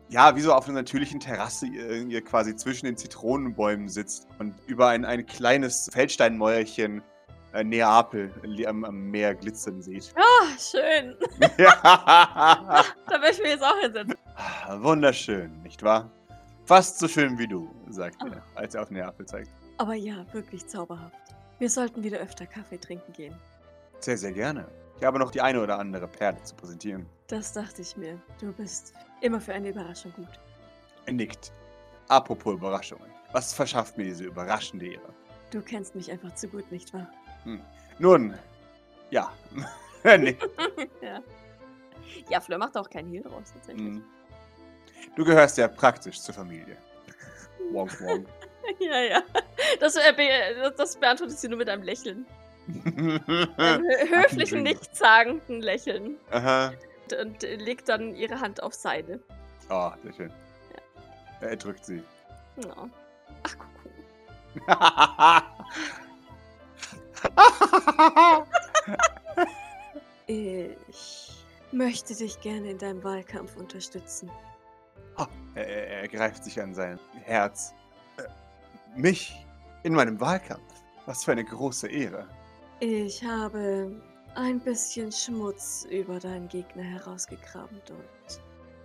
ja, 0.09 0.37
wie 0.37 0.41
so 0.41 0.53
auf 0.53 0.67
einer 0.67 0.75
natürlichen 0.75 1.21
Terrasse 1.21 1.67
ihr, 1.67 2.07
ihr 2.07 2.23
quasi 2.23 2.55
zwischen 2.57 2.87
den 2.87 2.97
Zitronenbäumen 2.97 3.89
sitzt 3.89 4.27
und 4.39 4.55
über 4.67 4.89
ein, 4.89 5.05
ein 5.05 5.25
kleines 5.25 5.89
Feldsteinmäuerchen 5.93 7.03
äh, 7.57 7.65
Neapel 7.65 8.33
am, 8.67 8.85
am 8.85 9.11
Meer 9.11 9.35
glitzern 9.35 9.81
seht. 9.83 10.13
Ah, 10.17 10.47
schön. 10.59 11.17
ja. 11.59 12.85
Da 13.09 13.19
möchte 13.19 13.37
ich 13.37 13.43
mich 13.43 13.51
jetzt 13.53 13.65
auch 13.65 13.79
hinsetzen. 13.81 14.15
Wunderschön, 14.83 15.63
nicht 15.63 15.83
wahr? 15.83 16.11
Fast 16.65 16.99
so 16.99 17.09
schön 17.09 17.39
wie 17.39 17.47
du, 17.47 17.71
sagt 17.89 18.23
er, 18.23 18.43
als 18.55 18.75
er 18.75 18.83
auf 18.83 18.91
Neapel 18.91 19.25
zeigt. 19.27 19.51
Aber 19.79 19.95
ja, 19.95 20.27
wirklich 20.33 20.67
zauberhaft. 20.67 21.15
Wir 21.59 21.71
sollten 21.71 22.03
wieder 22.03 22.19
öfter 22.19 22.47
Kaffee 22.47 22.79
trinken 22.79 23.13
gehen. 23.13 23.35
Sehr, 24.01 24.19
sehr 24.19 24.33
gerne. 24.33 24.67
Ich 24.99 25.05
habe 25.05 25.19
noch 25.19 25.31
die 25.31 25.41
eine 25.41 25.63
oder 25.63 25.79
andere 25.79 26.09
Perle 26.09 26.43
zu 26.43 26.55
präsentieren. 26.55 27.07
Das 27.29 27.53
dachte 27.53 27.83
ich 27.83 27.97
mir. 27.97 28.21
Du 28.41 28.53
bist 28.53 28.95
immer 29.21 29.41
für 29.41 29.55
eine 29.55 29.71
Überraschung 29.71 30.13
gut. 30.17 30.41
Er 31.07 31.13
nickt. 31.13 31.53
Apropos 32.09 32.55
Überraschungen. 32.55 33.09
Was 33.33 33.53
verschafft 33.53 33.97
mir 33.97 34.05
diese 34.05 34.25
überraschende 34.25 34.87
Ehre? 34.87 35.15
Du 35.51 35.61
kennst 35.61 35.95
mich 35.95 36.11
einfach 36.11 36.35
zu 36.35 36.49
gut, 36.49 36.71
nicht 36.73 36.93
wahr? 36.93 37.09
Nun, 37.99 38.35
ja. 39.11 39.33
nee. 40.05 40.37
ja. 41.03 41.21
Ja, 42.29 42.41
Fleur 42.41 42.59
macht 42.59 42.77
auch 42.77 42.89
keinen 42.89 43.11
Heal 43.11 43.23
draus, 43.23 43.53
tatsächlich. 43.53 43.87
hm. 43.87 44.05
Du 45.17 45.25
gehörst 45.25 45.57
ja 45.59 45.69
praktisch 45.69 46.21
zur 46.21 46.35
Familie. 46.35 46.77
Wonk, 47.73 48.01
wonk. 48.03 48.27
Ja, 48.81 49.01
ja. 49.01 49.23
Das, 49.81 49.97
äh, 49.97 50.13
be 50.15 50.73
das- 50.77 50.97
beantwortet 50.97 51.39
sie 51.39 51.49
nur 51.49 51.59
mit 51.59 51.69
einem 51.69 51.83
Lächeln. 51.83 52.27
Einem 52.85 53.21
hö 53.27 53.47
höflichen, 54.11 54.63
nichtssagenden 54.65 55.63
Lächeln. 55.63 56.17
Aha. 56.31 56.73
Und, 57.11 57.13
und 57.21 57.45
äh, 57.45 57.55
legt 57.57 57.89
dann 57.89 58.15
ihre 58.17 58.41
Hand 58.41 58.61
auf 58.63 58.75
seine. 58.75 59.21
Oh, 59.71 59.91
sehr 60.03 60.13
schön. 60.13 60.33
Er 61.41 61.57
drückt 61.57 61.85
sie. 61.85 62.03
Ja. 62.65 62.89
Ach, 63.45 63.57
guck. 63.59 63.71
Ich 70.29 71.45
möchte 71.73 72.15
dich 72.15 72.41
gerne 72.41 72.71
in 72.71 72.79
deinem 72.79 73.03
Wahlkampf 73.05 73.57
unterstützen. 73.57 74.31
er, 75.55 75.67
er, 75.67 75.89
er 76.03 76.09
greift 76.09 76.45
sich 76.45 76.61
an 76.61 76.75
sein 76.75 76.99
Herz. 77.23 77.73
Äh, 78.19 78.99
Mich 78.99 79.37
in 79.85 79.95
meinem 79.95 80.21
Wahlkampf. 80.21 80.63
Was 81.07 81.25
für 81.25 81.33
eine 81.33 81.45
große 81.45 81.87
Ehre. 81.89 82.27
Ich 82.81 83.23
habe 83.23 84.03
ein 84.35 84.61
bisschen 84.61 85.13
Schmutz 85.13 85.87
über 85.91 86.19
deinen 86.19 86.49
Gegner 86.49 86.83
herausgekramt 86.83 87.91
und 87.91 88.41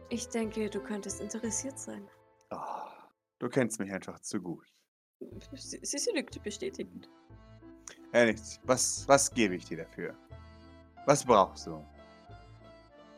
ich 0.10 0.28
denke, 0.30 0.70
du 0.70 0.80
könntest 0.80 1.20
interessiert 1.22 1.80
sein. 1.80 2.08
Oh, 2.52 2.58
du 3.40 3.50
kennst 3.50 3.80
mich 3.80 3.92
einfach 3.92 4.20
zu 4.20 4.40
gut. 4.40 4.66
Sie, 5.54 5.80
sie, 5.82 5.98
sie 5.98 6.12
lügt 6.12 6.42
bestätigend. 6.44 7.10
Ja, 8.14 8.26
nichts. 8.26 8.60
Was, 8.64 9.08
was 9.08 9.34
gebe 9.34 9.56
ich 9.56 9.66
dir 9.66 9.78
dafür? 9.78 10.14
Was 11.06 11.24
brauchst 11.24 11.68
du? 11.68 11.84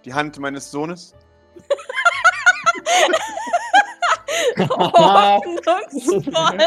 Die 0.05 0.13
Hand 0.13 0.37
meines 0.39 0.69
Sohnes? 0.69 1.13
Hoffnungsvoll. 4.69 6.23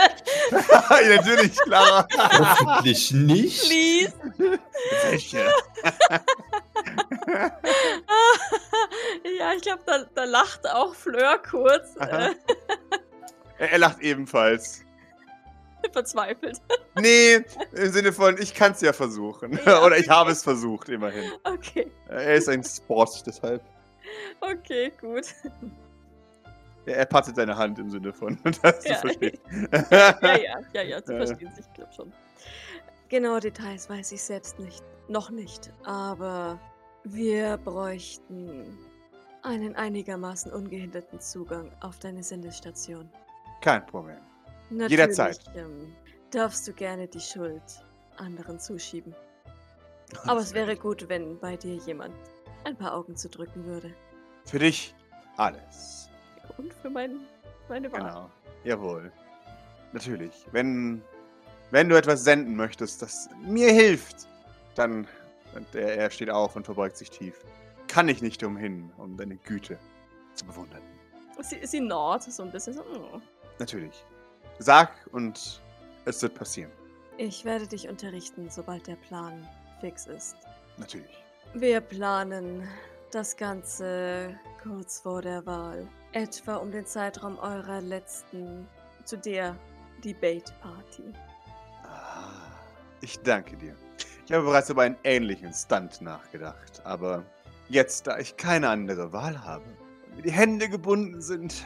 ja, 0.51 1.16
natürlich, 1.16 1.57
Clara. 1.57 2.07
Hoffentlich 2.16 3.12
nicht. 3.12 3.68
Please. 3.68 4.12
Welche? 5.03 5.47
ja, 9.39 9.53
ich 9.55 9.62
glaube, 9.62 9.83
da, 9.87 10.05
da 10.14 10.24
lacht 10.24 10.68
auch 10.68 10.95
Fleur 10.95 11.39
kurz. 11.39 11.97
Er, 11.97 12.35
er 13.59 13.79
lacht 13.79 14.01
ebenfalls. 14.01 14.86
verzweifelt. 15.93 16.61
Nee, 17.01 17.45
im 17.72 17.91
Sinne 17.93 18.12
von, 18.12 18.37
ich 18.41 18.55
kann 18.55 18.72
es 18.72 18.81
ja 18.81 18.93
versuchen. 18.93 19.59
Ja. 19.64 19.83
Oder 19.87 19.99
ich 19.99 20.09
habe 20.09 20.31
es 20.33 20.43
versucht, 20.43 20.89
immerhin. 20.89 21.31
Okay, 21.45 21.91
Er 22.09 22.35
ist 22.35 22.49
ein 22.49 22.62
Sport, 22.64 23.27
deshalb. 23.27 23.62
okay, 24.41 24.93
gut. 25.01 25.27
Er, 26.87 27.05
pattet 27.05 27.37
deine 27.37 27.57
Hand 27.57 27.79
im 27.79 27.91
Sinne 27.91 28.12
von, 28.12 28.39
dass 28.62 28.85
Ja. 28.85 28.95
du 28.95 29.01
verstehst. 29.01 29.43
Ja, 29.91 30.37
ja, 30.37 30.59
ja, 30.72 30.83
ja, 30.83 31.03
sie 31.05 31.12
Äh. 31.14 31.27
verstehen 31.27 31.53
sich, 31.55 31.64
ich 31.66 31.72
glaube 31.74 31.93
schon. 31.93 32.12
Genaue 33.09 33.41
Details 33.41 33.89
weiß 33.91 34.12
ich 34.12 34.22
selbst 34.22 34.59
nicht. 34.59 34.83
Noch 35.09 35.31
nicht. 35.31 35.72
Aber 35.85 36.59
wir 37.05 37.57
bräuchten 37.59 38.77
einen 39.43 39.77
einigermaßen 39.77 40.53
ungehinderten 40.53 41.20
Zugang 41.20 41.70
auf 41.81 41.99
deine 42.01 42.22
Sendestation. 42.22 43.09
Kein 43.61 43.85
Problem. 43.87 44.16
Natürlich, 44.71 44.91
Jederzeit. 44.91 45.41
Ähm, 45.55 45.95
darfst 46.31 46.67
du 46.67 46.73
gerne 46.73 47.07
die 47.07 47.21
Schuld 47.21 47.62
anderen 48.17 48.59
zuschieben. 48.59 49.14
Aber 50.27 50.41
es 50.41 50.55
wäre 50.55 50.77
gut, 50.77 51.09
wenn 51.09 51.39
bei 51.39 51.57
dir 51.57 51.75
jemand 51.75 52.14
ein 52.64 52.77
paar 52.77 52.95
Augen 52.95 53.17
zu 53.17 53.29
drücken 53.29 53.64
würde. 53.64 53.95
Für 54.45 54.59
dich 54.59 54.95
alles. 55.37 56.09
Und 56.57 56.73
für 56.75 56.91
mein, 56.91 57.21
meine 57.69 57.91
Wahl. 57.93 58.01
Genau. 58.01 58.31
Jawohl. 58.64 59.12
Natürlich. 59.93 60.47
Wenn, 60.53 61.03
wenn 61.71 61.89
du 61.89 61.97
etwas 61.97 62.25
senden 62.25 62.57
möchtest, 62.57 63.03
das 63.03 63.29
mir 63.45 63.73
hilft, 63.73 64.27
dann. 64.75 65.07
Und 65.55 65.75
er, 65.75 65.97
er 65.97 66.11
steht 66.11 66.29
auf 66.29 66.55
und 66.57 66.64
verbeugt 66.64 66.97
sich 66.97 67.11
tief. 67.11 67.45
Kann 67.89 68.09
ich 68.09 68.21
nicht 68.21 68.43
umhin, 68.43 68.93
um 68.99 69.17
deine 69.17 69.37
Güte 69.37 69.79
zu 70.35 70.45
bewundern. 70.45 70.83
Sie, 71.41 71.64
sie 71.67 71.81
nord 71.81 72.23
so 72.25 72.43
ein 72.43 72.51
bisschen 72.51 72.75
so. 72.75 72.83
oh. 72.83 73.21
Natürlich. 73.59 74.05
Sag 74.59 74.91
und 75.13 75.61
es 76.05 76.23
wird 76.23 76.35
passieren. 76.35 76.71
Ich 77.19 77.45
werde 77.45 77.67
dich 77.67 77.89
unterrichten, 77.89 78.49
sobald 78.51 78.87
der 78.87 78.97
Plan 78.97 79.47
fix 79.81 80.07
ist. 80.07 80.37
Natürlich. 80.79 81.25
Wir 81.55 81.81
planen, 81.81 82.69
das 83.11 83.37
Ganze 83.37 84.39
kurz 84.63 85.01
vor 85.01 85.23
der 85.23 85.45
Wahl. 85.47 85.89
Etwa 86.13 86.57
um 86.57 86.71
den 86.71 86.87
Zeitraum 86.87 87.39
eurer 87.39 87.81
letzten, 87.81 88.67
zu 89.05 89.17
der 89.17 89.57
Debate 90.05 90.53
Party. 90.61 91.05
Ah, 91.85 92.53
ich 93.01 93.19
danke 93.21 93.57
dir. 93.57 93.75
Ich 94.27 94.33
habe 94.33 94.45
bereits 94.45 94.69
über 94.71 94.83
einen 94.83 94.97
ähnlichen 95.05 95.53
Stunt 95.53 96.01
nachgedacht, 96.01 96.85
aber 96.85 97.25
jetzt, 97.69 98.07
da 98.07 98.19
ich 98.19 98.37
keine 98.37 98.69
andere 98.69 99.13
Wahl 99.13 99.45
habe 99.45 99.65
und 100.07 100.17
mir 100.17 100.23
die 100.23 100.33
Hände 100.33 100.69
gebunden 100.69 101.23
sind, 101.23 101.65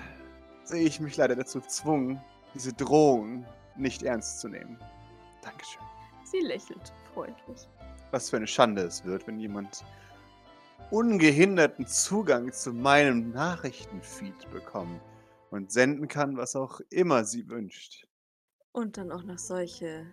sehe 0.64 0.82
ich 0.82 1.00
mich 1.00 1.16
leider 1.16 1.36
dazu 1.36 1.60
gezwungen, 1.60 2.20
diese 2.54 2.72
Drohung 2.72 3.44
nicht 3.76 4.02
ernst 4.02 4.40
zu 4.40 4.48
nehmen. 4.48 4.78
Dankeschön. 5.42 5.82
Sie 6.24 6.40
lächelt 6.40 6.92
freundlich. 7.12 7.68
Was 8.10 8.30
für 8.30 8.36
eine 8.36 8.46
Schande 8.46 8.82
es 8.82 9.04
wird, 9.04 9.26
wenn 9.26 9.38
jemand 9.38 9.84
ungehinderten 10.90 11.86
Zugang 11.86 12.52
zu 12.52 12.72
meinem 12.72 13.30
Nachrichtenfeed 13.30 14.50
bekommt 14.50 15.00
und 15.50 15.70
senden 15.70 16.08
kann, 16.08 16.36
was 16.36 16.56
auch 16.56 16.80
immer 16.90 17.24
sie 17.24 17.48
wünscht. 17.48 18.06
Und 18.72 18.96
dann 18.96 19.10
auch 19.12 19.22
noch 19.22 19.38
solche 19.38 20.06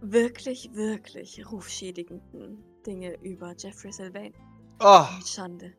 wirklich, 0.00 0.70
wirklich 0.74 1.44
rufschädigenden 1.50 2.64
Dinge 2.86 3.14
über 3.22 3.54
Jeffrey 3.56 3.92
Sylvain. 3.92 4.34
Oh, 4.80 5.06
Schande. 5.26 5.72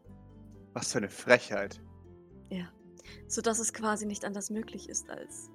was 0.74 0.91
für 0.91 0.99
eine 0.99 1.09
Frechheit. 1.09 1.82
Ja. 2.49 2.72
Sodass 3.28 3.59
es 3.59 3.74
quasi 3.74 4.05
nicht 4.05 4.24
anders 4.26 4.49
möglich 4.49 4.88
ist, 4.88 5.09
als 5.09 5.49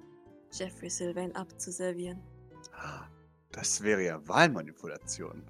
Jeffrey 0.51 0.89
Sylvain 0.89 1.35
abzuservieren. 1.35 2.21
Das 3.51 3.81
wäre 3.81 4.03
ja 4.03 4.27
Wahlmanipulation. 4.27 5.43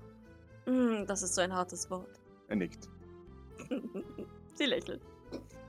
Mm, 0.65 1.05
das 1.05 1.23
ist 1.23 1.35
so 1.35 1.41
ein 1.41 1.53
hartes 1.53 1.89
Wort. 1.89 2.19
Er 2.47 2.55
nickt. 2.55 2.89
Sie 4.53 4.65
lächelt. 4.65 5.01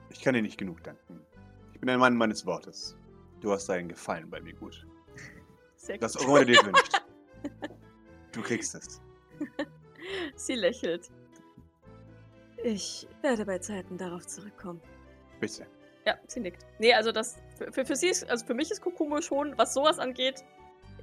Ich 0.09 0.21
kann 0.21 0.33
dir 0.33 0.41
nicht 0.41 0.57
genug 0.57 0.83
danken. 0.83 1.21
Ich 1.73 1.79
bin 1.79 1.89
ein 1.89 1.99
Mann 1.99 2.15
meines 2.15 2.45
Wortes. 2.45 2.97
Du 3.41 3.51
hast 3.51 3.67
deinen 3.67 3.89
Gefallen 3.89 4.29
bei 4.29 4.41
mir 4.41 4.53
gut. 4.53 4.85
Sehr 5.75 5.95
gut. 5.95 6.03
Was 6.03 6.17
auch 6.17 6.27
immer 6.27 6.39
du 6.39 6.53
dir 6.53 6.65
wünschst. 6.65 7.01
Du 8.31 8.41
kriegst 8.41 8.75
es. 8.75 9.01
Sie 10.35 10.55
lächelt. 10.55 11.09
Ich 12.63 13.07
werde 13.21 13.45
bei 13.45 13.59
Zeiten 13.59 13.97
darauf 13.97 14.27
zurückkommen. 14.27 14.81
Bitte. 15.39 15.65
Ja, 16.05 16.15
sie 16.27 16.39
nickt. 16.39 16.65
Nee, 16.79 16.93
also 16.93 17.11
das 17.11 17.37
für, 17.57 17.71
für, 17.71 17.85
für 17.85 17.95
sie 17.95 18.07
ist, 18.07 18.29
also 18.29 18.45
für 18.45 18.53
mich 18.53 18.71
ist 18.71 18.81
Kokumo 18.81 19.21
schon, 19.21 19.57
was 19.57 19.73
sowas 19.73 19.99
angeht, 19.99 20.43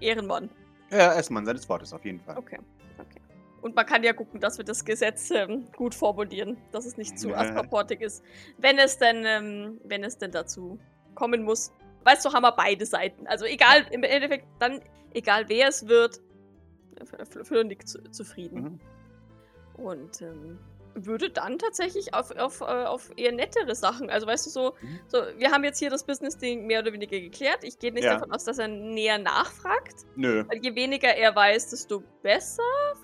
Ehrenmann. 0.01 0.51
Ja, 0.90 1.12
er 1.12 1.20
ist 1.20 1.30
Mann 1.30 1.44
seines 1.44 1.68
Wortes, 1.68 1.92
auf 1.92 2.05
jeden 2.05 2.20
Fall. 2.20 2.36
Okay, 2.38 2.59
okay. 2.99 3.20
Und 3.62 3.74
man 3.74 3.84
kann 3.86 4.03
ja 4.05 4.12
gucken, 4.12 4.40
dass 4.40 4.59
wir 4.59 4.64
das 4.64 4.84
Gesetz 4.84 5.30
ähm, 5.30 5.66
gut 5.76 5.94
formulieren, 5.94 6.57
dass 6.72 6.86
es 6.86 6.97
nicht 6.97 7.18
zu 7.18 7.34
asperportig 7.34 8.01
ist. 8.01 8.22
Wenn 8.59 8.78
es 8.78 8.99
denn, 8.99 9.24
ähm, 9.26 9.80
wenn 9.84 10.05
es 10.05 10.18
denn 10.18 10.30
dazu 10.30 10.78
kommen 11.14 11.42
muss. 11.42 11.72
Weißt 12.05 12.24
du, 12.24 12.32
haben 12.32 12.42
wir 12.42 12.53
beide 12.53 12.86
Seiten. 12.86 13.26
Also 13.26 13.47
egal, 13.47 13.84
im 13.90 14.05
Endeffekt 14.05 14.47
dann, 14.61 14.80
egal 15.12 15.49
wer 15.49 15.68
es 15.68 15.88
wird, 15.88 16.20
Fl- 17.01 17.44
Fleur 17.44 17.64
nickt 17.64 17.88
zu, 17.88 18.01
zufrieden. 18.12 18.80
Mhm. 19.76 19.84
Und 19.84 20.22
ähm, 20.22 20.59
würde 20.99 21.30
dann 21.30 21.59
tatsächlich 21.59 22.14
auf, 22.14 22.30
auf, 22.36 22.61
äh, 22.62 22.64
auf 22.64 23.11
eher 23.16 23.32
nettere 23.32 23.74
Sachen, 23.74 24.09
also 24.11 24.26
weißt 24.26 24.47
du, 24.47 24.51
so, 24.51 24.74
Mhm. 24.80 25.01
so 25.09 25.18
wir 25.36 25.51
haben 25.51 25.62
jetzt 25.62 25.78
hier 25.78 25.90
das 25.90 26.05
Business-Ding 26.05 26.66
mehr 26.66 26.80
oder 26.80 26.92
weniger 26.92 27.20
geklärt. 27.20 27.59
Ich 27.62 27.78
gehe 27.78 27.92
nicht 27.92 28.05
Ja. 28.05 28.14
davon 28.14 28.32
aus, 28.32 28.44
dass 28.44 28.59
er 28.59 28.68
näher 28.68 29.18
nachfragt. 29.18 30.07
Nö. 30.16 30.44
Weil 30.49 30.59
je 30.64 30.74
weniger 30.74 31.14
er 31.14 31.34
weiß, 31.36 31.70
desto 31.70 32.03
besser, 32.22 32.62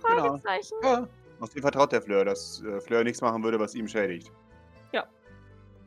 Genau. 0.09 0.39
Fragezeichen. 0.39 0.75
Ja. 0.83 1.07
Aus 1.41 1.51
dem 1.51 1.63
vertraut 1.63 1.93
der 1.93 2.01
Fleur, 2.03 2.25
dass 2.25 2.63
äh, 2.63 2.81
Fleur 2.81 3.05
nichts 3.05 3.21
machen 3.21 3.43
würde, 3.45 3.59
was 3.61 3.75
ihm 3.75 3.87
schädigt. 3.89 4.31
W 4.93 5.01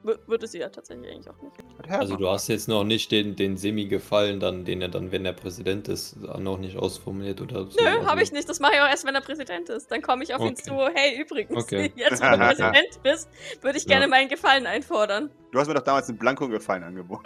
würde 0.05 0.47
sie 0.47 0.59
ja 0.59 0.69
tatsächlich 0.69 1.11
eigentlich 1.11 1.29
auch 1.29 1.41
nicht. 1.41 1.91
Also 1.91 2.15
du 2.15 2.27
hast 2.29 2.47
jetzt 2.47 2.67
noch 2.67 2.83
nicht 2.83 3.11
den, 3.11 3.35
den 3.35 3.57
Semi-Gefallen, 3.57 4.39
dann, 4.39 4.63
den 4.65 4.81
er 4.81 4.89
dann, 4.89 5.11
wenn 5.11 5.25
er 5.25 5.33
Präsident 5.33 5.87
ist, 5.87 6.17
noch 6.17 6.57
nicht 6.57 6.77
ausformuliert 6.77 7.41
oder 7.41 7.65
so. 7.65 7.79
Nö, 7.81 7.87
also, 7.87 8.07
habe 8.07 8.21
ich 8.23 8.31
nicht. 8.31 8.47
Das 8.47 8.59
mache 8.59 8.73
ich 8.75 8.79
auch 8.81 8.87
erst, 8.87 9.05
wenn 9.05 9.15
er 9.15 9.21
Präsident 9.21 9.69
ist. 9.69 9.91
Dann 9.91 10.01
komme 10.01 10.23
ich 10.23 10.33
auf 10.33 10.41
ihn 10.41 10.47
Okay. 10.53 10.61
zu. 10.63 10.73
Hey, 10.93 11.19
übrigens, 11.21 11.63
Okay. 11.63 11.91
jetzt, 11.97 12.21
wo 12.21 12.25
du 12.29 12.37
Präsident 12.37 13.03
bist, 13.03 13.29
würde 13.61 13.77
ich 13.77 13.85
gerne 13.87 14.03
Ja. 14.03 14.07
meinen 14.09 14.29
Gefallen 14.29 14.65
einfordern. 14.67 15.29
Du 15.51 15.59
hast 15.59 15.67
mir 15.67 15.73
doch 15.73 15.81
damals 15.83 16.09
einen 16.09 16.17
Blanko-Gefallen 16.17 16.83
angeboten. 16.83 17.25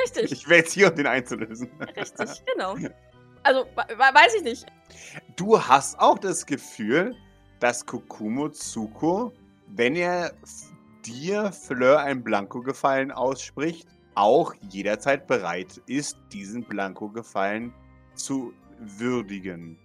Richtig, 0.00 0.32
Ich 0.32 0.48
wäre 0.48 0.60
jetzt 0.60 0.72
hier, 0.72 0.88
um 0.90 0.94
den 0.96 1.06
einzulösen. 1.06 1.70
richtig, 1.96 2.28
genau. 2.52 2.74
Also, 3.44 3.60
we- 3.76 3.94
we- 3.96 4.14
weiß 4.14 4.34
ich 4.36 4.42
nicht. 4.42 4.66
Du 5.36 5.58
hast 5.60 5.98
auch 6.00 6.18
das 6.18 6.44
Gefühl, 6.44 7.14
dass 7.60 7.86
Kokumo 7.86 8.48
Tsuko, 8.50 9.32
wenn 9.68 9.96
er 9.96 10.32
dir 11.08 11.52
Fleur 11.52 12.00
einen 12.00 12.22
Blanko-Gefallen 12.22 13.10
ausspricht, 13.10 13.88
auch 14.14 14.54
jederzeit 14.70 15.26
bereit 15.26 15.80
ist, 15.86 16.18
diesen 16.32 16.64
Blanko-Gefallen 16.64 17.72
zu 18.14 18.52
würdigen. 18.78 19.78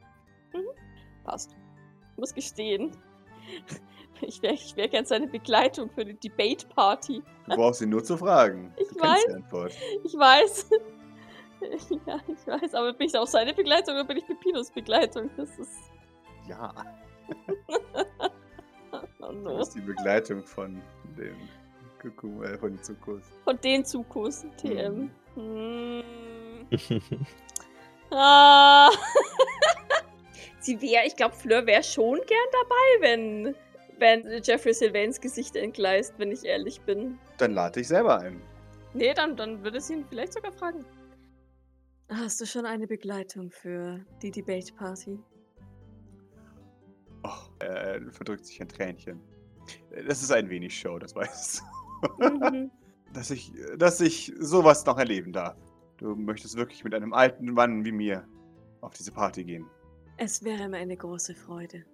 Passt. 1.23 1.55
Ich 2.11 2.17
muss 2.17 2.33
gestehen. 2.33 2.91
Ich 4.21 4.41
wäre 4.41 4.53
ich 4.53 4.75
wär 4.75 4.87
gern 4.87 5.05
seine 5.05 5.27
Begleitung 5.27 5.89
für 5.89 6.05
die 6.05 6.15
Debate-Party. 6.15 7.21
Du 7.47 7.55
brauchst 7.55 7.81
ihn 7.81 7.89
nur 7.89 8.03
zu 8.03 8.17
fragen. 8.17 8.73
Ich 8.77 8.87
du 8.89 8.99
weiß. 8.99 9.75
Ich 10.03 10.13
weiß. 10.13 10.69
Ja, 12.05 12.19
ich 12.27 12.45
weiß. 12.45 12.73
Aber 12.73 12.91
bin 12.91 13.07
ich 13.07 13.17
auch 13.17 13.25
seine 13.25 13.53
Begleitung 13.53 13.95
oder 13.95 14.03
bin 14.03 14.17
ich 14.17 14.27
Pepinos 14.27 14.69
Begleitung? 14.69 15.29
Das 15.37 15.57
ist. 15.57 15.93
Ja, 16.45 16.73
Oh 19.29 19.31
du 19.31 19.57
bist 19.57 19.75
die 19.75 19.81
Begleitung 19.81 20.43
von 20.43 20.81
dem 21.17 21.35
Kokumo, 22.01 22.43
äh, 22.43 22.57
von 22.57 22.71
den 22.71 22.83
Tsukos. 22.83 23.23
Von 23.43 23.59
den 23.61 23.85
Zukus. 23.85 24.45
TM. 24.57 25.09
Mhm. 25.35 26.03
Hm. 26.69 27.01
Ah. 28.15 28.91
Sie 30.59 30.79
wäre, 30.81 31.05
ich 31.05 31.15
glaube, 31.15 31.35
Fleur 31.35 31.65
wäre 31.65 31.83
schon 31.83 32.19
gern 32.27 32.47
dabei, 32.51 33.01
wenn, 33.01 33.55
wenn 33.97 34.41
Jeffrey 34.43 34.73
Sylvains 34.73 35.19
Gesicht 35.19 35.55
entgleist, 35.55 36.13
wenn 36.19 36.31
ich 36.31 36.45
ehrlich 36.45 36.79
bin. 36.81 37.17
Dann 37.37 37.53
lade 37.53 37.81
ich 37.81 37.87
selber 37.87 38.19
ein. 38.19 38.41
Nee, 38.93 39.13
dann, 39.13 39.35
dann 39.35 39.63
würde 39.63 39.81
sie 39.81 39.93
ihn 39.93 40.05
vielleicht 40.07 40.33
sogar 40.33 40.51
fragen. 40.51 40.85
Hast 42.09 42.39
du 42.39 42.45
schon 42.45 42.65
eine 42.65 42.85
Begleitung 42.85 43.49
für 43.49 43.99
die 44.21 44.31
Debate 44.31 44.73
Party? 44.73 45.19
Oh, 47.23 47.29
er 47.59 48.01
verdrückt 48.11 48.45
sich 48.45 48.61
ein 48.61 48.67
Tränchen. 48.67 49.19
Das 50.07 50.21
ist 50.21 50.31
ein 50.31 50.49
wenig 50.49 50.77
Show, 50.77 50.99
das 50.99 51.15
weißt 51.15 51.59
du. 51.59 51.63
Mhm. 52.19 52.69
dass 53.13 53.31
ich, 53.31 53.53
dass 53.77 54.01
ich 54.01 54.33
sowas 54.37 54.85
noch 54.85 54.97
erleben 54.97 55.31
darf. 55.31 55.55
Du 55.95 56.15
möchtest 56.15 56.57
wirklich 56.57 56.83
mit 56.83 56.93
einem 56.93 57.13
alten 57.13 57.53
Mann 57.53 57.85
wie 57.85 57.93
mir 57.93 58.27
auf 58.81 58.93
diese 58.93 59.13
Party 59.13 59.45
gehen. 59.45 59.65
Es 60.17 60.43
wäre 60.43 60.67
mir 60.67 60.79
eine 60.79 60.97
große 60.97 61.33
Freude. 61.33 61.85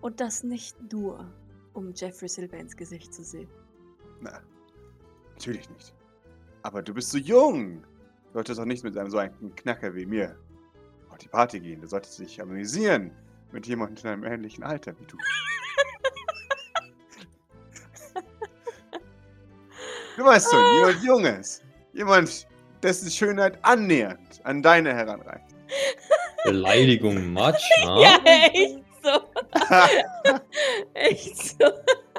Und 0.00 0.20
das 0.20 0.42
nicht 0.42 0.76
nur, 0.92 1.32
um 1.74 1.92
Jeffrey 1.94 2.28
Sylvains 2.28 2.76
Gesicht 2.76 3.14
zu 3.14 3.22
sehen. 3.22 3.48
Na, 4.20 4.42
natürlich 5.34 5.70
nicht. 5.70 5.94
Aber 6.62 6.82
du 6.82 6.92
bist 6.92 7.10
so 7.10 7.18
jung. 7.18 7.82
Du 8.26 8.32
solltest 8.32 8.58
auch 8.58 8.64
nicht 8.64 8.82
mit 8.82 8.98
einem 8.98 9.10
so 9.10 9.18
einen 9.18 9.54
Knacker 9.54 9.94
wie 9.94 10.06
mir 10.06 10.36
auf 11.08 11.18
die 11.18 11.28
Party 11.28 11.60
gehen. 11.60 11.80
Du 11.80 11.86
solltest 11.86 12.18
dich 12.18 12.40
amüsieren 12.42 13.12
mit 13.52 13.66
jemandem 13.66 14.04
in 14.04 14.10
einem 14.12 14.24
ähnlichen 14.24 14.64
Alter 14.64 14.98
wie 14.98 15.04
du. 15.06 15.16
Du 20.16 20.24
weißt 20.24 20.50
schon, 20.50 20.74
jemand 20.76 21.02
Junges. 21.04 21.62
Jemand, 21.92 22.46
dessen 22.82 23.10
Schönheit 23.10 23.58
annähernd 23.62 24.40
an 24.44 24.62
deine 24.62 24.94
heranreicht. 24.94 25.44
Beleidigung 26.44 27.32
Matsch, 27.32 27.62
Ja, 27.84 28.18
echt 28.24 28.78
so. 29.02 29.20
echt 30.94 31.36
so. 31.36 31.64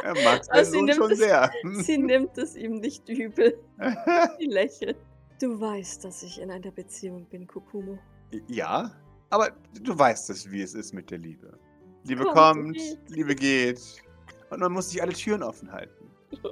Er 0.04 0.14
mag 0.24 0.44
seinen 0.46 0.66
sie 0.66 0.72
Sohn 0.72 0.86
nimmt 0.86 0.98
schon 0.98 1.12
es- 1.12 1.18
sehr. 1.20 1.52
Sie 1.82 1.98
nimmt 1.98 2.38
es 2.38 2.56
ihm 2.56 2.80
nicht 2.80 3.08
übel. 3.10 3.58
Sie 4.40 4.46
lächelt. 4.46 4.98
Du 5.42 5.60
weißt, 5.60 6.04
dass 6.04 6.24
ich 6.24 6.42
in 6.42 6.52
einer 6.52 6.72
Beziehung 6.72 7.26
bin, 7.26 7.48
Kokumo. 7.48 7.98
Ja, 8.48 8.92
aber 9.30 9.52
du 9.82 9.98
weißt 9.98 10.30
es, 10.30 10.50
wie 10.52 10.62
es 10.62 10.74
ist 10.74 10.94
mit 10.94 11.10
der 11.12 11.18
Liebe. 11.20 11.58
Liebe 12.04 12.24
Kommt 12.24 12.36
kommt. 12.36 12.78
Liebe 13.10 13.36
geht. 13.36 13.80
Und 14.50 14.60
man 14.60 14.72
muss 14.72 14.90
sich 14.90 15.02
alle 15.02 15.14
Türen 15.14 15.44
offen 15.44 15.72
halten. 15.72 16.10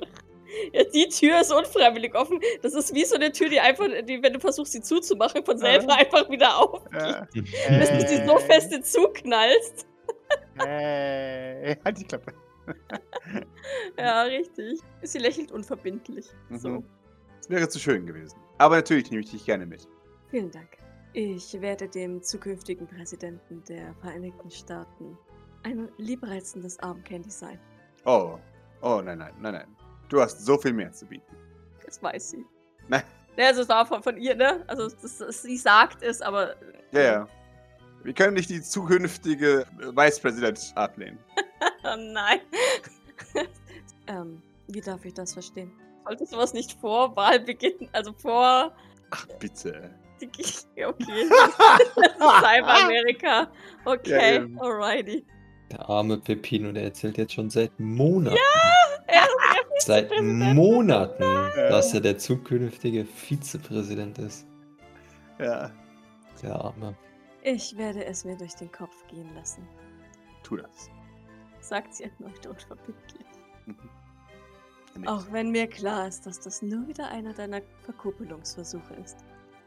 Ja, 0.72 0.84
die 0.86 1.10
Tür 1.10 1.42
ist 1.42 1.52
unfreiwillig 1.52 2.16
offen. 2.16 2.40
Das 2.62 2.74
ist 2.76 2.94
wie 2.94 3.04
so 3.04 3.16
eine 3.16 3.30
Tür, 3.30 3.50
die 3.50 3.60
einfach, 3.60 3.88
die, 4.08 4.24
wenn 4.24 4.32
du 4.32 4.40
versuchst, 4.40 4.72
sie 4.72 4.80
zuzumachen, 4.80 5.44
von 5.44 5.58
selber 5.58 5.90
Ja. 5.90 5.96
einfach 5.96 6.30
wieder 6.30 6.58
auf. 6.58 6.82
Ja. 6.94 7.28
Bis 7.34 7.90
du 7.90 8.08
sie 8.08 8.26
so 8.26 8.38
fest 8.38 8.72
zuknallst. 8.86 9.86
Hey, 10.58 11.76
halt 11.84 12.00
die 12.00 12.06
Klappe. 12.06 12.34
Ja, 13.98 14.22
richtig. 14.24 14.80
Sie 15.02 15.18
lächelt 15.18 15.52
unverbindlich. 15.52 16.28
So. 16.52 16.70
Mhm. 16.70 16.86
Es 17.42 17.50
wäre 17.50 17.68
zu 17.68 17.80
schön 17.80 18.06
gewesen. 18.06 18.38
Aber 18.58 18.78
natürlich 18.78 19.10
nehme 19.12 19.24
ich 19.24 19.32
dich 19.32 19.46
gerne 19.46 19.66
mit. 19.66 19.88
Vielen 20.32 20.52
Dank. 20.52 20.78
Ich 21.18 21.62
werde 21.62 21.88
dem 21.88 22.22
zukünftigen 22.22 22.86
Präsidenten 22.88 23.64
der 23.70 23.94
Vereinigten 24.02 24.52
Staaten 24.52 25.18
ein 25.64 25.88
liebreizendes 25.98 26.78
Armcandy 26.80 27.30
sein. 27.30 27.58
Oh, 28.04 28.38
oh, 28.82 29.02
nein, 29.02 29.20
nein, 29.20 29.34
nein, 29.40 29.54
nein. 29.54 29.76
Du 30.10 30.20
hast 30.20 30.46
so 30.46 30.58
viel 30.58 30.74
mehr 30.74 30.92
zu 30.92 31.06
bieten. 31.06 31.34
Das 31.86 32.04
weiß 32.04 32.32
sie. 32.32 32.46
Nein. 32.90 33.04
Ne, 33.38 33.46
also 33.46 33.62
es 33.62 33.70
war 33.70 33.86
von, 33.86 34.04
von 34.04 34.18
ihr, 34.18 34.36
ne? 34.36 34.66
Also 34.68 34.90
das, 34.90 35.20
das, 35.20 35.42
sie 35.42 35.56
sagt 35.56 36.04
es, 36.04 36.22
aber. 36.22 36.58
Ja, 36.92 37.02
ja. 37.02 37.28
Wir 38.04 38.14
können 38.14 38.34
nicht 38.34 38.50
die 38.50 38.62
zukünftige 38.62 39.66
Vicepräsident 39.78 40.74
ablehnen. 40.76 41.18
Oh 41.86 41.96
nein. 41.98 42.42
Ähm, 44.08 44.42
wie 44.68 44.82
darf 44.82 45.04
ich 45.06 45.16
das 45.16 45.34
verstehen? 45.34 45.72
Sollte 46.04 46.28
sowas 46.28 46.54
nicht 46.54 46.74
vor 46.74 47.16
Wahlbeginn, 47.16 47.90
also 47.92 48.14
vor. 48.14 48.76
Ach, 49.10 49.28
bitte. 49.40 49.92
Okay. 50.78 51.30
Das 51.30 51.88
ist 52.08 52.18
Cyber-Amerika. 52.20 53.48
Okay, 53.86 54.36
Ja, 54.38 54.62
alrighty. 54.62 55.26
Der 55.72 55.90
arme 55.90 56.18
Pepino, 56.20 56.72
der 56.72 56.84
erzählt 56.84 57.18
jetzt 57.18 57.34
schon 57.34 57.50
seit 57.50 57.78
Monaten. 57.80 58.38
Er, 59.08 59.22
er 59.22 59.28
seit. 59.80 60.12
Monaten, 60.22 61.24
Ja. 61.24 61.70
dass 61.70 61.94
er 61.94 62.02
der 62.02 62.18
zukünftige 62.18 63.06
Vizepräsident 63.06 64.20
ist. 64.20 64.46
Ja, 65.40 65.72
Der 66.42 66.56
arme. 66.56 66.96
Ich 67.42 67.78
werde 67.78 68.06
es 68.06 68.26
mir 68.26 68.38
durch 68.38 68.56
den 68.56 68.72
Kopf 68.72 68.96
gehen 69.08 69.30
lassen. 69.36 69.68
tu 70.44 70.58
das. 70.58 70.90
sagt 71.62 71.94
sie 71.96 72.04
erneut 72.04 72.46
unverbindlich. 72.46 73.26
Nicht. 74.98 75.08
Auch 75.10 75.26
wenn 75.32 75.52
mir 75.52 75.68
klar 75.68 76.08
ist, 76.08 76.26
dass 76.26 76.40
das 76.40 76.62
nur 76.62 76.88
wieder 76.88 77.10
einer 77.10 77.34
deiner 77.34 77.62
Verkuppelungsversuche 77.82 78.94
ist. 79.04 79.18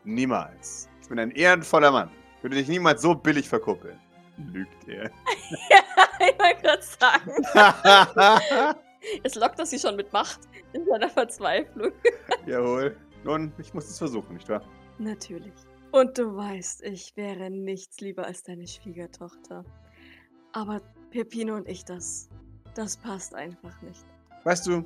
Niemals. 0.05 0.89
Ich 1.03 1.09
bin 1.09 1.19
ein 1.19 1.31
ehrenvoller 1.33 1.91
Mann. 1.91 2.11
Ich 2.37 2.43
würde 2.43 2.57
dich 2.57 2.69
niemals 2.69 3.03
so 3.03 3.15
billig 3.15 3.49
verkuppeln. 3.49 3.99
Lügt 4.53 4.89
er. 4.89 5.11
ich 6.21 6.39
wollte 6.39 6.63
gerade 6.63 6.83
sagen. 6.83 8.79
Es 9.23 9.35
lockt 9.35 9.59
das 9.59 9.71
sie 9.71 9.79
schon 9.79 9.97
mit 9.97 10.13
Macht 10.13 10.41
in 10.73 10.85
seiner 10.87 11.09
Verzweiflung. 11.09 11.93
Jawohl. 12.47 12.97
Nun, 13.25 13.53
ich 13.59 13.75
muss 13.75 13.89
es 13.89 13.99
versuchen, 13.99 14.35
nicht 14.35 14.49
wahr? 14.49 14.63
Natürlich. 14.99 15.53
Und 15.93 16.19
du 16.19 16.37
weißt, 16.37 16.83
ich 16.83 17.17
wäre 17.17 17.51
nichts 17.51 18.01
lieber 18.01 18.27
als 18.27 18.43
deine 18.43 18.67
Schwiegertochter. 18.67 19.65
Aber 20.53 20.81
Pepino 21.11 21.55
und 21.55 21.69
ich, 21.69 21.85
das. 21.85 22.29
Das 22.75 22.97
passt 22.97 23.35
einfach 23.35 23.81
nicht. 23.83 24.05
Weißt 24.45 24.67
du, 24.67 24.85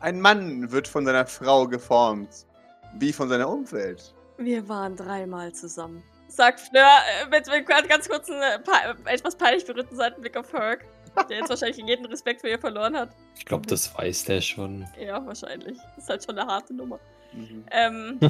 ein 0.00 0.20
Mann 0.20 0.70
wird 0.70 0.88
von 0.88 1.04
seiner 1.04 1.26
Frau 1.26 1.66
geformt, 1.66 2.46
wie 2.94 3.12
von 3.12 3.28
seiner 3.28 3.48
Umwelt. 3.48 4.14
Wir 4.38 4.68
waren 4.68 4.96
dreimal 4.96 5.52
zusammen. 5.52 6.02
Sagt 6.28 6.60
Fleur 6.60 6.90
äh, 7.22 7.28
mit, 7.28 7.46
mit 7.46 7.88
ganz 7.88 8.08
kurzen, 8.08 8.34
äh, 8.34 8.58
etwas 9.06 9.36
peinlich 9.36 9.64
berührten 9.64 9.96
Seitenblick 9.96 10.36
auf 10.36 10.52
Herc, 10.52 10.84
der 11.28 11.38
jetzt 11.38 11.48
wahrscheinlich 11.48 11.78
jeden 11.78 12.04
Respekt 12.06 12.42
für 12.42 12.48
ihr 12.48 12.58
verloren 12.58 12.96
hat. 12.96 13.10
Ich 13.36 13.44
glaube, 13.44 13.66
das 13.66 13.96
weiß 13.96 14.24
der 14.24 14.40
schon. 14.40 14.86
Ja, 14.98 15.24
wahrscheinlich. 15.24 15.78
Das 15.94 16.04
ist 16.04 16.10
halt 16.10 16.24
schon 16.24 16.36
eine 16.38 16.50
harte 16.50 16.74
Nummer. 16.74 16.98
Mhm. 17.32 17.64
Ähm, 17.70 18.18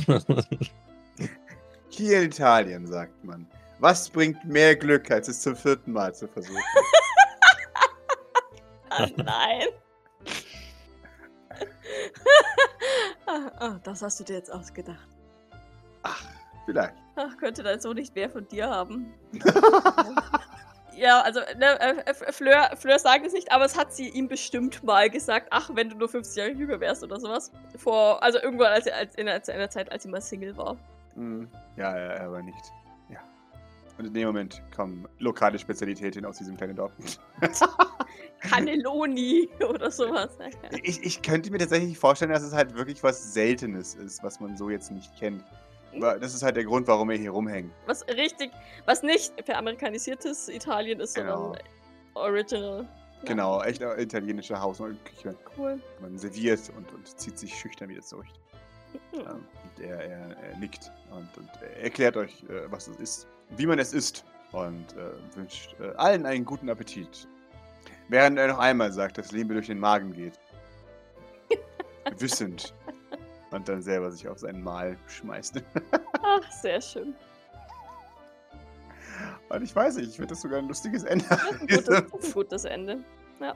Hier 1.88 2.18
in 2.18 2.26
Italien, 2.26 2.86
sagt 2.86 3.24
man. 3.24 3.46
Was 3.78 4.10
bringt 4.10 4.44
mehr 4.44 4.76
Glück, 4.76 5.10
als 5.10 5.28
es 5.28 5.40
zum 5.40 5.56
vierten 5.56 5.92
Mal 5.92 6.14
zu 6.14 6.28
versuchen? 6.28 6.56
ah, 8.90 9.06
nein. 9.16 9.68
Ah, 13.26 13.50
ah, 13.58 13.80
das 13.82 14.02
hast 14.02 14.20
du 14.20 14.24
dir 14.24 14.34
jetzt 14.36 14.52
ausgedacht. 14.52 15.08
Vielleicht. 16.64 16.94
Ach, 17.16 17.36
könnte 17.36 17.62
dein 17.62 17.80
Sohn 17.80 17.94
nicht 17.96 18.14
mehr 18.14 18.30
von 18.30 18.46
dir 18.48 18.68
haben. 18.68 19.14
Ja, 20.96 21.20
also, 21.20 21.40
ne, 21.58 21.78
äh, 21.78 22.10
äh, 22.10 22.32
Fleur, 22.32 22.70
Fleur 22.74 22.98
sagt 22.98 23.26
es 23.26 23.34
nicht, 23.34 23.52
aber 23.52 23.66
es 23.66 23.76
hat 23.76 23.92
sie 23.92 24.08
ihm 24.08 24.28
bestimmt 24.28 24.82
mal 24.82 25.10
gesagt. 25.10 25.48
Ach, 25.50 25.68
wenn 25.74 25.90
du 25.90 25.96
nur 25.96 26.08
50 26.08 26.36
Jahre 26.36 26.50
jünger 26.52 26.80
wärst 26.80 27.04
oder 27.04 27.20
sowas. 27.20 27.52
Vor, 27.76 28.22
also 28.22 28.40
irgendwann 28.40 28.72
als, 28.72 28.88
als 28.88 29.14
in, 29.16 29.26
der, 29.26 29.36
in 29.36 29.58
der 29.58 29.68
Zeit, 29.68 29.92
als 29.92 30.04
sie 30.04 30.08
mal 30.08 30.22
Single 30.22 30.56
war. 30.56 30.78
Hm, 31.14 31.50
Ja, 31.76 31.98
ja, 31.98 32.24
aber 32.24 32.42
nicht. 32.42 32.72
Und 33.98 34.06
in 34.06 34.14
dem 34.14 34.26
Moment 34.26 34.62
kommen 34.74 35.08
lokale 35.18 35.58
Spezialitäten 35.58 36.24
aus 36.24 36.38
diesem 36.38 36.56
kleinen 36.56 36.76
Dorf. 36.76 36.92
Cannelloni 38.40 39.48
oder 39.68 39.90
sowas. 39.90 40.36
Ich, 40.82 41.02
ich 41.02 41.22
könnte 41.22 41.50
mir 41.50 41.58
tatsächlich 41.58 41.98
vorstellen, 41.98 42.30
dass 42.32 42.42
es 42.42 42.52
halt 42.52 42.74
wirklich 42.74 43.02
was 43.02 43.32
Seltenes 43.32 43.94
ist, 43.94 44.22
was 44.22 44.40
man 44.40 44.56
so 44.56 44.70
jetzt 44.70 44.90
nicht 44.90 45.16
kennt. 45.16 45.42
Aber 45.94 46.18
das 46.18 46.34
ist 46.34 46.42
halt 46.42 46.56
der 46.56 46.64
Grund, 46.64 46.86
warum 46.88 47.08
er 47.10 47.16
hier 47.16 47.30
rumhängt. 47.30 47.72
Was 47.86 48.06
richtig, 48.08 48.50
was 48.84 49.02
nicht 49.02 49.32
veramerikanisiertes 49.44 50.48
Italien 50.50 51.00
ist, 51.00 51.14
Genau. 51.14 51.44
sondern 51.44 51.62
original. 52.14 52.82
Ja, 53.22 53.28
Genau, 53.28 53.62
echt 53.62 53.80
italienische 53.80 54.60
Haus- 54.60 54.80
und 54.80 55.02
Küche. 55.06 55.34
Cool. 55.56 55.80
Man 56.00 56.18
serviert 56.18 56.60
und, 56.76 56.92
und 56.92 57.18
zieht 57.18 57.38
sich 57.38 57.54
schüchtern 57.54 57.88
wieder 57.88 58.02
zurück. 58.02 58.26
Hm. 59.12 59.20
Ja, 59.24 59.30
und 59.32 59.80
er, 59.84 59.98
er, 60.00 60.36
er 60.36 60.58
nickt 60.58 60.92
und, 61.10 61.28
und 61.38 61.48
er 61.62 61.84
erklärt 61.84 62.16
euch, 62.18 62.44
äh, 62.44 62.70
was 62.70 62.88
es 62.88 62.96
ist, 62.98 63.26
wie 63.50 63.66
man 63.66 63.78
es 63.78 63.92
isst 63.92 64.24
und 64.52 64.92
äh, 64.96 65.36
wünscht 65.36 65.76
äh, 65.80 65.94
allen 65.96 66.26
einen 66.26 66.44
guten 66.44 66.68
Appetit. 66.68 67.28
Während 68.08 68.38
er 68.38 68.48
noch 68.48 68.58
einmal 68.58 68.92
sagt, 68.92 69.18
dass 69.18 69.32
Liebe 69.32 69.54
durch 69.54 69.66
den 69.66 69.78
Magen 69.78 70.12
geht. 70.12 70.38
Wissend. 72.18 72.74
Und 73.50 73.68
dann 73.68 73.82
selber 73.82 74.10
sich 74.10 74.28
auf 74.28 74.38
seinen 74.38 74.62
Mahl 74.62 74.96
schmeißt. 75.06 75.62
Ach, 76.22 76.52
sehr 76.52 76.80
schön. 76.80 77.14
Und 79.48 79.62
ich 79.62 79.74
weiß 79.74 79.96
nicht, 79.96 80.10
ich 80.10 80.16
finde 80.16 80.30
das 80.30 80.42
sogar 80.42 80.58
ein 80.58 80.68
lustiges 80.68 81.04
Ende. 81.04 81.24
Das 81.28 81.40
ist 81.42 81.50
ein 81.50 81.58
gutes, 81.60 81.84
das 81.84 81.98
ist 81.98 82.26
ein 82.26 82.32
gutes 82.32 82.64
Ende. 82.64 83.04
Ja. 83.40 83.54